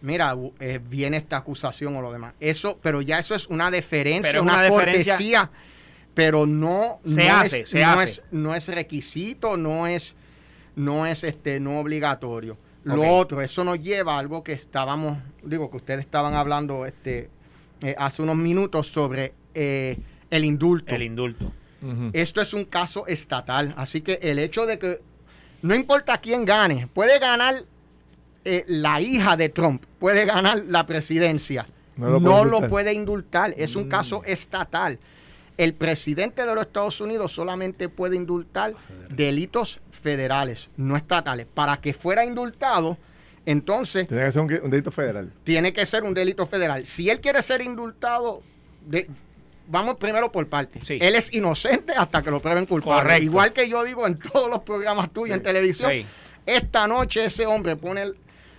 mira, 0.00 0.34
eh, 0.60 0.80
viene 0.88 1.18
esta 1.18 1.36
acusación 1.36 1.94
o 1.96 2.00
lo 2.02 2.10
demás. 2.12 2.34
Eso, 2.40 2.78
pero 2.82 3.02
ya 3.02 3.18
eso 3.18 3.34
es 3.34 3.46
una 3.48 3.70
deferencia, 3.70 4.30
Pero 4.32 4.38
es 4.38 4.42
una, 4.44 4.54
una 4.54 4.62
deferencia- 4.62 5.12
cortesía, 5.14 5.50
pero 6.14 6.46
no, 6.46 7.00
Se 7.04 7.28
no 7.28 7.34
hace, 7.36 7.60
es, 7.62 7.68
se 7.68 7.80
no 7.82 7.90
hace. 7.90 8.10
es, 8.12 8.22
no 8.30 8.54
es 8.54 8.68
requisito, 8.68 9.56
no 9.58 9.86
es, 9.86 10.16
no 10.76 11.06
es 11.06 11.24
este, 11.24 11.60
no 11.60 11.78
obligatorio. 11.80 12.56
Lo 12.84 13.02
otro, 13.16 13.40
eso 13.40 13.64
nos 13.64 13.80
lleva 13.80 14.16
a 14.16 14.18
algo 14.18 14.44
que 14.44 14.52
estábamos, 14.52 15.16
digo, 15.42 15.70
que 15.70 15.78
ustedes 15.78 16.00
estaban 16.00 16.34
hablando 16.34 16.84
este, 16.84 17.30
eh, 17.80 17.94
hace 17.98 18.20
unos 18.20 18.36
minutos 18.36 18.88
sobre 18.88 19.32
eh, 19.54 19.96
el 20.30 20.44
indulto. 20.44 20.94
El 20.94 21.02
indulto. 21.02 21.50
Esto 22.14 22.40
es 22.40 22.54
un 22.54 22.64
caso 22.64 23.06
estatal, 23.06 23.74
así 23.76 24.00
que 24.00 24.18
el 24.22 24.38
hecho 24.38 24.64
de 24.64 24.78
que 24.78 25.00
no 25.60 25.74
importa 25.74 26.16
quién 26.18 26.44
gane, 26.46 26.86
puede 26.86 27.18
ganar 27.18 27.56
eh, 28.46 28.64
la 28.68 29.00
hija 29.02 29.36
de 29.36 29.50
Trump, 29.50 29.84
puede 29.98 30.24
ganar 30.24 30.62
la 30.68 30.86
presidencia, 30.86 31.66
No 31.96 32.18
no 32.20 32.44
lo 32.44 32.68
puede 32.68 32.92
indultar. 32.94 33.54
es 33.56 33.74
Mm. 33.76 33.78
un 33.80 33.88
caso 33.88 34.22
estatal. 34.24 34.98
El 35.58 35.74
presidente 35.74 36.44
de 36.44 36.54
los 36.54 36.64
Estados 36.66 37.00
Unidos 37.02 37.32
solamente 37.32 37.88
puede 37.90 38.16
indultar 38.16 38.74
delitos 39.10 39.80
federales, 40.04 40.68
no 40.76 40.96
estatales. 40.98 41.46
Para 41.52 41.78
que 41.80 41.94
fuera 41.94 42.24
indultado, 42.26 42.98
entonces 43.46 44.06
Tiene 44.06 44.24
que 44.26 44.32
ser 44.32 44.42
un, 44.42 44.52
un 44.64 44.70
delito 44.70 44.90
federal. 44.92 45.32
tiene 45.44 45.72
que 45.72 45.86
ser 45.86 46.02
un 46.04 46.12
delito 46.14 46.46
federal. 46.46 46.84
Si 46.84 47.08
él 47.08 47.20
quiere 47.20 47.40
ser 47.42 47.62
indultado, 47.62 48.42
de- 48.86 49.08
vamos 49.66 49.96
primero 49.96 50.30
por 50.30 50.46
partes. 50.46 50.82
Sí. 50.86 50.98
Él 51.00 51.14
es 51.14 51.32
inocente 51.32 51.94
hasta 51.96 52.20
que 52.22 52.30
lo 52.30 52.40
prueben 52.40 52.66
culpable. 52.66 53.02
Correcto. 53.02 53.24
Igual 53.24 53.52
que 53.54 53.66
yo 53.68 53.82
digo 53.82 54.06
en 54.06 54.18
todos 54.18 54.50
los 54.50 54.60
programas 54.60 55.10
tuyos 55.10 55.36
en 55.36 55.42
televisión. 55.42 55.90
Sí. 55.90 56.06
Esta 56.46 56.86
noche 56.86 57.24
ese 57.24 57.46
hombre 57.46 57.76
pone 57.76 58.12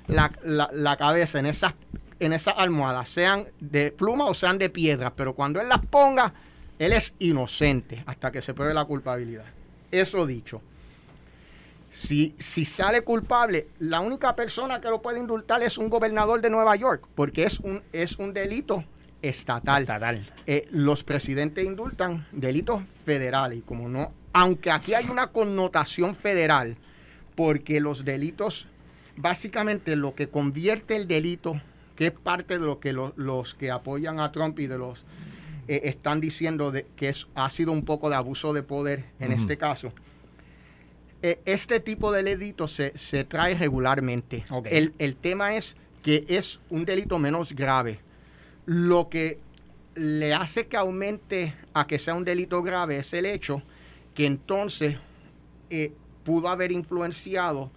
la, 0.07 0.31
la- 0.43 0.69
la 0.73 0.97
cabeza 0.97 1.37
en 1.39 1.45
esas, 1.45 1.73
en 2.19 2.33
esas 2.33 2.55
almohadas, 2.57 3.07
sean 3.07 3.45
de 3.59 3.91
pluma 3.91 4.25
o 4.25 4.33
sean 4.33 4.57
de 4.57 4.69
piedra, 4.71 5.13
pero 5.15 5.33
cuando 5.35 5.61
él 5.61 5.69
las 5.69 5.85
ponga, 5.85 6.33
él 6.79 6.91
es 6.93 7.13
inocente 7.19 8.03
hasta 8.07 8.31
que 8.31 8.41
se 8.41 8.53
pruebe 8.55 8.73
la 8.73 8.85
culpabilidad. 8.85 9.45
Eso 9.91 10.25
dicho. 10.25 10.61
Si, 11.95 12.35
si 12.39 12.65
sale 12.65 13.01
culpable, 13.03 13.67
la 13.79 14.01
única 14.01 14.35
persona 14.35 14.81
que 14.81 14.89
lo 14.89 15.01
puede 15.01 15.17
indultar 15.17 15.63
es 15.63 15.77
un 15.77 15.89
gobernador 15.89 16.41
de 16.41 16.49
Nueva 16.49 16.75
York, 16.75 17.07
porque 17.15 17.43
es 17.45 17.57
un, 17.61 17.81
es 17.93 18.17
un 18.17 18.33
delito 18.33 18.83
estatal. 19.21 19.83
Estatal. 19.83 20.29
Eh, 20.45 20.67
los 20.71 21.05
presidentes 21.05 21.63
indultan 21.65 22.27
delitos 22.33 22.81
federales, 23.05 23.59
y 23.59 23.61
como 23.61 23.87
no, 23.87 24.11
aunque 24.33 24.71
aquí 24.71 24.93
hay 24.93 25.07
una 25.09 25.27
connotación 25.27 26.15
federal, 26.15 26.75
porque 27.33 27.79
los 27.79 28.03
delitos, 28.03 28.67
básicamente 29.15 29.95
lo 29.95 30.15
que 30.15 30.27
convierte 30.27 30.97
el 30.97 31.07
delito, 31.07 31.61
que 31.95 32.07
es 32.07 32.11
parte 32.11 32.59
de 32.59 32.65
lo 32.65 32.81
que 32.81 32.91
lo- 32.91 33.13
los 33.15 33.55
que 33.55 33.71
apoyan 33.71 34.19
a 34.19 34.33
Trump 34.33 34.59
y 34.59 34.67
de 34.67 34.77
los 34.77 35.05
eh, 35.69 35.81
están 35.85 36.19
diciendo 36.19 36.71
de, 36.71 36.85
que 36.97 37.07
es, 37.09 37.25
ha 37.35 37.49
sido 37.49 37.71
un 37.71 37.85
poco 37.85 38.09
de 38.09 38.15
abuso 38.17 38.51
de 38.53 38.63
poder 38.63 39.05
en 39.21 39.31
este 39.31 39.57
caso. 39.57 39.93
Eh, 41.25 41.41
este 41.45 41.79
tipo 41.79 42.11
de 42.11 42.21
delitos 42.21 42.71
se, 42.71 42.95
se 42.95 43.23
trae 43.23 43.55
regularmente. 43.55 44.45
El, 44.65 44.93
el 44.99 45.15
tema 45.15 45.55
es 45.55 45.75
que 46.03 46.23
es 46.27 46.59
un 46.69 46.85
delito 46.85 47.17
menos 47.17 47.53
grave. 47.53 47.99
Lo 48.67 49.09
que 49.09 49.39
le 49.95 50.35
hace 50.35 50.67
que 50.67 50.77
aumente 50.77 51.55
a 51.73 51.87
que 51.87 51.97
sea 51.97 52.13
un 52.13 52.25
delito 52.25 52.61
grave 52.61 52.97
es 52.97 53.11
el 53.15 53.25
hecho 53.25 53.63
que 54.13 54.27
entonces 54.27 54.97
eh, 55.71 55.93
pudo 56.23 56.47
haber 56.47 56.71
influenciado 56.71 57.71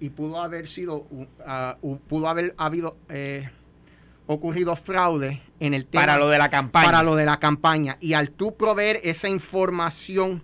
y 0.00 0.08
pudo 0.08 0.40
haber 0.40 0.66
sido, 0.66 1.06
ah, 1.46 1.76
pudo 2.08 2.26
haber 2.26 2.54
habido 2.56 2.96
eh, 3.10 3.50
ocurrido 4.26 4.76
fraude 4.76 5.42
en 5.60 5.74
el 5.74 5.84
tema 5.84 6.06
Para 6.06 6.16
lo 6.16 6.30
de 6.30 6.38
la 6.38 6.48
campaña. 6.48 6.86
para 6.86 7.02
lo 7.02 7.16
de 7.16 7.26
la 7.26 7.38
campaña. 7.38 7.98
Y 8.00 8.14
al 8.14 8.30
tú 8.30 8.56
proveer 8.56 9.02
esa 9.04 9.28
información 9.28 10.42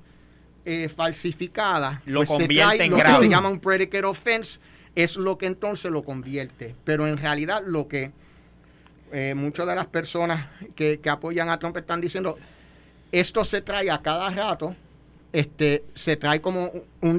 eh, 0.64 0.88
falsificada, 0.88 2.02
Lo 2.06 2.20
pues 2.20 2.28
se 2.30 2.34
convierte 2.36 2.76
trae 2.76 2.86
en 2.86 2.90
lo 2.92 2.96
que 2.98 3.24
se 3.24 3.28
llama 3.28 3.48
un 3.48 3.60
predicate 3.60 4.04
offense, 4.04 4.60
es 4.94 5.16
lo 5.16 5.38
que 5.38 5.46
entonces 5.46 5.90
lo 5.90 6.02
convierte. 6.02 6.74
Pero 6.84 7.06
en 7.06 7.16
realidad 7.16 7.62
lo 7.64 7.88
que 7.88 8.12
eh, 9.12 9.34
muchas 9.34 9.66
de 9.66 9.74
las 9.74 9.86
personas 9.86 10.46
que, 10.74 11.00
que 11.00 11.10
apoyan 11.10 11.48
a 11.48 11.58
Trump 11.58 11.76
están 11.76 12.00
diciendo, 12.00 12.38
esto 13.12 13.44
se 13.44 13.60
trae 13.62 13.90
a 13.90 13.98
cada 13.98 14.30
rato, 14.30 14.74
este, 15.32 15.84
se 15.94 16.16
trae 16.16 16.40
como 16.40 16.70
un, 17.00 17.18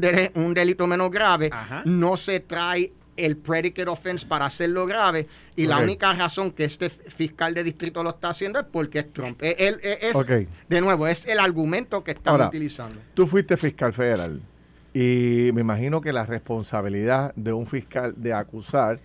delito 0.54 0.88
menos 0.88 1.12
grave, 1.12 1.50
Ajá. 1.52 1.82
no 1.86 2.18
se 2.18 2.40
trae 2.40 2.92
el 3.18 3.38
predicate 3.38 3.90
offense 3.90 4.26
para 4.26 4.46
hacerlo 4.46 4.86
grave 4.86 5.28
y 5.56 5.68
la 5.68 5.80
única 5.80 6.14
razón 6.14 6.52
que 6.52 6.64
este 6.66 6.90
fiscal 6.90 7.54
de 7.54 7.64
distrito 7.64 8.04
lo 8.04 8.12
está 8.12 8.30
haciendo 8.30 8.60
es 8.60 8.66
porque 8.72 9.00
es 9.00 9.14
Trump. 9.14 9.42
Eh, 9.44 9.56
él- 9.60 9.80
eh, 9.84 10.00
es, 10.02 10.16
Ok. 10.16 10.32
De 10.70 10.82
nuevo, 10.82 11.08
es 11.08 11.26
el 11.28 11.40
argumento 11.40 12.04
que 12.04 12.12
están 12.12 12.34
Ahora, 12.34 12.48
utilizando. 12.48 12.96
Tú 13.14 13.28
fuiste 13.28 13.58
fiscal 13.58 13.94
federal 13.94 14.42
y 14.94 15.52
me 15.54 15.62
imagino 15.62 16.02
que 16.02 16.14
la 16.14 16.26
responsabilidad 16.26 17.34
de 17.36 17.54
un 17.54 17.68
fiscal 17.68 18.14
de 18.18 18.34
acusar 18.34 19.00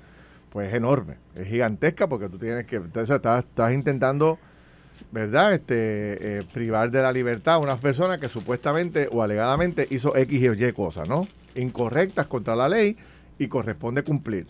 pues 0.51 0.69
es 0.69 0.75
enorme, 0.75 1.17
es 1.35 1.47
gigantesca 1.49 2.07
porque 2.09 2.29
tú 2.29 2.39
tienes 2.39 2.65
que, 2.67 2.77
entonces 2.77 3.15
estás, 3.15 3.45
estás 3.45 3.73
intentando, 3.75 4.39
¿verdad? 5.13 5.53
Este, 5.53 6.39
eh, 6.39 6.43
privar 6.55 6.91
de 6.91 7.03
la 7.03 7.13
libertad 7.13 7.55
a 7.55 7.59
una 7.59 7.77
persona 7.77 8.19
que 8.19 8.29
supuestamente 8.31 9.09
o 9.13 9.23
alegadamente 9.23 9.87
hizo 9.91 10.17
X 10.17 10.41
y 10.41 10.65
Y 10.65 10.73
cosas, 10.73 11.09
¿no? 11.09 11.27
Incorrectas 11.57 12.27
contra 12.27 12.57
la 12.57 12.69
ley 12.69 12.97
y 13.39 13.49
corresponde 13.49 14.03
cumplir. 14.03 14.47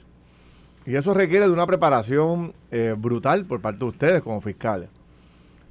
Y 0.85 0.95
eso 0.95 1.15
requiere 1.15 1.47
de 1.47 1.53
una 1.53 1.67
preparación 1.67 2.55
eh, 2.71 2.95
brutal 2.97 3.45
por 3.45 3.61
parte 3.61 3.81
de 3.81 3.85
ustedes 3.87 4.23
como 4.23 4.41
fiscales. 4.41 4.89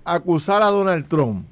Acusar 0.04 0.62
a 0.62 0.68
Donald 0.68 1.08
Trump 1.08 1.46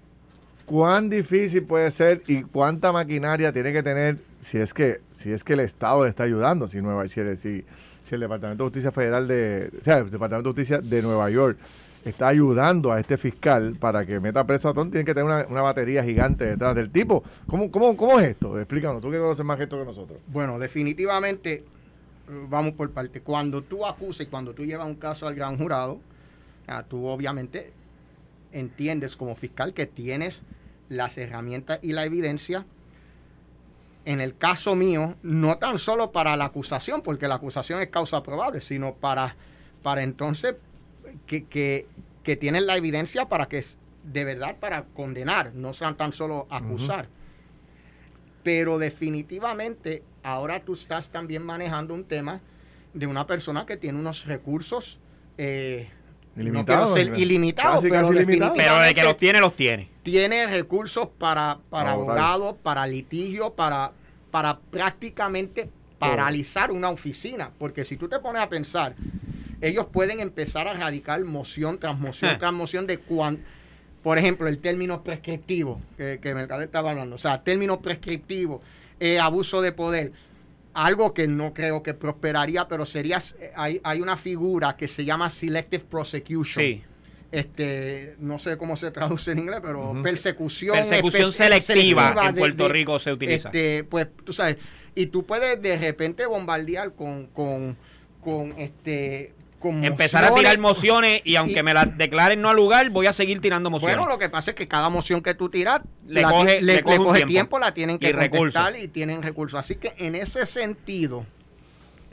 ¿Cuán 0.65 1.09
difícil 1.09 1.63
puede 1.63 1.91
ser 1.91 2.21
y 2.25 2.43
cuánta 2.43 2.91
maquinaria 2.91 3.51
tiene 3.51 3.73
que 3.73 3.83
tener 3.83 4.17
si 4.41 4.57
es 4.57 4.73
que 4.73 5.01
si 5.13 5.31
es 5.31 5.43
que 5.43 5.53
el 5.53 5.59
Estado 5.59 6.03
le 6.03 6.09
está 6.09 6.23
ayudando? 6.23 6.67
Si 6.67 6.79
Nueva 6.81 7.07
si, 7.07 7.21
si 7.35 8.15
el 8.15 8.21
Departamento 8.21 8.63
de 8.63 8.69
Justicia 8.69 8.91
Federal 8.91 9.27
de, 9.27 9.69
o 9.79 9.83
sea, 9.83 9.97
el 9.97 10.09
Departamento 10.09 10.49
de 10.49 10.53
Justicia 10.53 10.79
de 10.79 11.01
Nueva 11.01 11.29
York 11.29 11.57
está 12.03 12.27
ayudando 12.27 12.91
a 12.91 12.99
este 12.99 13.17
fiscal 13.17 13.75
para 13.79 14.05
que 14.05 14.19
meta 14.19 14.45
preso 14.45 14.69
a 14.69 14.73
Trump, 14.73 14.91
tiene 14.91 15.05
que 15.05 15.13
tener 15.13 15.25
una, 15.25 15.45
una 15.49 15.61
batería 15.61 16.03
gigante 16.03 16.45
detrás 16.45 16.75
del 16.75 16.91
tipo. 16.91 17.23
¿Cómo, 17.47 17.71
cómo, 17.71 17.95
¿Cómo 17.95 18.19
es 18.19 18.31
esto? 18.31 18.59
Explícanos, 18.59 19.01
tú 19.01 19.09
que 19.09 19.17
conoces 19.17 19.45
más 19.45 19.59
esto 19.59 19.79
que 19.79 19.85
nosotros. 19.85 20.19
Bueno, 20.27 20.59
definitivamente, 20.59 21.53
eh, 21.53 21.63
vamos 22.49 22.73
por 22.73 22.91
parte. 22.91 23.21
Cuando 23.21 23.61
tú 23.61 23.85
acusas 23.85 24.27
y 24.27 24.29
cuando 24.29 24.53
tú 24.53 24.65
llevas 24.65 24.87
un 24.87 24.95
caso 24.95 25.27
al 25.27 25.35
gran 25.35 25.57
jurado, 25.57 25.99
ah, 26.67 26.83
tú 26.83 27.05
obviamente 27.05 27.71
entiendes 28.51 29.15
como 29.15 29.35
fiscal 29.35 29.73
que 29.73 29.85
tienes 29.85 30.43
las 30.89 31.17
herramientas 31.17 31.79
y 31.81 31.93
la 31.93 32.05
evidencia. 32.05 32.65
En 34.05 34.19
el 34.19 34.35
caso 34.35 34.75
mío, 34.75 35.15
no 35.23 35.57
tan 35.57 35.77
solo 35.77 36.11
para 36.11 36.35
la 36.35 36.45
acusación, 36.45 37.01
porque 37.01 37.29
la 37.29 37.35
acusación 37.35 37.81
es 37.81 37.87
causa 37.87 38.21
probable, 38.21 38.59
sino 38.59 38.95
para, 38.95 39.37
para 39.81 40.03
entonces 40.03 40.55
que, 41.25 41.45
que, 41.45 41.87
que 42.23 42.35
tienes 42.35 42.63
la 42.63 42.77
evidencia 42.77 43.27
para 43.29 43.47
que 43.47 43.59
s- 43.59 43.77
de 44.03 44.23
verdad 44.25 44.57
para 44.59 44.83
condenar, 44.85 45.53
no 45.53 45.73
sean 45.73 45.95
tan 45.97 46.11
solo 46.11 46.47
acusar. 46.49 47.07
Pero 48.43 48.77
definitivamente 48.77 50.03
ahora 50.23 50.59
tú 50.59 50.73
estás 50.73 51.09
también 51.09 51.43
manejando 51.43 51.93
un 51.93 52.03
tema 52.03 52.41
de 52.93 53.07
una 53.07 53.25
persona 53.25 53.65
que 53.65 53.77
tiene 53.77 53.99
unos 53.99 54.25
recursos 54.25 54.99
eh, 55.37 55.89
no 56.35 56.41
Ilimitado, 56.41 56.93
quiero 56.93 57.09
ser 57.11 57.19
ilimitado, 57.19 57.75
Casi, 57.75 57.89
pero 57.89 58.07
casi 58.07 58.13
ilimitado. 58.19 58.53
Pero 58.55 58.79
de 58.79 58.93
que 58.93 59.03
los 59.03 59.17
tiene, 59.17 59.39
los 59.39 59.55
tiene. 59.55 59.89
tiene 60.03 60.47
recursos 60.47 61.07
para, 61.17 61.59
para 61.69 61.91
abogados, 61.91 62.55
para 62.61 62.85
litigio, 62.87 63.53
para, 63.53 63.91
para 64.31 64.59
prácticamente 64.59 65.69
paralizar 65.99 66.71
una 66.71 66.89
oficina. 66.89 67.51
Porque 67.57 67.85
si 67.85 67.97
tú 67.97 68.07
te 68.09 68.19
pones 68.19 68.41
a 68.41 68.49
pensar, 68.49 68.95
ellos 69.67 69.87
pueden 69.91 70.19
empezar 70.19 70.67
a 70.67 70.73
radicar 70.73 71.23
moción 71.23 71.79
tras 71.79 71.97
moción 71.97 72.31
Ja. 72.31 72.37
tras 72.37 72.53
moción 72.53 72.85
de 72.87 72.97
cuán, 72.99 73.39
por 74.03 74.17
ejemplo, 74.17 74.47
el 74.47 74.59
término 74.59 75.03
prescriptivo, 75.03 75.81
que, 75.97 76.19
que 76.21 76.35
Mercader 76.35 76.65
estaba 76.65 76.91
hablando, 76.91 77.15
o 77.15 77.19
sea, 77.19 77.43
término 77.43 77.79
prescriptivo, 77.81 78.61
eh, 78.99 79.19
abuso 79.19 79.61
de 79.61 79.71
poder. 79.71 80.11
Algo 80.73 81.13
que 81.13 81.27
no 81.27 81.53
creo 81.53 81.83
que 81.83 81.93
prosperaría, 81.93 82.67
pero 82.67 82.85
sería, 82.85 83.19
eh, 83.39 83.51
hay, 83.55 83.79
hay 83.83 84.01
una 84.01 84.17
figura 84.17 84.75
que 84.75 84.87
se 84.87 85.05
llama 85.05 85.29
selective 85.29 85.83
prosecution 85.89 86.63
Sí. 86.65 86.81
este 87.31 88.15
no 88.19 88.37
sé 88.39 88.57
cómo 88.57 88.75
se 88.75 88.91
traduce 88.91 89.31
en 89.31 89.39
inglés, 89.39 89.59
pero 89.63 89.93
persecución 90.03 90.75
Persecución 90.77 91.31
selectiva 91.31 92.13
en 92.27 92.35
de- 92.35 92.39
Puerto 92.39 92.63
de- 92.67 92.73
Rico 92.73 92.99
se 92.99 93.11
utiliza. 93.11 93.49
este, 93.49 93.83
pues 93.83 94.07
tú 94.23 94.33
sabes, 94.33 94.57
y 94.95 95.07
tú 95.07 95.25
puedes 95.25 95.61
de 95.61 95.77
repente 95.77 96.25
bombardear 96.25 96.93
con 96.93 97.27
con 97.27 97.77
con 98.21 98.53
este 98.57 99.33
con 99.63 99.83
Empezar 99.85 100.25
a 100.25 100.35
tirar 100.35 100.59
mociones. 100.59 101.21
y 101.23 101.37
aunque 101.37 101.61
y- 101.61 101.63
me 101.63 101.73
las 101.73 101.97
declaren 101.97 102.41
no 102.41 102.49
al 102.49 102.55
lugar, 102.57 102.89
voy 102.89 103.07
a 103.07 103.13
seguir 103.13 103.39
tirando 103.39 103.69
mociones. 103.69 103.97
Bueno, 103.97 104.11
lo 104.11 104.19
que 104.19 104.29
pasa 104.29 104.51
es 104.51 104.55
que 104.55 104.67
cada 104.67 104.89
moción 104.89 105.21
que 105.23 105.33
tú 105.33 105.49
tiras 105.49 105.81
Le 106.05 106.21
la 106.21 106.29
coge- 106.29 106.59
le 106.61 106.83
tiempo. 107.25 107.57
la 107.57 107.73
tienen 107.73 107.97
que 107.97 108.09
Y 108.09 108.11
recursos. 108.11 108.53
contestar 108.61 108.77
y 108.77 108.87
tienen 108.89 109.23
recursos. 109.23 109.57
Así 109.59 109.75
que 109.75 109.93
en 109.97 110.15
ese 110.15 110.45
sentido, 110.45 111.25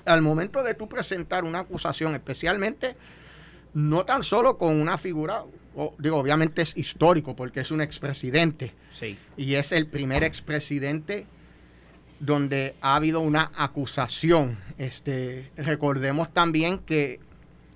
al 0.07 0.23
momento 0.23 0.63
de 0.63 0.75
tú 0.75 0.89
presentar 0.89 1.45
una 1.45 1.59
acusación, 1.59 2.15
especialmente 2.15 2.95
no 3.75 4.05
tan 4.05 4.23
solo 4.23 4.57
con 4.57 4.81
una 4.81 4.97
figura, 4.97 5.43
digo, 5.99 6.17
obviamente 6.17 6.63
es 6.63 6.77
histórico 6.77 7.35
porque 7.37 7.61
es 7.61 7.71
un 7.71 7.81
expresidente 7.81 8.73
Sí. 8.99 9.19
y 9.37 9.55
es 9.57 9.73
el 9.73 9.87
primer 9.89 10.23
expresidente 10.25 11.27
donde 12.19 12.75
ha 12.81 12.97
habido 12.97 13.21
una 13.21 13.51
acusación. 13.57 14.59
Este, 14.79 15.51
recordemos 15.57 16.33
también 16.33 16.79
que 16.79 17.19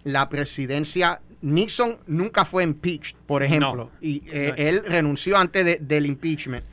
la 0.05 0.29
presidencia 0.29 1.21
Nixon 1.43 1.99
nunca 2.07 2.45
fue 2.45 2.63
impeached, 2.65 3.17
por 3.27 3.43
ejemplo, 3.43 3.75
No. 3.75 3.91
y 4.01 4.23
eh, 4.33 4.49
No. 4.49 4.55
él 4.57 4.83
renunció 4.87 5.37
antes 5.37 5.65
de- 5.65 5.79
del 5.81 6.07
impeachment. 6.07 6.65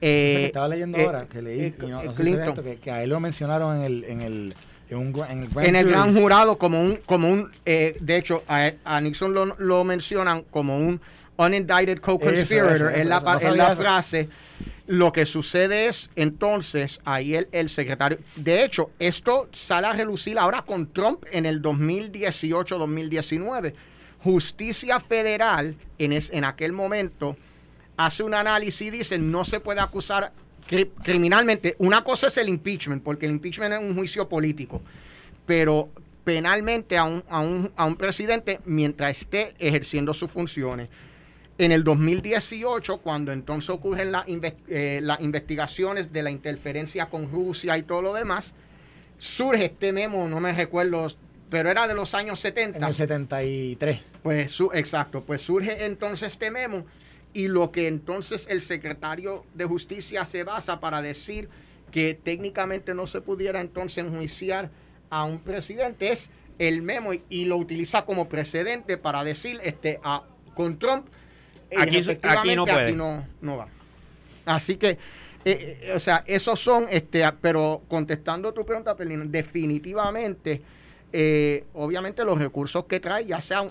Eh, 0.00 0.34
que 0.36 0.46
estaba 0.46 0.68
leyendo 0.68 0.98
eh, 0.98 1.04
ahora, 1.06 1.26
que 1.26 1.40
leí, 1.40 1.60
eh, 1.60 1.74
no, 1.78 2.02
sé 2.02 2.08
Clinton. 2.22 2.48
esto, 2.48 2.62
que, 2.62 2.76
que 2.76 2.90
a 2.90 3.02
él 3.02 3.10
lo 3.10 3.20
mencionaron 3.20 3.78
en 3.78 3.82
el, 3.84 4.04
en 4.04 4.20
el, 4.20 4.54
en 4.90 4.98
un, 4.98 5.06
en 5.30 5.38
el 5.44 5.48
grand 5.48 5.68
en 5.68 5.76
el 5.76 5.88
gran 5.88 6.14
jurado 6.14 6.58
como 6.58 6.80
un 6.80 6.96
como 7.06 7.28
un 7.28 7.50
eh, 7.64 7.96
de 8.00 8.16
hecho 8.16 8.42
a, 8.48 8.72
a 8.84 9.00
Nixon 9.00 9.32
lo, 9.32 9.54
lo 9.58 9.84
mencionan 9.84 10.42
como 10.50 10.76
un 10.76 11.00
unindicted 11.38 11.98
co-conspirator 12.00 12.92
es 12.92 13.06
la, 13.06 13.18
es 13.40 13.56
la 13.56 13.72
eso. 13.72 14.28
Lo 14.86 15.12
que 15.12 15.26
sucede 15.26 15.86
es 15.86 16.10
entonces 16.16 17.00
ahí 17.04 17.34
el, 17.34 17.48
el 17.52 17.68
secretario 17.68 18.18
de 18.36 18.64
hecho 18.64 18.90
esto 18.98 19.48
sale 19.52 19.86
a 19.86 19.92
relucir 19.92 20.38
ahora 20.38 20.62
con 20.62 20.92
Trump 20.92 21.24
en 21.30 21.46
el 21.46 21.62
2018-2019 21.62 23.74
justicia 24.22 25.00
federal 25.00 25.76
en, 25.98 26.12
es- 26.12 26.30
en 26.30 26.44
aquel 26.44 26.72
momento 26.72 27.36
hace 27.96 28.22
un 28.22 28.34
análisis 28.34 28.88
y 28.88 28.90
dice 28.90 29.18
no 29.18 29.44
se 29.44 29.60
puede 29.60 29.80
acusar 29.80 30.32
cri- 30.68 30.90
criminalmente. 31.02 31.74
Una 31.78 32.02
cosa 32.04 32.28
es 32.28 32.36
el 32.38 32.48
impeachment, 32.48 33.02
porque 33.02 33.26
el 33.26 33.32
impeachment 33.32 33.74
es 33.74 33.80
un 33.80 33.94
juicio 33.96 34.28
político, 34.28 34.80
pero 35.46 35.90
penalmente 36.24 36.96
a 36.96 37.04
un, 37.04 37.22
a 37.28 37.40
un, 37.40 37.72
a 37.76 37.84
un 37.84 37.96
presidente 37.96 38.60
mientras 38.64 39.18
esté 39.20 39.54
ejerciendo 39.58 40.14
sus 40.14 40.30
funciones. 40.30 40.88
En 41.62 41.70
el 41.70 41.84
2018, 41.84 42.98
cuando 42.98 43.30
entonces 43.30 43.70
ocurren 43.70 44.10
la 44.10 44.26
inve- 44.26 44.56
eh, 44.66 44.98
las 45.00 45.20
investigaciones 45.20 46.12
de 46.12 46.24
la 46.24 46.30
interferencia 46.32 47.08
con 47.08 47.30
Rusia 47.30 47.78
y 47.78 47.82
todo 47.84 48.02
lo 48.02 48.12
demás, 48.14 48.52
surge 49.16 49.66
este 49.66 49.92
memo, 49.92 50.26
no 50.28 50.40
me 50.40 50.52
recuerdo, 50.52 51.06
pero 51.50 51.70
era 51.70 51.86
de 51.86 51.94
los 51.94 52.14
años 52.14 52.40
70. 52.40 52.78
En 52.78 52.82
el 52.84 52.94
73. 52.94 54.00
Pues 54.24 54.50
su, 54.50 54.72
exacto, 54.74 55.22
pues 55.22 55.40
surge 55.42 55.86
entonces 55.86 56.32
este 56.32 56.50
memo 56.50 56.84
y 57.32 57.46
lo 57.46 57.70
que 57.70 57.86
entonces 57.86 58.48
el 58.50 58.60
secretario 58.60 59.44
de 59.54 59.64
justicia 59.64 60.24
se 60.24 60.42
basa 60.42 60.80
para 60.80 61.00
decir 61.00 61.48
que 61.92 62.18
técnicamente 62.20 62.92
no 62.92 63.06
se 63.06 63.20
pudiera 63.20 63.60
entonces 63.60 63.98
enjuiciar 64.04 64.68
a 65.10 65.22
un 65.26 65.38
presidente 65.38 66.10
es 66.10 66.28
el 66.58 66.82
memo 66.82 67.14
y, 67.14 67.22
y 67.28 67.44
lo 67.44 67.56
utiliza 67.56 68.04
como 68.04 68.28
precedente 68.28 68.96
para 68.98 69.22
decir 69.22 69.60
este 69.62 70.00
a, 70.02 70.24
con 70.56 70.80
Trump 70.80 71.06
Aquí- 71.76 71.96
efectivamente, 71.98 72.50
aquí 72.50 72.56
no 72.56 72.64
puede. 72.64 72.86
aquí 72.86 72.94
no, 72.94 73.26
no 73.40 73.56
va. 73.56 73.68
Así 74.46 74.76
que, 74.76 74.90
eh, 74.90 74.98
eh, 75.44 75.92
o 75.94 76.00
sea, 76.00 76.24
esos 76.26 76.58
son, 76.60 76.86
este, 76.90 77.22
pero 77.40 77.82
contestando 77.88 78.52
tu 78.52 78.64
pregunta, 78.64 78.96
Pelina, 78.96 79.24
definitivamente, 79.26 80.62
eh, 81.12 81.64
obviamente 81.74 82.24
los 82.24 82.38
recursos 82.38 82.84
que 82.86 83.00
trae, 83.00 83.26
ya 83.26 83.40
sea, 83.40 83.66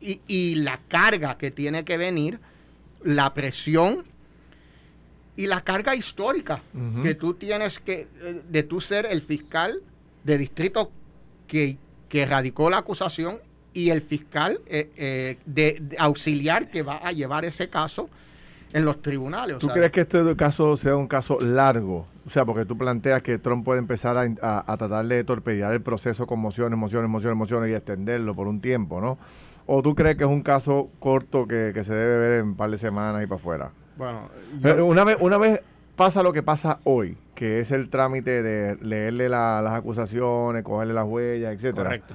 y, 0.00 0.20
y 0.26 0.56
la 0.56 0.80
carga 0.88 1.38
que 1.38 1.50
tiene 1.50 1.84
que 1.84 1.96
venir, 1.96 2.38
la 3.02 3.32
presión 3.34 4.04
y 5.36 5.46
la 5.46 5.62
carga 5.62 5.94
histórica 5.96 6.62
que 7.02 7.14
tú 7.14 7.34
tienes 7.34 7.78
que, 7.78 8.06
de 8.48 8.62
tú 8.62 8.80
ser 8.80 9.06
el 9.06 9.20
fiscal 9.22 9.80
de 10.22 10.38
distrito 10.38 10.92
que, 11.48 11.76
que 12.08 12.24
radicó 12.26 12.70
la 12.70 12.78
acusación 12.78 13.38
y 13.74 13.90
el 13.90 14.00
fiscal 14.02 14.60
eh, 14.66 14.90
eh, 14.96 15.36
de, 15.44 15.78
de 15.80 15.96
auxiliar 15.98 16.70
que 16.70 16.82
va 16.82 16.96
a 16.96 17.12
llevar 17.12 17.44
ese 17.44 17.68
caso 17.68 18.08
en 18.72 18.84
los 18.84 19.02
tribunales. 19.02 19.56
o 19.56 19.58
¿Tú 19.58 19.66
sea, 19.66 19.74
crees 19.74 19.92
que 19.92 20.00
este 20.00 20.36
caso 20.36 20.76
sea 20.76 20.96
un 20.96 21.06
caso 21.06 21.38
largo? 21.40 22.06
O 22.26 22.30
sea, 22.30 22.44
porque 22.44 22.64
tú 22.64 22.76
planteas 22.78 23.22
que 23.22 23.38
Trump 23.38 23.64
puede 23.64 23.78
empezar 23.80 24.16
a, 24.16 24.22
a- 24.42 24.72
a 24.72 24.76
tratar 24.76 25.04
de 25.06 25.22
torpedear 25.24 25.72
el 25.72 25.82
proceso 25.82 26.26
con 26.26 26.40
mociones, 26.40 26.78
mociones, 26.78 27.10
mociones, 27.10 27.36
mociones 27.38 27.70
y 27.70 27.74
extenderlo 27.74 28.34
por 28.34 28.46
un 28.48 28.60
tiempo, 28.60 29.00
¿no? 29.00 29.18
¿O 29.66 29.82
tú 29.82 29.94
crees 29.94 30.16
que 30.16 30.24
es 30.24 30.30
un 30.30 30.42
caso 30.42 30.90
corto 30.98 31.46
que, 31.46 31.70
que 31.74 31.84
se 31.84 31.92
debe 31.94 32.18
ver 32.18 32.40
en 32.40 32.46
un 32.48 32.54
par 32.56 32.70
de 32.70 32.78
semanas 32.78 33.22
y 33.22 33.26
para 33.26 33.40
afuera? 33.40 33.70
Bueno, 33.96 34.28
Eh, 34.62 34.74
yo- 34.76 34.86
Una 34.86 35.04
vez, 35.04 35.16
una 35.20 35.38
vez 35.38 35.60
pasa 35.96 36.22
lo 36.22 36.32
que 36.32 36.42
pasa 36.42 36.80
hoy, 36.84 37.16
que 37.34 37.60
es 37.60 37.70
el 37.70 37.88
trámite 37.90 38.42
de 38.42 38.76
leerle 38.82 39.28
la- 39.28 39.62
las 39.62 39.74
acusaciones, 39.74 40.62
cogerle 40.64 40.94
las 40.94 41.06
huellas, 41.06 41.54
etcétera. 41.54 41.84
Correcto. 41.84 42.14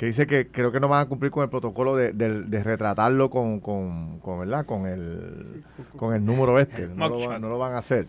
Que 0.00 0.06
dice 0.06 0.26
que 0.26 0.48
creo 0.48 0.72
que 0.72 0.80
no 0.80 0.88
van 0.88 1.02
a 1.02 1.08
cumplir 1.10 1.30
con 1.30 1.42
el 1.44 1.50
protocolo 1.50 1.94
de, 1.94 2.14
de- 2.14 2.44
de 2.44 2.64
retratarlo 2.64 3.28
con, 3.28 3.60
con, 3.60 4.18
con, 4.20 4.38
¿verdad? 4.40 4.64
con 4.64 4.86
el 4.86 5.62
con 5.94 6.14
el 6.14 6.24
número 6.24 6.58
este. 6.58 6.86
No 6.88 7.06
lo, 7.10 7.28
van- 7.28 7.42
no 7.42 7.50
lo 7.50 7.58
van 7.58 7.74
a 7.74 7.78
hacer. 7.80 8.06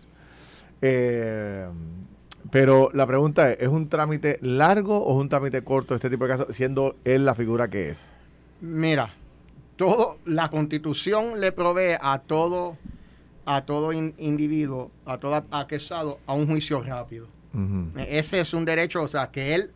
Eh, 0.80 1.66
pero 2.50 2.88
la 2.94 3.06
pregunta 3.06 3.50
es, 3.52 3.60
¿es 3.60 3.68
un 3.68 3.90
trámite 3.90 4.38
largo 4.40 5.04
o 5.04 5.14
es 5.18 5.20
un 5.20 5.28
trámite 5.28 5.62
corto 5.62 5.94
este 5.94 6.08
tipo 6.08 6.24
de 6.24 6.30
casos, 6.30 6.56
siendo 6.56 6.96
él 7.04 7.26
la 7.26 7.34
figura 7.34 7.68
que 7.68 7.90
es? 7.90 8.06
Mira, 8.62 9.10
todo, 9.76 10.16
la 10.24 10.48
constitución 10.48 11.40
le 11.40 11.52
provee 11.52 11.96
a 12.00 12.20
todo, 12.26 12.78
a 13.44 13.66
todo 13.66 13.92
in- 13.92 14.14
individuo, 14.16 14.90
a 15.04 15.18
todo 15.18 15.44
aquesado, 15.50 16.20
a 16.26 16.32
un 16.32 16.46
juicio 16.46 16.80
rápido. 16.82 17.26
Ujú. 17.52 17.88
Ese 18.08 18.40
es 18.40 18.54
un 18.54 18.64
derecho, 18.64 19.02
o 19.02 19.08
sea, 19.08 19.30
que 19.30 19.54
él 19.54 19.70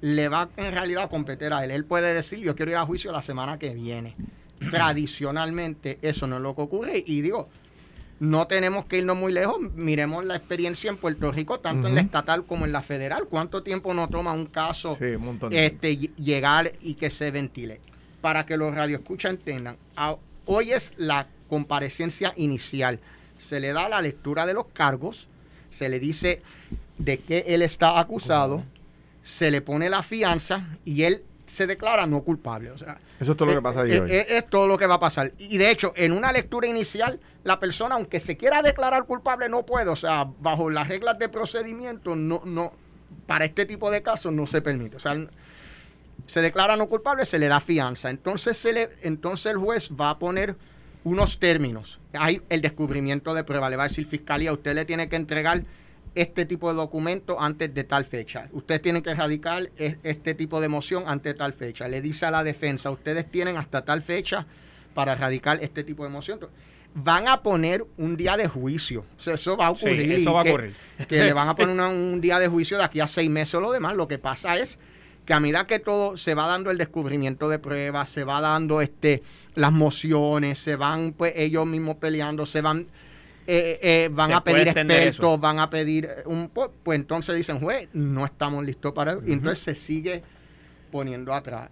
le 0.00 0.28
va 0.28 0.48
en 0.56 0.72
realidad 0.72 1.04
a 1.04 1.08
competir 1.08 1.52
a 1.52 1.64
él. 1.64 1.70
Él 1.70 1.84
puede 1.84 2.14
decir, 2.14 2.38
yo 2.38 2.54
quiero 2.54 2.70
ir 2.70 2.76
a 2.76 2.84
juicio 2.86 3.10
la 3.12 3.22
semana 3.22 3.58
que 3.58 3.74
viene. 3.74 4.14
Tradicionalmente 4.70 5.98
eso 6.02 6.26
no 6.26 6.36
es 6.36 6.42
lo 6.42 6.54
que 6.54 6.62
ocurre. 6.62 7.02
Y 7.06 7.20
digo, 7.20 7.48
no 8.20 8.46
tenemos 8.46 8.86
que 8.86 8.98
irnos 8.98 9.16
muy 9.16 9.32
lejos. 9.32 9.58
Miremos 9.74 10.24
la 10.24 10.36
experiencia 10.36 10.90
en 10.90 10.96
Puerto 10.96 11.30
Rico, 11.32 11.60
tanto 11.60 11.88
en 11.88 11.94
la 11.94 12.00
estatal 12.00 12.44
como 12.44 12.64
en 12.64 12.72
la 12.72 12.82
federal. 12.82 13.24
¿Cuánto 13.28 13.62
tiempo 13.62 13.92
no 13.94 14.08
toma 14.08 14.32
un 14.32 14.46
caso 14.46 14.96
Sí, 14.98 15.04
un 15.04 15.38
este, 15.52 15.92
ll- 15.98 16.14
llegar 16.16 16.72
y 16.80 16.94
que 16.94 17.10
se 17.10 17.30
ventile? 17.30 17.80
Para 18.20 18.46
que 18.46 18.56
los 18.56 18.74
radioescuchas 18.74 19.32
entiendan, 19.32 19.76
a- 19.96 20.16
hoy 20.46 20.70
es 20.72 20.92
la 20.96 21.28
comparecencia 21.48 22.32
inicial. 22.36 23.00
Se 23.38 23.60
le 23.60 23.72
da 23.72 23.88
la 23.88 24.00
lectura 24.00 24.46
de 24.46 24.54
los 24.54 24.66
cargos, 24.66 25.28
se 25.70 25.88
le 25.88 26.00
dice 26.00 26.42
de 26.98 27.18
qué 27.18 27.44
él 27.48 27.62
está 27.62 28.00
acusado, 28.00 28.64
se 29.28 29.50
le 29.50 29.60
pone 29.60 29.90
la 29.90 30.02
fianza 30.02 30.66
y 30.86 31.02
él 31.02 31.22
se 31.46 31.66
declara 31.66 32.06
no 32.06 32.22
culpable. 32.22 32.70
O 32.70 32.78
sea, 32.78 32.96
Eso 33.20 33.32
es 33.32 33.36
todo 33.36 33.46
lo 33.48 33.52
que 33.52 33.58
eh, 33.58 33.62
pasa 33.62 33.86
eh, 33.86 34.00
hoy. 34.00 34.10
eh, 34.10 34.26
Es, 34.30 34.48
todo 34.48 34.66
lo 34.66 34.78
que 34.78 34.86
va 34.86 34.94
a 34.94 35.00
pasar. 35.00 35.32
Y 35.38 35.58
de 35.58 35.70
hecho, 35.70 35.92
en 35.96 36.12
una 36.12 36.32
lectura 36.32 36.66
inicial, 36.66 37.20
la 37.44 37.60
persona, 37.60 37.96
aunque 37.96 38.20
se 38.20 38.38
quiera 38.38 38.62
declarar 38.62 39.04
culpable, 39.04 39.50
no 39.50 39.66
puede. 39.66 39.90
O 39.90 39.96
sea, 39.96 40.26
bajo 40.40 40.70
las 40.70 40.88
reglas 40.88 41.18
de 41.18 41.28
procedimiento, 41.28 42.16
no, 42.16 42.40
no, 42.46 42.72
para 43.26 43.44
este 43.44 43.66
tipo 43.66 43.90
de 43.90 44.02
casos 44.02 44.32
no 44.32 44.46
se 44.46 44.62
permite. 44.62 44.96
O 44.96 45.00
sea, 45.00 45.14
se 46.24 46.40
declara 46.40 46.76
no 46.76 46.88
culpable, 46.88 47.26
se 47.26 47.38
le 47.38 47.48
da 47.48 47.60
fianza. 47.60 48.08
Entonces, 48.08 48.56
se 48.56 48.72
le, 48.72 48.88
entonces 49.02 49.52
el 49.52 49.58
juez 49.58 49.90
va 49.90 50.08
a 50.08 50.18
poner 50.18 50.56
unos 51.04 51.38
términos. 51.38 52.00
Hay 52.14 52.40
el 52.48 52.62
descubrimiento 52.62 53.34
de 53.34 53.44
prueba. 53.44 53.68
Le 53.68 53.76
va 53.76 53.84
a 53.84 53.88
decir 53.88 54.06
fiscalía, 54.06 54.54
usted 54.54 54.74
le 54.74 54.86
tiene 54.86 55.10
que 55.10 55.16
entregar 55.16 55.64
este 56.14 56.44
tipo 56.46 56.68
de 56.70 56.76
documento 56.76 57.40
antes 57.40 57.72
de 57.74 57.84
tal 57.84 58.04
fecha. 58.04 58.48
Ustedes 58.52 58.82
tienen 58.82 59.02
que 59.02 59.14
radicar 59.14 59.70
es- 59.76 59.96
este 60.02 60.34
tipo 60.34 60.60
de 60.60 60.68
moción 60.68 61.04
antes 61.06 61.32
de 61.34 61.38
tal 61.38 61.52
fecha. 61.52 61.88
Le 61.88 62.00
dice 62.00 62.26
a 62.26 62.30
la 62.30 62.44
defensa, 62.44 62.90
ustedes 62.90 63.30
tienen 63.30 63.56
hasta 63.56 63.84
tal 63.84 64.02
fecha 64.02 64.46
para 64.94 65.14
radicar 65.14 65.58
este 65.62 65.84
tipo 65.84 66.04
de 66.04 66.10
moción. 66.10 66.40
Van 66.94 67.28
a 67.28 67.42
poner 67.42 67.84
un 67.98 68.16
día 68.16 68.36
de 68.36 68.48
juicio. 68.48 69.04
O 69.16 69.20
sea, 69.20 69.34
eso 69.34 69.56
va 69.56 69.66
a 69.68 69.70
Sí, 69.70 69.76
ocurrir. 69.86 70.12
eso 70.12 70.32
va 70.32 70.40
a 70.40 70.44
que- 70.44 70.50
ocurrir. 70.50 70.74
Que 71.08 71.24
le 71.24 71.32
van 71.32 71.48
a 71.48 71.54
poner 71.56 71.74
una- 71.74 71.88
un 71.88 72.20
día 72.20 72.38
de 72.38 72.48
juicio 72.48 72.78
de 72.78 72.84
aquí 72.84 72.98
a 73.00 73.06
seis 73.06 73.30
meses 73.30 73.54
o 73.54 73.60
lo 73.60 73.70
demás. 73.70 73.94
Lo 73.96 74.08
que 74.08 74.18
pasa 74.18 74.56
es 74.56 74.78
que 75.26 75.34
a 75.34 75.40
medida 75.40 75.66
que 75.66 75.78
todo 75.78 76.16
se 76.16 76.34
va 76.34 76.48
dando 76.48 76.70
el 76.70 76.78
descubrimiento 76.78 77.48
de 77.50 77.58
pruebas, 77.58 78.08
se 78.08 78.24
va 78.24 78.40
dando 78.40 78.80
este 78.80 79.22
las 79.54 79.70
mociones, 79.72 80.58
se 80.58 80.74
van 80.76 81.12
pues 81.12 81.34
ellos 81.36 81.66
mismos 81.66 81.96
peleando, 81.96 82.46
se 82.46 82.62
van 82.62 82.86
eh, 83.50 83.78
eh, 83.80 84.10
van 84.12 84.28
Se 84.28 84.34
a 84.34 84.40
pedir 84.44 84.68
expertos, 84.68 85.40
van 85.40 85.58
a 85.58 85.70
pedir 85.70 86.04
eh, 86.04 86.22
un 86.26 86.50
pues 86.50 86.70
entonces 86.96 87.34
dicen, 87.34 87.58
juez, 87.60 87.88
no 87.94 88.26
estamos 88.26 88.62
listos 88.62 88.92
para 88.92 89.16
y 89.26 89.32
entonces 89.32 89.60
se 89.60 89.74
sigue 89.74 90.22
poniendo 90.92 91.32
atrás. 91.32 91.70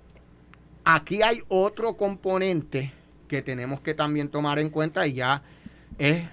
Aquí 0.87 1.21
hay 1.21 1.43
otro 1.49 1.95
componente 1.99 2.95
que 3.29 3.43
tenemos 3.43 3.83
que 3.83 3.93
también 3.93 4.31
tomar 4.31 4.59
en 4.59 4.71
cuenta 4.71 5.07
y 5.07 5.13
ya 5.13 5.43
es 5.99 6.25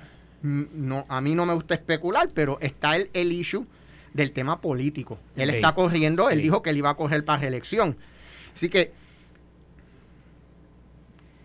mm, 0.44 0.64
no 0.76 1.06
a 1.10 1.20
mí 1.20 1.36
no 1.36 1.46
me 1.46 1.54
gusta 1.54 1.74
especular, 1.74 2.30
pero 2.34 2.58
está 2.62 2.96
el, 2.96 3.10
el 3.12 3.34
issue 3.34 3.68
del 4.14 4.32
tema 4.32 4.62
político. 4.62 5.20
Él 5.36 5.50
está 5.50 5.76
corriendo, 5.76 6.30
él 6.30 6.42
dijo 6.42 6.62
que 6.62 6.70
él 6.70 6.78
iba 6.78 6.92
a 6.92 6.96
correr 6.96 7.26
para 7.26 7.42
reelección. 7.42 7.98
Así 8.56 8.70
que 8.70 8.94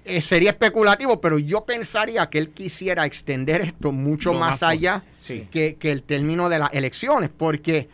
eh, 0.09 0.23
sería 0.23 0.51
especulativo, 0.51 1.21
pero 1.21 1.39
yo 1.39 1.65
pensaría 1.65 2.29
que 2.31 2.39
él 2.39 2.51
quisiera 2.51 3.05
extender 3.07 3.61
esto 3.61 3.93
mucho 3.93 4.33
Lo 4.33 4.39
más, 4.41 4.63
allá 4.63 5.03
sí. 5.23 5.47
que, 5.51 5.77
que 5.77 5.93
el 5.93 6.03
término 6.03 6.49
de 6.49 6.59
las 6.59 6.73
elecciones, 6.73 7.31
porque, 7.37 7.89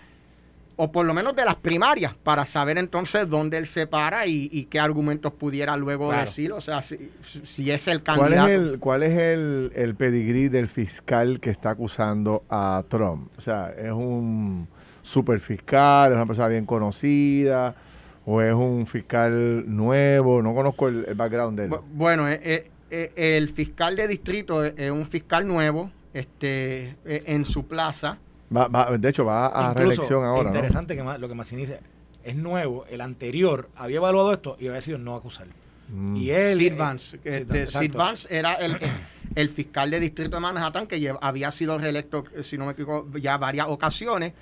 o 0.77 0.91
por 0.91 1.05
lo 1.07 1.15
menos 1.15 1.37
de 1.37 1.45
las 1.45 1.55
primarias, 1.57 2.15
para 2.23 2.47
saber 2.47 2.79
entonces 2.79 3.29
dónde 3.29 3.59
él 3.59 3.67
se 3.67 3.87
para 3.87 4.27
y, 4.27 4.49
y 4.53 4.65
qué 4.65 4.81
argumentos 4.81 5.33
pudiera 5.33 5.77
luego 5.77 6.09
Claro. 6.09 6.25
decir, 6.27 6.53
o 6.53 6.61
sea, 6.61 6.83
si, 6.83 7.11
si 7.45 7.71
es 7.71 7.87
el 7.89 8.03
¿Cuál 8.03 8.17
candidato. 8.31 8.49
es, 8.49 8.55
el, 8.55 8.79
¿Cuál 8.79 9.03
es 9.03 9.19
el, 9.19 9.73
el 9.75 9.95
pedigrí 9.95 10.49
del 10.49 10.69
fiscal 10.69 11.41
que 11.41 11.51
está 11.51 11.71
acusando 11.71 12.43
a 12.49 12.83
Trump? 12.89 13.31
O 13.39 13.41
sea, 13.41 13.73
¿es 13.77 13.93
un 13.93 14.67
super 15.03 15.39
fiscal, 15.41 16.11
es 16.13 16.17
una 16.17 16.27
persona 16.27 16.49
bien 16.49 16.65
conocida, 16.65 17.75
o 18.27 18.41
es 18.41 18.55
un 18.55 18.87
fiscal 18.87 19.65
nuevo? 19.67 20.43
No 20.43 20.55
conozco 20.55 20.89
el, 20.89 21.05
el 21.07 21.15
background 21.15 21.59
de 21.59 21.65
él. 21.67 21.71
Bu- 21.71 21.83
Bueno, 21.93 22.29
eh, 22.29 22.41
eh, 22.43 22.71
eh, 22.91 23.37
el 23.37 23.49
fiscal 23.51 23.97
de 23.97 24.09
distrito 24.09 24.65
es, 24.65 24.91
un 24.91 25.07
fiscal 25.07 25.47
nuevo 25.47 25.91
este, 26.13 26.97
eh, 27.05 27.23
en 27.27 27.45
su 27.45 27.67
plaza. 27.67 28.19
Va- 28.55 28.69
va- 28.69 28.97
de 28.97 29.09
hecho, 29.09 29.25
va 29.25 29.47
a 29.49 29.71
Incluso, 29.71 29.79
reelección 29.89 30.25
ahora, 30.25 30.45
¿no? 30.45 30.49
Interesante 30.57 30.97
que 30.97 31.03
ma- 31.03 31.19
lo 31.19 31.29
que 31.29 31.35
Massini 31.35 31.63
dice 31.63 31.81
es 32.23 32.37
nuevo. 32.37 32.87
El 32.89 33.01
anterior 33.01 33.69
había 33.77 33.97
evaluado 33.97 34.33
esto 34.33 34.57
y 34.59 34.69
había 34.69 34.81
sido 34.81 34.99
no 34.99 35.15
acusar. 35.15 35.47
Mm. 35.89 36.17
Y 36.17 36.31
él. 36.31 36.57
Sid 36.59 36.77
Vance. 36.79 37.11
Sid 37.19 37.21
Este, 37.25 37.45
Vance, 37.45 37.67
Sid 37.67 37.77
exacto. 37.77 37.99
Vance 37.99 38.29
era 38.39 38.55
el, 38.55 38.77
el- 39.35 39.49
fiscal 39.51 39.91
de 39.91 40.01
distrito 40.01 40.37
de 40.37 40.41
Manhattan 40.41 40.87
que 40.87 40.99
lleva- 41.01 41.19
había 41.21 41.51
sido 41.51 41.77
reelecto, 41.79 42.25
si 42.43 42.57
no 42.57 42.65
me 42.67 42.73
equivoco, 42.73 43.19
ya 43.19 43.37
varias 43.37 43.67
ocasiones. 43.69 44.33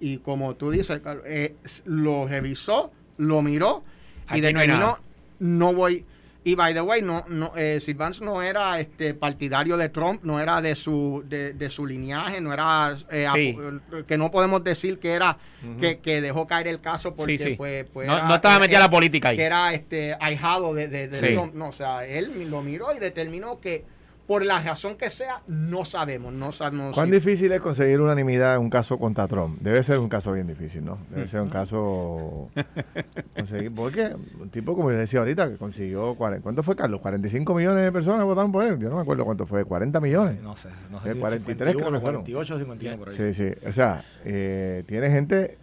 Y 0.00 0.18
como 0.18 0.54
tú 0.56 0.70
dices, 0.70 1.00
eh, 1.26 1.54
lo 1.84 2.26
revisó, 2.26 2.90
lo 3.20 3.42
miró 3.42 3.82
y 4.28 4.32
Aquí 4.32 4.40
determinó, 4.40 4.98
no 5.38 5.72
voy. 5.74 6.04
Y 6.42 6.54
by 6.54 6.72
the 6.72 6.80
way, 6.80 7.02
no, 7.02 7.22
no, 7.28 7.52
eh, 7.54 7.80
Sid 7.80 7.96
Vance 7.98 8.24
no 8.24 8.40
era 8.40 8.80
este 8.80 9.12
partidario 9.12 9.76
de 9.76 9.90
Trump, 9.90 10.22
no 10.24 10.40
era 10.40 10.62
de 10.62 10.74
su, 10.74 11.22
de, 11.28 11.52
de 11.52 11.68
su 11.68 11.84
linaje, 11.84 12.40
no 12.40 12.50
era 12.54 12.96
eh, 13.10 13.28
Sí. 13.34 13.54
apo- 13.58 14.06
que 14.06 14.16
no 14.16 14.30
podemos 14.30 14.64
decir 14.64 14.98
que 14.98 15.12
era 15.12 15.36
que, 15.78 15.98
que 15.98 16.22
dejó 16.22 16.46
caer 16.46 16.68
el 16.68 16.80
caso 16.80 17.14
porque 17.14 17.36
Sí, 17.36 17.44
sí. 17.44 17.54
pues, 17.56 17.84
pues 17.92 18.08
No- 18.08 18.16
era- 18.16 18.26
no 18.26 18.34
estaba 18.36 18.58
metida 18.58 18.78
la 18.78 18.90
política 18.90 19.28
ahí. 19.28 19.36
que 19.36 19.42
era 19.42 19.74
este 19.74 20.16
ahijado 20.18 20.72
de, 20.72 20.88
de, 20.88 21.08
de 21.08 21.28
Sí. 21.28 21.34
no, 21.34 21.50
no, 21.52 21.68
o 21.68 21.72
sea, 21.72 22.06
él 22.06 22.48
lo 22.50 22.62
miró 22.62 22.94
y 22.96 22.98
determinó 22.98 23.60
que 23.60 23.84
por 24.30 24.44
la 24.44 24.60
razón 24.62 24.94
que 24.94 25.10
sea, 25.10 25.40
no 25.48 25.84
sabemos, 25.84 26.32
no 26.32 26.52
sabemos. 26.52 26.94
¿Cuán 26.94 27.08
si- 27.08 27.14
difícil 27.14 27.50
es 27.50 27.60
conseguir 27.60 28.00
unanimidad 28.00 28.54
en 28.54 28.60
un 28.60 28.70
caso 28.70 28.96
contra 28.96 29.26
Trump? 29.26 29.58
Debe 29.60 29.82
ser 29.82 29.98
un 29.98 30.08
caso 30.08 30.30
bien 30.32 30.46
difícil, 30.46 30.84
¿no? 30.84 30.98
Debe 31.10 31.26
ser 31.26 31.40
un 31.40 31.48
caso... 31.48 32.48
conseguir, 33.34 33.74
porque 33.74 34.14
un 34.40 34.48
tipo, 34.50 34.76
como 34.76 34.92
yo 34.92 34.98
decía 34.98 35.18
ahorita, 35.18 35.48
que 35.50 35.56
consiguió... 35.56 36.14
¿Cuánto 36.14 36.62
fue, 36.62 36.76
Carlos? 36.76 37.00
¿45 37.02 37.56
millones 37.56 37.82
de 37.82 37.90
personas 37.90 38.24
votaron 38.24 38.52
por 38.52 38.64
él? 38.64 38.78
Yo 38.78 38.88
no 38.88 38.94
me 38.96 39.02
acuerdo 39.02 39.24
cuánto 39.24 39.46
fue. 39.46 39.64
¿40 39.66 40.00
millones? 40.00 40.40
No 40.42 40.54
sé, 40.54 40.68
no 40.92 40.98
Eh, 40.98 41.00
sé. 41.06 41.12
si 41.14 41.18
43 41.18 41.74
creo 41.74 41.90
que 41.90 41.98
fueron. 42.00 42.22
48 42.22 42.54
o 42.54 42.58
51 42.58 42.98
por 42.98 43.08
ahí. 43.08 43.16
Sí, 43.16 43.34
sí. 43.34 43.68
O 43.68 43.72
sea, 43.72 44.04
eh, 44.24 44.84
tiene 44.86 45.10
gente 45.10 45.58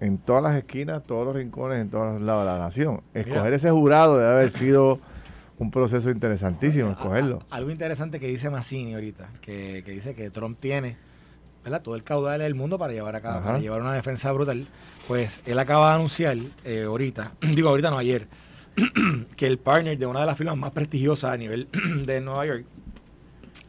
en 0.00 0.18
todas 0.18 0.42
las 0.42 0.56
esquinas, 0.56 1.04
todos 1.06 1.24
los 1.24 1.36
rincones, 1.36 1.78
en 1.80 1.88
todos 1.90 2.14
los 2.14 2.22
lados 2.22 2.44
de 2.46 2.50
la 2.52 2.58
nación. 2.58 3.00
Escoger 3.14 3.52
ese 3.52 3.70
jurado 3.70 4.18
debe 4.18 4.28
haber 4.32 4.50
sido 4.50 4.98
un 5.58 5.70
proceso 5.70 6.10
interesantísimo, 6.10 6.90
escogerlo. 6.90 7.40
algo 7.50 7.70
interesante 7.70 8.20
que 8.20 8.28
dice 8.28 8.48
Massini 8.50 8.94
ahorita, 8.94 9.28
que, 9.40 9.82
que 9.84 9.92
dice 9.92 10.14
que 10.14 10.30
Trump 10.30 10.58
tiene 10.60 10.96
¿verdad? 11.64 11.82
todo 11.82 11.96
el 11.96 12.02
caudal 12.02 12.40
del 12.40 12.54
mundo 12.54 12.78
para 12.78 12.92
llevar 12.92 13.16
a 13.16 13.20
cabo, 13.20 13.44
para 13.44 13.58
llevar 13.58 13.80
una 13.80 13.92
defensa 13.92 14.32
brutal. 14.32 14.66
Pues 15.06 15.42
él 15.46 15.58
acaba 15.58 15.90
de 15.90 15.94
anunciar 15.96 16.36
eh, 16.64 16.84
ahorita, 16.86 17.32
digo 17.54 17.68
ahorita 17.68 17.90
no 17.90 17.98
ayer, 17.98 18.28
que 19.36 19.46
el 19.46 19.58
partner 19.58 19.98
de 19.98 20.06
una 20.06 20.20
de 20.20 20.26
las 20.26 20.36
firmas 20.38 20.56
más 20.56 20.70
prestigiosas 20.70 21.32
a 21.32 21.36
nivel 21.36 21.68
de 22.06 22.20
Nueva 22.20 22.46
York 22.46 22.64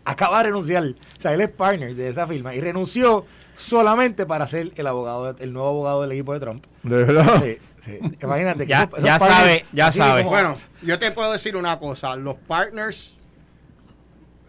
acaba 0.06 0.38
de 0.40 0.44
renunciar. 0.46 0.84
O 0.84 1.22
sea, 1.22 1.34
él 1.34 1.42
es 1.42 1.50
partner 1.50 1.96
de 1.96 2.10
esa 2.10 2.28
firma 2.28 2.56
y 2.56 2.62
renunció 2.62 3.26
solamente 3.54 4.26
para 4.26 4.48
ser 4.48 4.72
el 4.76 4.88
abogado, 4.88 5.36
el 5.40 5.54
nuevo 5.54 5.70
abogado 5.70 6.02
del 6.02 6.12
equipo 6.14 6.34
de 6.34 6.40
Trump. 6.40 6.66
De 6.84 7.04
verdad. 7.04 7.44
Sí, 7.44 7.58
sí. 7.90 8.18
Imagínate 8.22 8.64
que 8.66 8.70
Ya- 8.70 8.80
esos- 8.84 8.94
esos 8.94 9.06
ya 9.06 9.20
partners, 9.20 9.40
sabe, 9.42 9.66
ya 9.74 9.92
sabe. 9.92 10.24
como- 10.24 10.30
Bueno, 10.36 10.56
yo 10.82 10.98
te 11.00 11.12
puedo 11.12 11.32
decir 11.32 11.56
una 11.56 11.80
cosa, 11.80 12.16
los 12.16 12.36
partners 12.36 13.16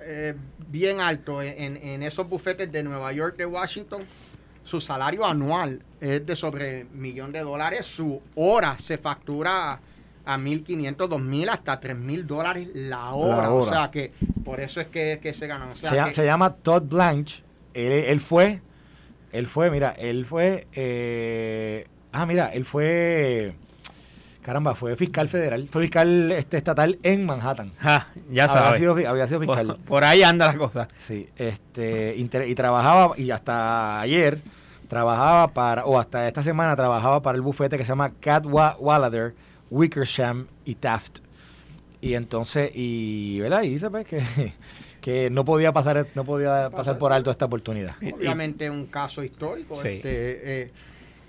eh, 0.03 0.34
bien 0.68 1.01
altos 1.01 1.45
en, 1.45 1.76
en 1.76 2.03
esos 2.03 2.28
bufetes 2.28 2.70
de 2.72 2.82
Nueva 2.82 3.12
York, 3.12 3.36
de 3.36 3.47
Washington, 3.47 4.03
su 4.64 4.80
salario 4.80 5.24
anual 5.26 5.82
es 6.01 6.24
de 6.24 6.36
sobre 6.36 6.84
millón 6.93 7.32
de 7.32 7.41
dólares, 7.41 7.86
su 7.86 8.20
hora 8.34 8.76
se 8.78 8.97
factura 8.99 9.78
a 10.24 10.36
1.500, 10.38 11.09
2.000 11.09 11.49
hasta 11.51 11.80
3.000 11.80 12.26
dólares 12.26 12.68
la 12.74 13.11
hora. 13.12 13.51
O 13.51 13.57
hora. 13.62 13.68
sea 13.68 13.91
que 13.91 14.12
por 14.45 14.61
eso 14.61 14.80
es 14.80 14.86
que, 14.88 15.18
que 15.22 15.32
se 15.34 15.47
ganan. 15.47 15.70
O 15.70 15.76
sea, 15.76 15.91
se, 15.91 15.97
llama, 15.97 16.09
que- 16.09 16.14
se 16.14 16.24
llama 16.24 16.55
Todd 16.55 16.82
Blanche. 16.82 17.43
Él, 17.74 17.93
él 17.93 18.20
fue, 18.20 18.61
él 19.32 19.47
fue, 19.49 19.70
mira, 19.70 19.91
él 19.93 20.24
fue, 20.26 20.66
eh, 20.72 21.86
ah, 22.13 22.27
mira, 22.27 22.49
él 22.53 22.65
fue, 22.65 23.53
caramba, 24.43 24.75
fue 24.75 24.97
fiscal 24.97 25.29
federal, 25.29 25.69
fue 25.71 25.83
fiscal 25.83 26.33
este, 26.33 26.57
estatal 26.57 26.99
en 27.03 27.25
Manhattan. 27.27 27.73
Ja, 27.79 28.09
ya 28.31 28.45
había 28.45 28.49
sabes. 28.49 28.79
Sido, 28.81 28.93
había 29.09 29.27
sido 29.27 29.41
fiscal. 29.41 29.67
Por, 29.67 29.79
por 29.85 30.05
ahí 30.05 30.23
anda 30.23 30.47
la 30.49 30.59
cosa. 30.59 30.89
Sí, 30.99 31.29
este, 31.37 32.17
inter- 32.17 32.49
y 32.49 32.55
trabajaba, 32.55 33.19
y 33.19 33.31
hasta 33.31 34.01
ayer 34.01 34.41
trabajaba 34.89 35.49
para, 35.55 35.85
o 35.85 35.99
hasta 35.99 36.27
esta 36.27 36.43
semana 36.43 36.75
trabajaba 36.77 37.23
para 37.23 37.37
el 37.37 37.43
bufete 37.43 37.77
que 37.79 37.85
se 37.85 37.91
llama 37.91 38.11
Cat 38.21 38.45
Wa- 38.47 38.77
Wallader, 38.79 39.35
Wickersham 39.71 40.47
y 40.65 40.75
Taft. 40.75 41.19
Y 42.01 42.15
entonces, 42.15 42.71
y, 42.75 43.39
¿verdad? 43.41 43.63
Y 43.63 43.69
dice 43.71 43.89
pues 43.91 44.07
que, 44.07 44.23
que 45.01 45.31
no 45.31 45.45
podía 45.45 45.71
pasar, 45.73 46.07
no 46.15 46.25
podía 46.25 46.71
pasar 46.71 46.99
por 46.99 47.13
alto 47.13 47.31
esta 47.31 47.45
oportunidad. 47.45 47.95
obviamente 48.15 48.69
un 48.71 48.87
caso 48.87 49.23
histórico. 49.23 49.81
Sí. 49.83 49.89
Este, 49.89 50.63
eh, 50.63 50.73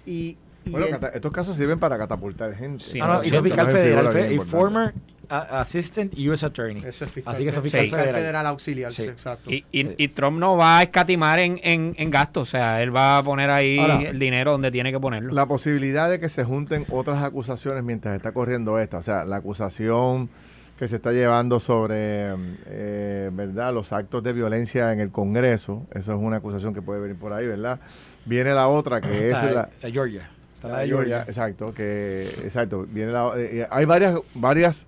y 0.08 0.38
Bueno, 0.66 0.86
el- 0.86 1.16
estos 1.16 1.32
casos 1.32 1.56
sirven 1.58 1.80
para 1.80 1.98
catapultar 1.98 2.54
gente. 2.56 2.84
Sí, 2.84 3.00
Ah, 3.02 3.08
no, 3.08 3.24
y 3.24 3.30
fue 3.30 3.42
fiscal 3.44 3.68
federal, 3.68 4.10
fue 4.12 4.34
y 4.34 4.38
former 4.40 4.94
a- 5.28 5.62
assistant 5.62 6.14
US 6.18 6.44
attorney. 6.44 6.84
Eso 6.86 7.06
es 7.06 7.12
fiscal, 7.12 7.34
Así 7.34 7.44
que 7.46 7.52
fue 7.52 7.62
fiscal 7.64 7.82
Sí. 7.86 7.90
federal. 7.90 8.46
auxiliar, 8.46 8.92
Sí. 8.92 9.04
sí, 9.04 9.08
exacto. 9.10 9.50
Y, 9.52 9.66
y- 9.72 9.96
y 9.98 10.08
Trump 10.10 10.38
no 10.40 10.58
va 10.58 10.80
a 10.80 10.84
escatimar 10.84 11.40
en, 11.40 11.60
en, 11.64 11.96
en 11.98 12.12
gastos. 12.12 12.50
O 12.50 12.52
sea, 12.52 12.82
él 12.84 12.96
va 12.96 13.18
a 13.18 13.24
poner 13.24 13.50
ahí 13.50 13.80
Ahora, 13.80 14.02
el 14.02 14.20
dinero 14.20 14.52
donde 14.52 14.72
tiene 14.72 14.92
que 14.92 15.00
ponerlo. 15.00 15.34
La 15.34 15.46
posibilidad 15.46 16.10
de 16.10 16.20
que 16.20 16.30
se 16.30 16.44
junten 16.44 16.86
otras 16.92 17.24
acusaciones 17.24 17.84
mientras 17.84 18.16
está 18.16 18.32
corriendo 18.34 18.78
esta, 18.78 18.98
o 19.00 19.04
sea, 19.04 19.26
la 19.26 19.38
acusación 19.38 20.30
que 20.78 20.88
se 20.88 20.96
está 20.96 21.12
llevando 21.12 21.60
sobre, 21.60 22.34
eh, 22.66 23.30
¿verdad?, 23.32 23.74
los 23.74 23.94
actos 23.94 24.24
de 24.24 24.34
violencia 24.34 24.92
en 24.94 25.00
el 25.00 25.12
Congreso, 25.12 25.86
eso 25.94 26.12
es 26.14 26.18
una 26.20 26.38
acusación 26.38 26.74
que 26.74 26.82
puede 26.82 27.00
venir 27.00 27.18
por 27.18 27.34
ahí, 27.34 27.46
¿verdad? 27.46 27.80
Viene 28.26 28.54
la 28.54 28.68
otra 28.68 29.00
que 29.00 29.08
es 29.32 29.44
la, 29.44 29.70
la 29.82 29.90
Georgia. 29.92 30.30
Está 30.62 30.68
la 30.68 30.74
la 30.76 30.80
de 30.82 30.86
de 30.86 30.90
Georgia, 30.94 31.16
Georgia. 31.16 31.32
exacto, 31.32 31.74
que 31.74 32.28
exacto, 32.46 32.86
viene 32.88 33.12
la, 33.12 33.34
eh, 33.36 33.62
eh, 33.62 33.68
hay 33.72 33.86
varias 33.86 34.20
varias 34.36 34.86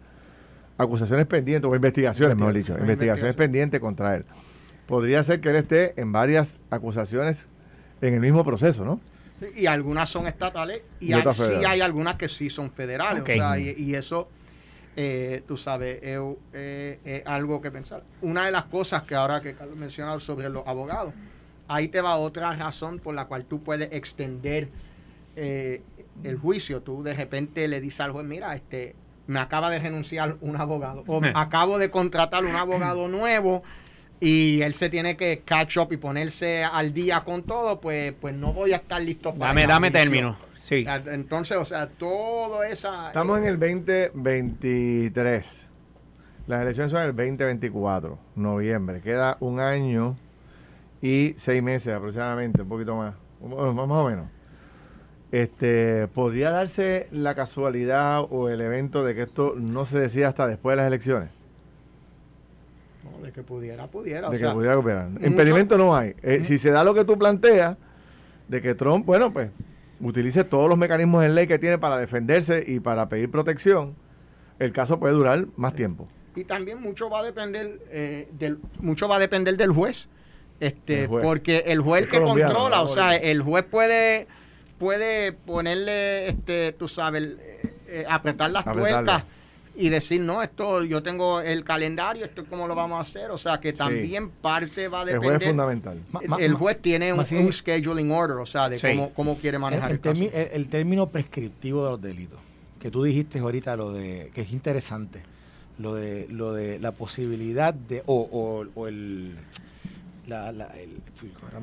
acusaciones 0.77 1.25
pendientes 1.25 1.69
o 1.69 1.75
investigaciones, 1.75 2.37
mejor 2.37 2.53
dicho, 2.53 2.77
Investigaciones. 2.77 3.35
pendientes 3.35 3.79
contra 3.79 4.15
él. 4.15 4.25
Podría 4.87 5.23
ser 5.23 5.41
que 5.41 5.49
él 5.49 5.55
esté 5.55 5.99
en 5.99 6.11
varias 6.11 6.57
acusaciones 6.69 7.47
en 8.01 8.13
el 8.13 8.19
mismo 8.19 8.43
proceso, 8.43 8.85
¿no? 8.85 8.99
Y 9.55 9.65
algunas 9.65 10.09
son 10.09 10.27
estatales 10.27 10.81
y, 10.99 11.07
Y 11.07 11.13
hay- 11.13 11.23
sí 11.33 11.65
hay 11.65 11.81
algunas 11.81 12.15
que 12.15 12.27
sí 12.29 12.49
son 12.49 12.69
federales. 12.71 13.23
O 13.23 13.25
sea, 13.25 13.57
y, 13.57 13.73
y 13.77 13.95
eso 13.95 14.29
eh, 14.95 15.41
tú 15.47 15.57
sabes, 15.57 15.99
es 16.03 16.19
eh, 16.53 16.99
es 17.03 17.23
algo 17.25 17.61
que 17.61 17.71
pensar. 17.71 18.03
Una 18.21 18.45
de 18.45 18.51
las 18.51 18.65
cosas 18.65 19.03
que 19.03 19.15
ahora 19.15 19.41
que 19.41 19.55
Carlos 19.55 19.75
mencionado 19.75 20.19
sobre 20.19 20.49
los 20.49 20.65
abogados, 20.67 21.13
ahí 21.67 21.87
te 21.87 21.99
va 22.01 22.15
otra 22.17 22.53
razón 22.55 22.99
por 22.99 23.15
la 23.15 23.25
cual 23.25 23.45
tú 23.45 23.63
puedes 23.63 23.91
extender 23.91 24.69
eh, 25.35 25.81
el 26.23 26.37
juicio. 26.37 26.81
Tú 26.81 27.03
de 27.03 27.13
repente 27.13 27.67
le 27.67 27.81
dices 27.81 27.99
al 28.01 28.11
juez, 28.11 28.25
mira, 28.25 28.55
este, 28.55 28.95
me 29.27 29.39
acaba 29.39 29.69
de 29.69 29.79
renunciar 29.79 30.37
un 30.41 30.55
abogado, 30.55 31.03
o 31.07 31.21
acabo 31.35 31.77
de 31.77 31.89
contratar 31.89 32.45
un 32.45 32.55
abogado 32.55 33.07
nuevo 33.07 33.63
y 34.19 34.61
él 34.61 34.73
se 34.73 34.89
tiene 34.89 35.17
que 35.17 35.41
catch 35.45 35.77
up 35.77 35.89
y 35.91 35.97
ponerse 35.97 36.63
al 36.63 36.93
día 36.93 37.23
con 37.25 37.43
todo, 37.43 37.81
pues, 37.81 38.13
pues 38.13 38.33
no 38.33 38.53
voy 38.53 38.73
a 38.73 38.77
estar 38.77 39.01
listo 39.01 39.33
para 39.33 39.49
Dame, 39.49 39.67
dame 39.67 39.91
término. 39.91 40.37
Sí. 40.63 40.85
Entonces, 40.87 41.57
o 41.57 41.65
sea, 41.65 41.87
todo 41.87 42.63
esa... 42.63 43.07
Estamos 43.07 43.37
en 43.39 43.45
el 43.45 43.59
2023. 43.59 45.45
Las 46.47 46.61
elecciones 46.61 46.91
son 46.91 47.01
el 47.01 47.13
2024, 47.15 48.17
noviembre. 48.35 49.01
Queda 49.01 49.35
un 49.41 49.59
año 49.59 50.17
y 51.01 51.33
seis 51.35 51.61
meses 51.61 51.93
aproximadamente, 51.93 52.61
un 52.61 52.69
poquito 52.69 52.95
más 52.95 53.15
más 53.43 53.89
o 53.89 54.09
menos. 54.09 54.27
Este, 55.33 56.07
¿Podría 56.09 56.51
darse 56.51 57.07
la 57.11 57.33
casualidad 57.33 58.21
o 58.29 58.49
el 58.49 58.61
evento 58.61 59.03
de 59.03 59.15
que 59.15 59.23
esto 59.23 59.55
no 59.57 59.87
se 59.87 59.99
decida 59.99 60.27
hasta 60.27 60.45
después 60.47 60.73
de 60.73 60.77
las 60.77 60.85
elecciones? 60.85 61.29
No, 63.03 63.25
de 63.25 63.31
que 63.31 63.41
pudiera, 63.41 63.87
pudiera. 63.87 64.21
de 64.21 64.27
o 64.27 64.31
que 64.31 64.37
sea, 64.37 64.53
pudiera 64.53 64.75
cooperar. 64.75 65.09
Impedimento 65.25 65.75
no 65.75 65.95
hay. 65.95 66.13
Eh, 66.21 66.43
Si 66.43 66.59
se 66.59 66.69
da 66.69 66.83
lo 66.83 66.93
que 66.93 67.03
tú 67.03 67.17
planteas, 67.17 67.77
de 68.47 68.61
que 68.61 68.75
Trump, 68.75 69.07
bueno, 69.07 69.33
pues 69.33 69.49
utilice 69.99 70.43
todos 70.43 70.69
los 70.69 70.77
mecanismos 70.77 71.23
en 71.25 71.33
ley 71.33 71.47
que 71.47 71.57
tiene 71.57 71.79
para 71.79 71.97
defenderse 71.97 72.63
y 72.67 72.79
para 72.79 73.09
pedir 73.09 73.31
protección, 73.31 73.95
el 74.59 74.71
caso 74.71 74.99
puede 74.99 75.15
durar 75.15 75.47
más 75.55 75.73
tiempo. 75.73 76.07
y 76.35 76.43
también 76.43 76.79
mucho 76.79 77.09
va 77.09 77.21
a 77.21 77.23
depender 77.23 77.79
eh, 77.89 78.27
del 78.37 78.59
mucho 78.79 79.07
va 79.07 79.15
a 79.15 79.19
depender 79.19 79.57
del 79.57 79.71
juez 79.71 80.09
este 80.59 81.01
El 81.01 81.07
juez. 81.07 81.23
porque 81.23 81.63
el 81.67 81.79
juez 81.81 82.03
Es 82.03 82.09
que 82.09 82.21
controla 82.21 82.81
o 82.83 82.87
sea 82.87 83.15
el 83.15 83.41
juez 83.41 83.63
puede 83.65 84.27
puede 84.83 85.31
ponerle 85.31 86.27
este 86.27 86.73
tú 86.73 86.89
sabes 86.89 87.23
eh, 87.23 87.73
eh, 87.87 88.05
apretar 88.09 88.51
las 88.51 88.65
tuercas 88.65 89.23
y 89.75 89.87
decir 89.87 90.19
no 90.19 90.43
esto 90.43 90.83
yo 90.83 91.01
tengo 91.01 91.39
el 91.39 91.63
calendario 91.63 92.25
esto 92.25 92.41
es 92.41 92.47
cómo 92.49 92.67
lo 92.67 92.75
vamos 92.75 92.97
a 92.97 93.01
hacer 93.01 93.31
o 93.31 93.37
sea 93.37 93.59
que 93.61 93.71
Sí. 93.71 93.77
también 93.77 94.29
parte 94.29 94.89
va 94.89 95.01
a 95.01 95.09
El 95.09 95.17
juez 95.19 95.35
es 95.35 95.39
depender 95.39 95.47
fundamental. 95.47 95.97
El- 96.39 96.53
juez 96.55 96.81
tiene 96.81 97.13
un, 97.13 97.19
un 97.19 97.51
scheduling 97.53 98.11
order 98.11 98.37
o 98.37 98.45
sea 98.45 98.67
de 98.67 98.77
Sí. 98.77 98.87
cómo, 98.87 99.13
cómo 99.13 99.37
quiere 99.37 99.57
manejar 99.57 99.89
el 99.89 99.95
el, 99.95 100.01
caso. 100.01 100.21
termi- 100.21 100.31
el- 100.33 100.49
el 100.51 100.67
término 100.67 101.07
prescriptivo 101.07 101.85
de 101.85 101.91
los 101.91 102.01
delitos, 102.01 102.39
que 102.81 102.91
tú 102.91 103.03
dijiste 103.03 103.39
ahorita, 103.39 103.77
lo 103.77 103.93
de 103.93 104.31
que 104.35 104.41
es 104.41 104.51
interesante, 104.51 105.21
lo 105.79 105.95
de 105.95 106.27
lo 106.29 106.51
de 106.53 106.77
la 106.79 106.91
posibilidad 106.91 107.73
de, 107.73 108.03
o, 108.05 108.15
o- 108.15 108.65
o 108.79 108.87
el, 108.89 109.35
la- 110.27 110.51
la- 110.51 110.67
el, 110.77 111.01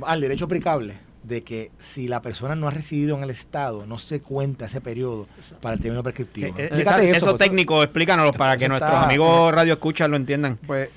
ah, 0.07 0.15
el 0.15 0.21
derecho 0.23 0.47
aplicable 0.47 0.95
de 1.23 1.43
que 1.43 1.71
si 1.79 2.09
la 2.09 2.23
persona 2.23 2.55
no 2.55 2.67
ha 2.67 2.71
residido 2.71 3.17
en 3.17 3.23
el 3.25 3.31
Estado, 3.31 3.85
no 3.87 3.99
se 3.99 4.21
cuenta 4.21 4.67
ese 4.67 4.81
periodo 4.81 5.27
para 5.61 5.75
el 5.75 5.81
término 5.81 6.03
prescriptivo. 6.03 6.49
Sí, 6.57 6.63
¿no? 6.63 6.99
eh, 6.99 7.11
eso, 7.11 7.37
técnico, 7.37 7.83
explícanos 7.83 8.33
para 8.37 8.57
que 8.57 8.69
nuestros 8.69 8.91
está- 8.91 9.05
amigos 9.05 9.53
radio 9.55 9.75
escuchan 9.75 10.11
lo 10.11 10.17
entiendan. 10.17 10.57
Pues 10.67 10.89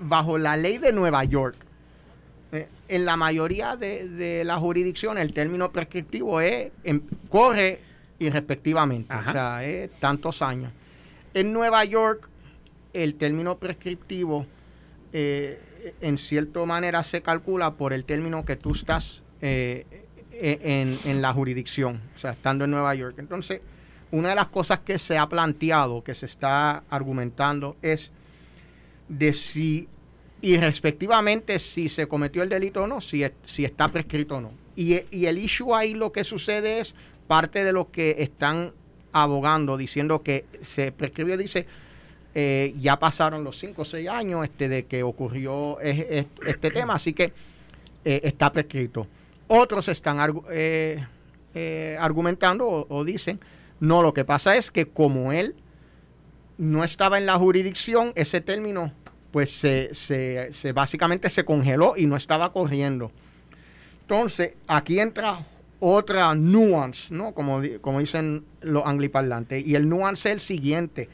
bajo 0.00 0.36
la 0.36 0.56
ley 0.56 0.76
de 0.78 0.92
Nueva 0.92 1.24
York, 1.24 1.56
eh, 2.52 2.68
en 2.88 3.04
la 3.06 3.16
mayoría 3.16 3.76
de, 3.76 4.06
de 4.08 4.44
las 4.44 4.58
jurisdicciones 4.58 5.24
el 5.24 5.32
término 5.32 5.72
prescriptivo 5.72 6.40
es 6.42 6.70
em, 6.84 7.00
corre 7.30 7.80
irrespectivamente, 8.18 9.12
Ajá. 9.12 9.30
o 9.30 9.32
sea, 9.32 9.64
es 9.64 9.90
tantos 9.98 10.42
años. 10.42 10.72
En 11.32 11.52
Nueva 11.52 11.84
York 11.84 12.28
el 12.92 13.14
término 13.16 13.56
prescriptivo 13.58 14.46
eh, 15.12 15.58
en 16.00 16.16
cierta 16.18 16.64
manera 16.64 17.02
se 17.02 17.22
calcula 17.22 17.72
por 17.74 17.92
el 17.92 18.04
término 18.04 18.44
que 18.44 18.56
tú 18.56 18.72
estás 18.72 19.22
eh, 19.40 19.86
e- 20.32 20.98
en, 21.04 21.22
la 21.22 21.32
jurisdicción, 21.32 22.00
o 22.14 22.18
sea, 22.18 22.32
estando 22.32 22.64
en 22.64 22.70
Nueva 22.70 22.94
York. 22.94 23.16
Entonces, 23.18 23.60
una 24.10 24.30
de 24.30 24.34
las 24.34 24.48
cosas 24.48 24.80
que 24.80 24.98
se 24.98 25.18
ha 25.18 25.28
planteado, 25.28 26.02
que 26.04 26.14
se 26.14 26.26
está 26.26 26.82
argumentando, 26.90 27.76
es 27.82 28.10
de 29.08 29.32
si, 29.32 29.88
y 30.40 30.56
respectivamente, 30.56 31.58
si 31.58 31.88
se 31.88 32.06
cometió 32.06 32.42
el 32.42 32.48
delito 32.48 32.82
o 32.82 32.86
no, 32.86 33.00
si, 33.00 33.24
si 33.44 33.64
está 33.64 33.88
prescrito 33.88 34.36
o 34.36 34.40
no. 34.40 34.52
Y, 34.76 34.94
el 35.26 35.38
issue 35.38 35.74
ahí 35.74 35.94
lo 35.94 36.10
que 36.12 36.24
sucede 36.24 36.80
es 36.80 36.94
parte 37.28 37.62
de 37.64 37.72
lo 37.72 37.90
que 37.90 38.16
están 38.18 38.72
abogando, 39.12 39.76
diciendo 39.76 40.22
que 40.22 40.44
se 40.62 40.90
prescribió, 40.90 41.36
dice, 41.36 41.66
eh, 42.34 42.74
ya 42.80 42.98
pasaron 42.98 43.44
los 43.44 43.58
5 43.58 43.82
o 43.82 43.84
6 43.84 44.08
años 44.08 44.44
este, 44.44 44.68
de 44.68 44.86
que 44.86 45.04
ocurrió 45.04 45.78
es- 45.80 46.06
es- 46.10 46.26
este 46.46 46.70
tema, 46.72 46.94
así 46.94 47.12
que 47.12 47.32
eh, 48.04 48.20
está 48.24 48.52
prescrito. 48.52 49.06
Otros 49.46 49.88
están 49.88 50.18
eh, 50.50 51.04
eh, 51.54 51.96
argumentando 52.00 52.86
o, 52.88 53.04
dicen, 53.04 53.40
no, 53.80 54.02
lo 54.02 54.14
que 54.14 54.24
pasa 54.24 54.56
es 54.56 54.70
que 54.70 54.86
como 54.86 55.32
él 55.32 55.54
no 56.56 56.84
estaba 56.84 57.18
en 57.18 57.26
la 57.26 57.34
jurisdicción, 57.36 58.12
ese 58.14 58.40
término 58.40 58.92
pues 59.30 59.50
se, 59.50 59.92
se- 59.94 60.72
básicamente 60.72 61.28
se 61.28 61.44
congeló 61.44 61.94
y 61.96 62.06
no 62.06 62.14
estaba 62.16 62.52
corriendo. 62.52 63.10
Entonces, 64.02 64.52
aquí 64.68 65.00
entra 65.00 65.44
otra 65.80 66.34
nuance, 66.36 67.12
¿no? 67.12 67.34
Como, 67.34 67.60
como 67.80 67.98
dicen 67.98 68.44
los 68.60 68.84
angliparlantes. 68.86 69.66
Y 69.66 69.74
el 69.74 69.88
nuance 69.88 70.28
es 70.28 70.34
el 70.34 70.40
siguiente, 70.40 71.08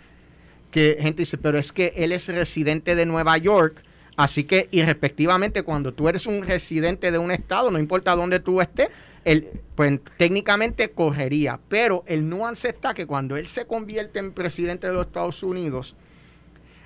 que 0.70 0.99
gente 1.01 1.22
dice, 1.22 1.39
pero 1.39 1.59
es 1.59 1.72
que 1.72 1.95
él 1.97 2.12
es 2.12 2.28
residente 2.28 2.95
de 2.95 3.07
Nueva 3.07 3.39
York, 3.39 3.83
así 4.17 4.45
que 4.45 4.69
irrespectivamente 4.71 5.63
cuando 5.63 5.93
tú 5.93 6.09
eres 6.09 6.27
un 6.27 6.43
residente 6.47 7.11
de 7.11 7.19
un 7.19 7.31
estado, 7.31 7.71
no 7.71 7.79
importa 7.79 8.15
dónde 8.15 8.41
tú 8.41 8.61
estés, 8.61 8.89
él, 9.25 9.49
pues 9.75 10.01
técnicamente 10.17 10.91
correría. 10.91 11.61
Pero 11.69 12.05
el 12.07 12.29
nuance 12.29 12.69
está 12.71 12.95
que 12.95 13.07
cuando 13.07 13.37
él 13.37 13.47
se 13.47 13.67
convierte 13.67 14.19
en 14.19 14.33
presidente 14.33 14.87
de 14.87 14.93
los 14.95 15.07
Estados 15.07 15.43
Unidos, 15.43 15.95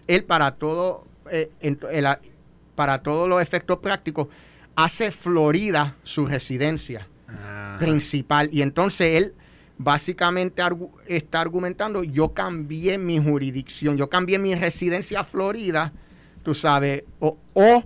él 0.07 0.25
para 0.25 0.53
todo, 0.57 1.05
eh, 1.31 1.51
en- 1.61 1.79
el- 1.93 2.07
para 2.75 3.03
todos 3.03 3.29
los 3.29 3.41
efectos 3.41 3.79
prácticos, 3.79 4.29
hace 4.75 5.12
Florida 5.12 5.97
su 6.03 6.27
residencia 6.27 7.07
principal. 7.79 8.49
Y 8.53 8.62
entonces 8.62 9.16
él 9.22 9.35
básicamente 9.79 10.62
argu- 10.62 10.91
está 11.07 11.41
argumentando, 11.41 12.05
yo 12.05 12.33
cambié 12.33 12.99
mi 12.99 13.18
jurisdicción, 13.18 13.97
yo 13.97 14.09
cambié 14.09 14.39
mi 14.39 14.55
residencia 14.55 15.20
a 15.20 15.25
Florida, 15.25 15.93
tú 16.45 16.55
sabes, 16.55 17.03
o, 17.18 17.36
o, 17.55 17.82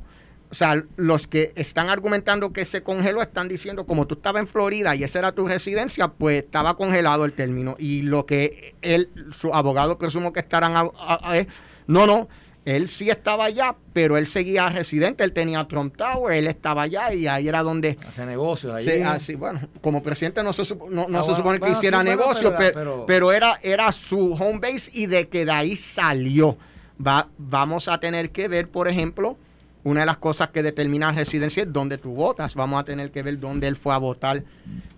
o 0.51 0.55
sea, 0.55 0.83
los 0.97 1.27
que 1.27 1.53
están 1.57 1.89
argumentando 1.89 2.53
que 2.53 2.65
se 2.65 2.83
congeló 2.83 3.23
están 3.23 3.49
diciendo, 3.49 3.87
como 3.87 4.07
tú 4.07 4.15
estabas 4.17 4.41
en 4.41 4.47
Florida 4.49 4.95
y 4.95 5.05
esa 5.05 5.19
era 5.21 5.33
tu 5.33 5.47
residencia, 5.47 6.09
pues 6.09 6.43
estaba 6.45 6.77
congelado 6.77 7.25
el 7.25 7.33
término. 7.33 7.77
Y 7.79 8.03
lo 8.03 8.27
que 8.27 8.75
él, 8.83 9.09
su 9.39 9.55
abogado 9.55 9.97
presumo 9.99 10.33
que 10.33 10.41
estarán, 10.41 10.77
a- 10.77 10.91
a- 10.99 11.31
a- 11.31 11.39
es, 11.39 11.47
no, 11.87 12.07
no, 12.07 12.29
él 12.65 12.89
sí 12.89 13.09
estaba 13.09 13.45
allá, 13.47 13.77
pero 13.95 14.17
él 14.19 14.27
seguía 14.27 14.69
residente, 14.69 15.23
él 15.25 15.33
tenía 15.33 15.67
Trump 15.69 15.97
Tower, 15.97 16.35
él 16.37 16.47
estaba 16.49 16.83
allá 16.83 17.13
y 17.15 17.27
ahí 17.27 17.49
era 17.49 17.63
donde... 17.63 17.99
hace 18.07 18.27
negocios 18.27 18.75
ahí. 18.75 18.85
Sí, 18.85 19.03
así, 19.03 19.35
bueno, 19.37 19.61
como 19.81 20.03
presidente 20.03 20.43
no 20.43 20.53
se, 20.53 20.63
supo- 20.65 20.89
no, 20.91 21.07
no 21.09 21.19
Ah, 21.19 21.23
se 21.23 21.29
bueno, 21.29 21.37
supone 21.37 21.57
que 21.59 21.61
bueno, 21.61 21.75
sí, 21.77 21.79
hiciera 21.81 21.99
bueno, 21.99 22.11
negocio, 22.11 22.55
pero 22.59 22.73
pero, 22.75 23.05
pero- 23.07 23.33
era, 23.33 23.59
era 23.63 23.91
su 23.93 24.33
home 24.35 24.59
base 24.61 24.91
y 24.95 25.07
de 25.07 25.29
que 25.29 25.45
de 25.47 25.53
ahí 25.53 25.77
salió. 25.77 26.57
Va, 27.05 27.29
vamos 27.39 27.89
a 27.89 27.99
tener 28.01 28.31
que 28.31 28.49
ver, 28.49 28.69
por 28.69 28.89
ejemplo, 28.89 29.37
una 29.85 30.01
de 30.01 30.07
las 30.07 30.19
cosas 30.19 30.49
que 30.49 30.63
determina 30.63 31.13
residencia 31.13 31.63
es 31.63 31.73
dónde 31.73 31.99
tú 31.99 32.13
votas. 32.13 32.55
Vamos 32.55 32.81
a 32.81 32.85
tener 32.85 33.11
que 33.11 33.23
ver 33.23 33.39
dónde 33.39 33.69
él 33.69 33.77
fue 33.77 33.95
a 33.95 33.99
votar 33.99 34.43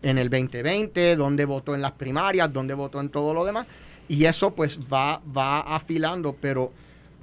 en 0.03 0.19
el 0.19 0.31
2020, 0.31 1.17
dónde 1.17 1.45
votó 1.45 1.75
en 1.75 1.83
las 1.83 1.93
primarias, 1.93 2.53
dónde 2.53 2.75
votó 2.75 3.01
en 3.01 3.11
todo 3.11 3.35
lo 3.35 3.45
demás. 3.45 3.67
Y 4.09 4.25
eso 4.25 4.55
pues 4.55 4.79
va, 4.93 5.21
va 5.37 5.61
afilando, 5.61 6.35
pero 6.41 6.73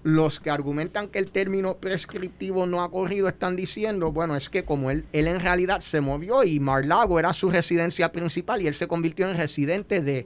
los 0.04 0.40
que 0.40 0.50
argumentan 0.50 1.10
que 1.10 1.20
el 1.20 1.32
término 1.32 1.76
prescriptivo 1.76 2.66
no 2.66 2.82
ha 2.82 2.90
corrido 2.90 3.28
están 3.28 3.56
diciendo, 3.56 4.12
bueno, 4.12 4.36
es 4.36 4.48
que 4.48 4.64
como 4.64 4.90
él, 4.92 5.04
él 5.12 5.28
en 5.28 5.42
realidad 5.42 5.82
se 5.82 6.00
movió 6.00 6.44
y 6.44 6.60
Mar-Lago 6.60 7.20
era 7.20 7.34
su 7.34 7.50
residencia 7.50 8.12
principal 8.12 8.62
y 8.62 8.68
él 8.68 8.76
se 8.76 8.88
convirtió 8.88 9.28
en 9.30 9.36
residente 9.36 10.00
de, 10.02 10.26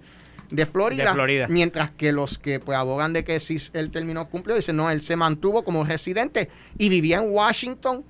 de 0.52 0.66
Florida, 0.66 1.06
De 1.06 1.12
Florida. 1.14 1.47
mientras 1.49 1.89
que 1.91 2.12
los 2.12 2.38
que 2.38 2.60
pues 2.60 2.78
abogan 2.78 3.14
de 3.14 3.24
que 3.24 3.39
si 3.39 3.58
el 3.74 3.89
término 3.91 4.28
cumplió 4.30 4.56
dicen, 4.56 4.76
no, 4.76 4.89
él 4.91 5.02
se 5.02 5.16
mantuvo 5.16 5.64
como 5.64 5.84
residente 5.86 6.49
y 6.78 6.89
vivía 6.89 7.18
en 7.18 7.32
Washington 7.32 8.04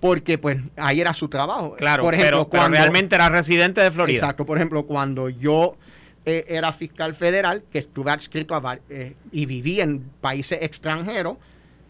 porque 0.00 0.36
pues 0.36 0.58
ahí 0.76 1.00
era 1.00 1.14
su 1.14 1.28
trabajo. 1.28 1.74
Claro, 1.76 2.02
por 2.02 2.14
ejemplo, 2.14 2.38
pero, 2.38 2.48
pero 2.50 2.60
cuando- 2.62 2.76
realmente 2.78 3.14
era 3.14 3.28
residente 3.28 3.80
de 3.80 3.90
Florida. 3.90 4.16
Exacto, 4.18 4.44
por 4.44 4.58
ejemplo, 4.58 4.84
cuando 4.84 5.28
yo 5.28 5.76
eh, 6.24 6.44
era 6.48 6.72
fiscal 6.72 7.14
federal, 7.14 7.64
que 7.70 7.78
estuve 7.80 8.10
adscrito 8.10 8.54
a 8.54 8.78
eh, 8.88 9.14
y 9.32 9.46
viví 9.46 9.80
en 9.80 10.00
países 10.20 10.58
extranjeros, 10.62 11.36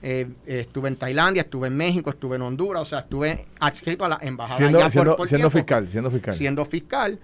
eh, 0.03 0.27
eh, 0.47 0.61
estuve 0.61 0.89
en 0.89 0.97
Tailandia, 0.97 1.43
estuve 1.43 1.69
en 1.69 1.77
México, 1.77 2.11
estuve 2.11 2.37
en 2.37 2.43
Honduras, 2.43 2.83
o 2.83 2.87
sea, 2.87 2.99
estuve 3.01 3.47
adscrito 3.61 4.05
a 4.05 4.09
la 4.11 4.19
embajada 4.23 4.59
Siendo, 4.59 4.79
allá 4.79 4.85
por- 4.87 4.93
siendo, 4.93 5.17
por 5.17 5.29
siendo 5.29 5.49
tiempo, 5.51 5.59
fiscal, 5.59 5.89
siendo 5.91 6.11
fiscal. 6.11 6.35
siendo 6.35 6.65
fiscal, 6.65 7.19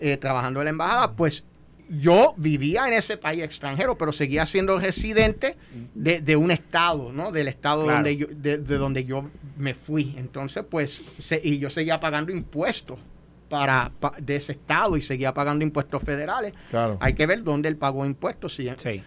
eh, 0.00 0.16
trabajando 0.16 0.60
en 0.60 0.64
la 0.64 0.70
embajada, 0.70 1.12
pues 1.12 1.44
yo 1.88 2.34
vivía 2.36 2.86
en 2.88 2.94
ese 2.94 3.16
país 3.16 3.42
extranjero, 3.42 3.96
pero 3.98 4.12
seguía 4.12 4.46
siendo 4.46 4.78
residente 4.78 5.56
de, 5.94 6.20
de 6.20 6.36
un 6.36 6.50
estado, 6.50 7.12
¿no? 7.12 7.32
Del 7.32 7.48
estado 7.48 7.84
Claro. 7.84 7.96
donde 7.98 8.16
yo, 8.16 8.26
de, 8.30 8.58
de 8.58 8.76
donde 8.78 9.04
yo 9.04 9.28
me 9.56 9.74
fui. 9.74 10.14
Entonces, 10.16 10.64
pues, 10.68 11.02
se- 11.18 11.40
y 11.42 11.58
yo 11.58 11.68
seguía 11.70 12.00
pagando 12.00 12.32
impuestos 12.32 12.98
para, 13.48 13.92
pa- 14.00 14.14
de 14.18 14.36
ese 14.36 14.52
estado 14.52 14.96
y 14.96 15.02
seguía 15.02 15.34
pagando 15.34 15.64
impuestos 15.64 16.02
federales. 16.02 16.54
Claro. 16.70 16.96
Hay 17.00 17.14
que 17.14 17.26
ver 17.26 17.42
dónde 17.42 17.68
él 17.68 17.76
pagó 17.76 18.06
impuestos, 18.06 18.54
si 18.56 18.68
Sí. 18.82 19.02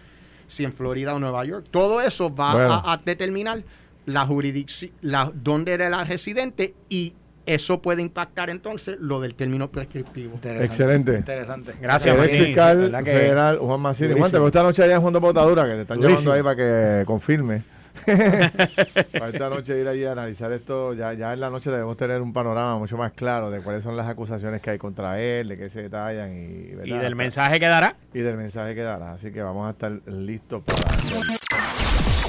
si 0.46 0.64
en 0.64 0.72
Florida 0.72 1.14
o 1.14 1.18
Nueva 1.18 1.44
York. 1.44 1.66
Todo 1.70 2.00
eso 2.00 2.32
va 2.32 2.52
Bueno. 2.52 2.72
a, 2.74 2.92
a 2.92 2.96
determinar 2.98 3.64
la 4.04 4.24
jurisdicción, 4.24 4.92
la, 5.00 5.32
dónde 5.34 5.72
era 5.72 5.90
la 5.90 6.04
residente 6.04 6.74
y 6.88 7.14
eso 7.46 7.80
puede 7.80 8.02
impactar 8.02 8.50
entonces 8.50 8.96
lo 9.00 9.20
del 9.20 9.34
término 9.34 9.70
prescriptivo. 9.70 10.34
Interesante. 10.34 10.64
Excelente. 10.66 11.14
Interesante. 11.18 11.74
Gracias, 11.80 12.16
el 12.16 12.24
ex 12.24 12.44
fiscal 12.46 12.78
¿Verdad 12.80 13.04
que- 13.04 13.12
federal 13.12 13.58
Juan. 13.58 13.82
Durísimo. 13.82 14.18
Juan, 14.18 14.30
te 14.32 14.44
esta 14.46 14.62
noche 14.62 14.82
allá 14.82 14.94
en 14.96 15.00
Juan 15.00 15.12
de 15.14 15.20
Botadura, 15.20 15.64
que 15.64 15.72
te 15.74 15.80
están 15.82 16.00
Durísimo. 16.00 16.34
llamando 16.34 16.50
ahí 16.50 16.56
para 16.56 17.00
que 17.00 17.06
confirme. 17.06 17.62
para 18.06 19.28
esta 19.28 19.48
noche 19.48 19.80
ir 19.80 19.88
allí 19.88 20.04
a 20.04 20.12
analizar 20.12 20.52
esto, 20.52 20.92
ya, 20.92 21.14
ya 21.14 21.32
en 21.32 21.40
la 21.40 21.48
noche 21.50 21.70
debemos 21.70 21.96
tener 21.96 22.20
un 22.20 22.32
panorama 22.32 22.78
mucho 22.78 22.96
más 22.98 23.12
claro 23.12 23.50
de 23.50 23.60
cuáles 23.62 23.82
son 23.82 23.96
las 23.96 24.06
acusaciones 24.06 24.60
que 24.60 24.70
hay 24.70 24.78
contra 24.78 25.18
él, 25.20 25.48
de 25.48 25.56
qué 25.56 25.70
se 25.70 25.82
detallan 25.82 26.32
y, 26.36 26.72
Y 26.72 26.74
¿verdad? 26.74 27.00
del 27.00 27.16
mensaje 27.16 27.58
que 27.58 27.66
dará. 27.66 27.96
y 28.12 28.18
del 28.20 28.36
mensaje 28.36 28.74
que 28.74 28.82
dará. 28.82 29.12
Así 29.12 29.32
que 29.32 29.40
vamos 29.42 29.66
a 29.66 29.70
estar 29.70 29.92
listos 30.06 30.62
para... 30.62 31.85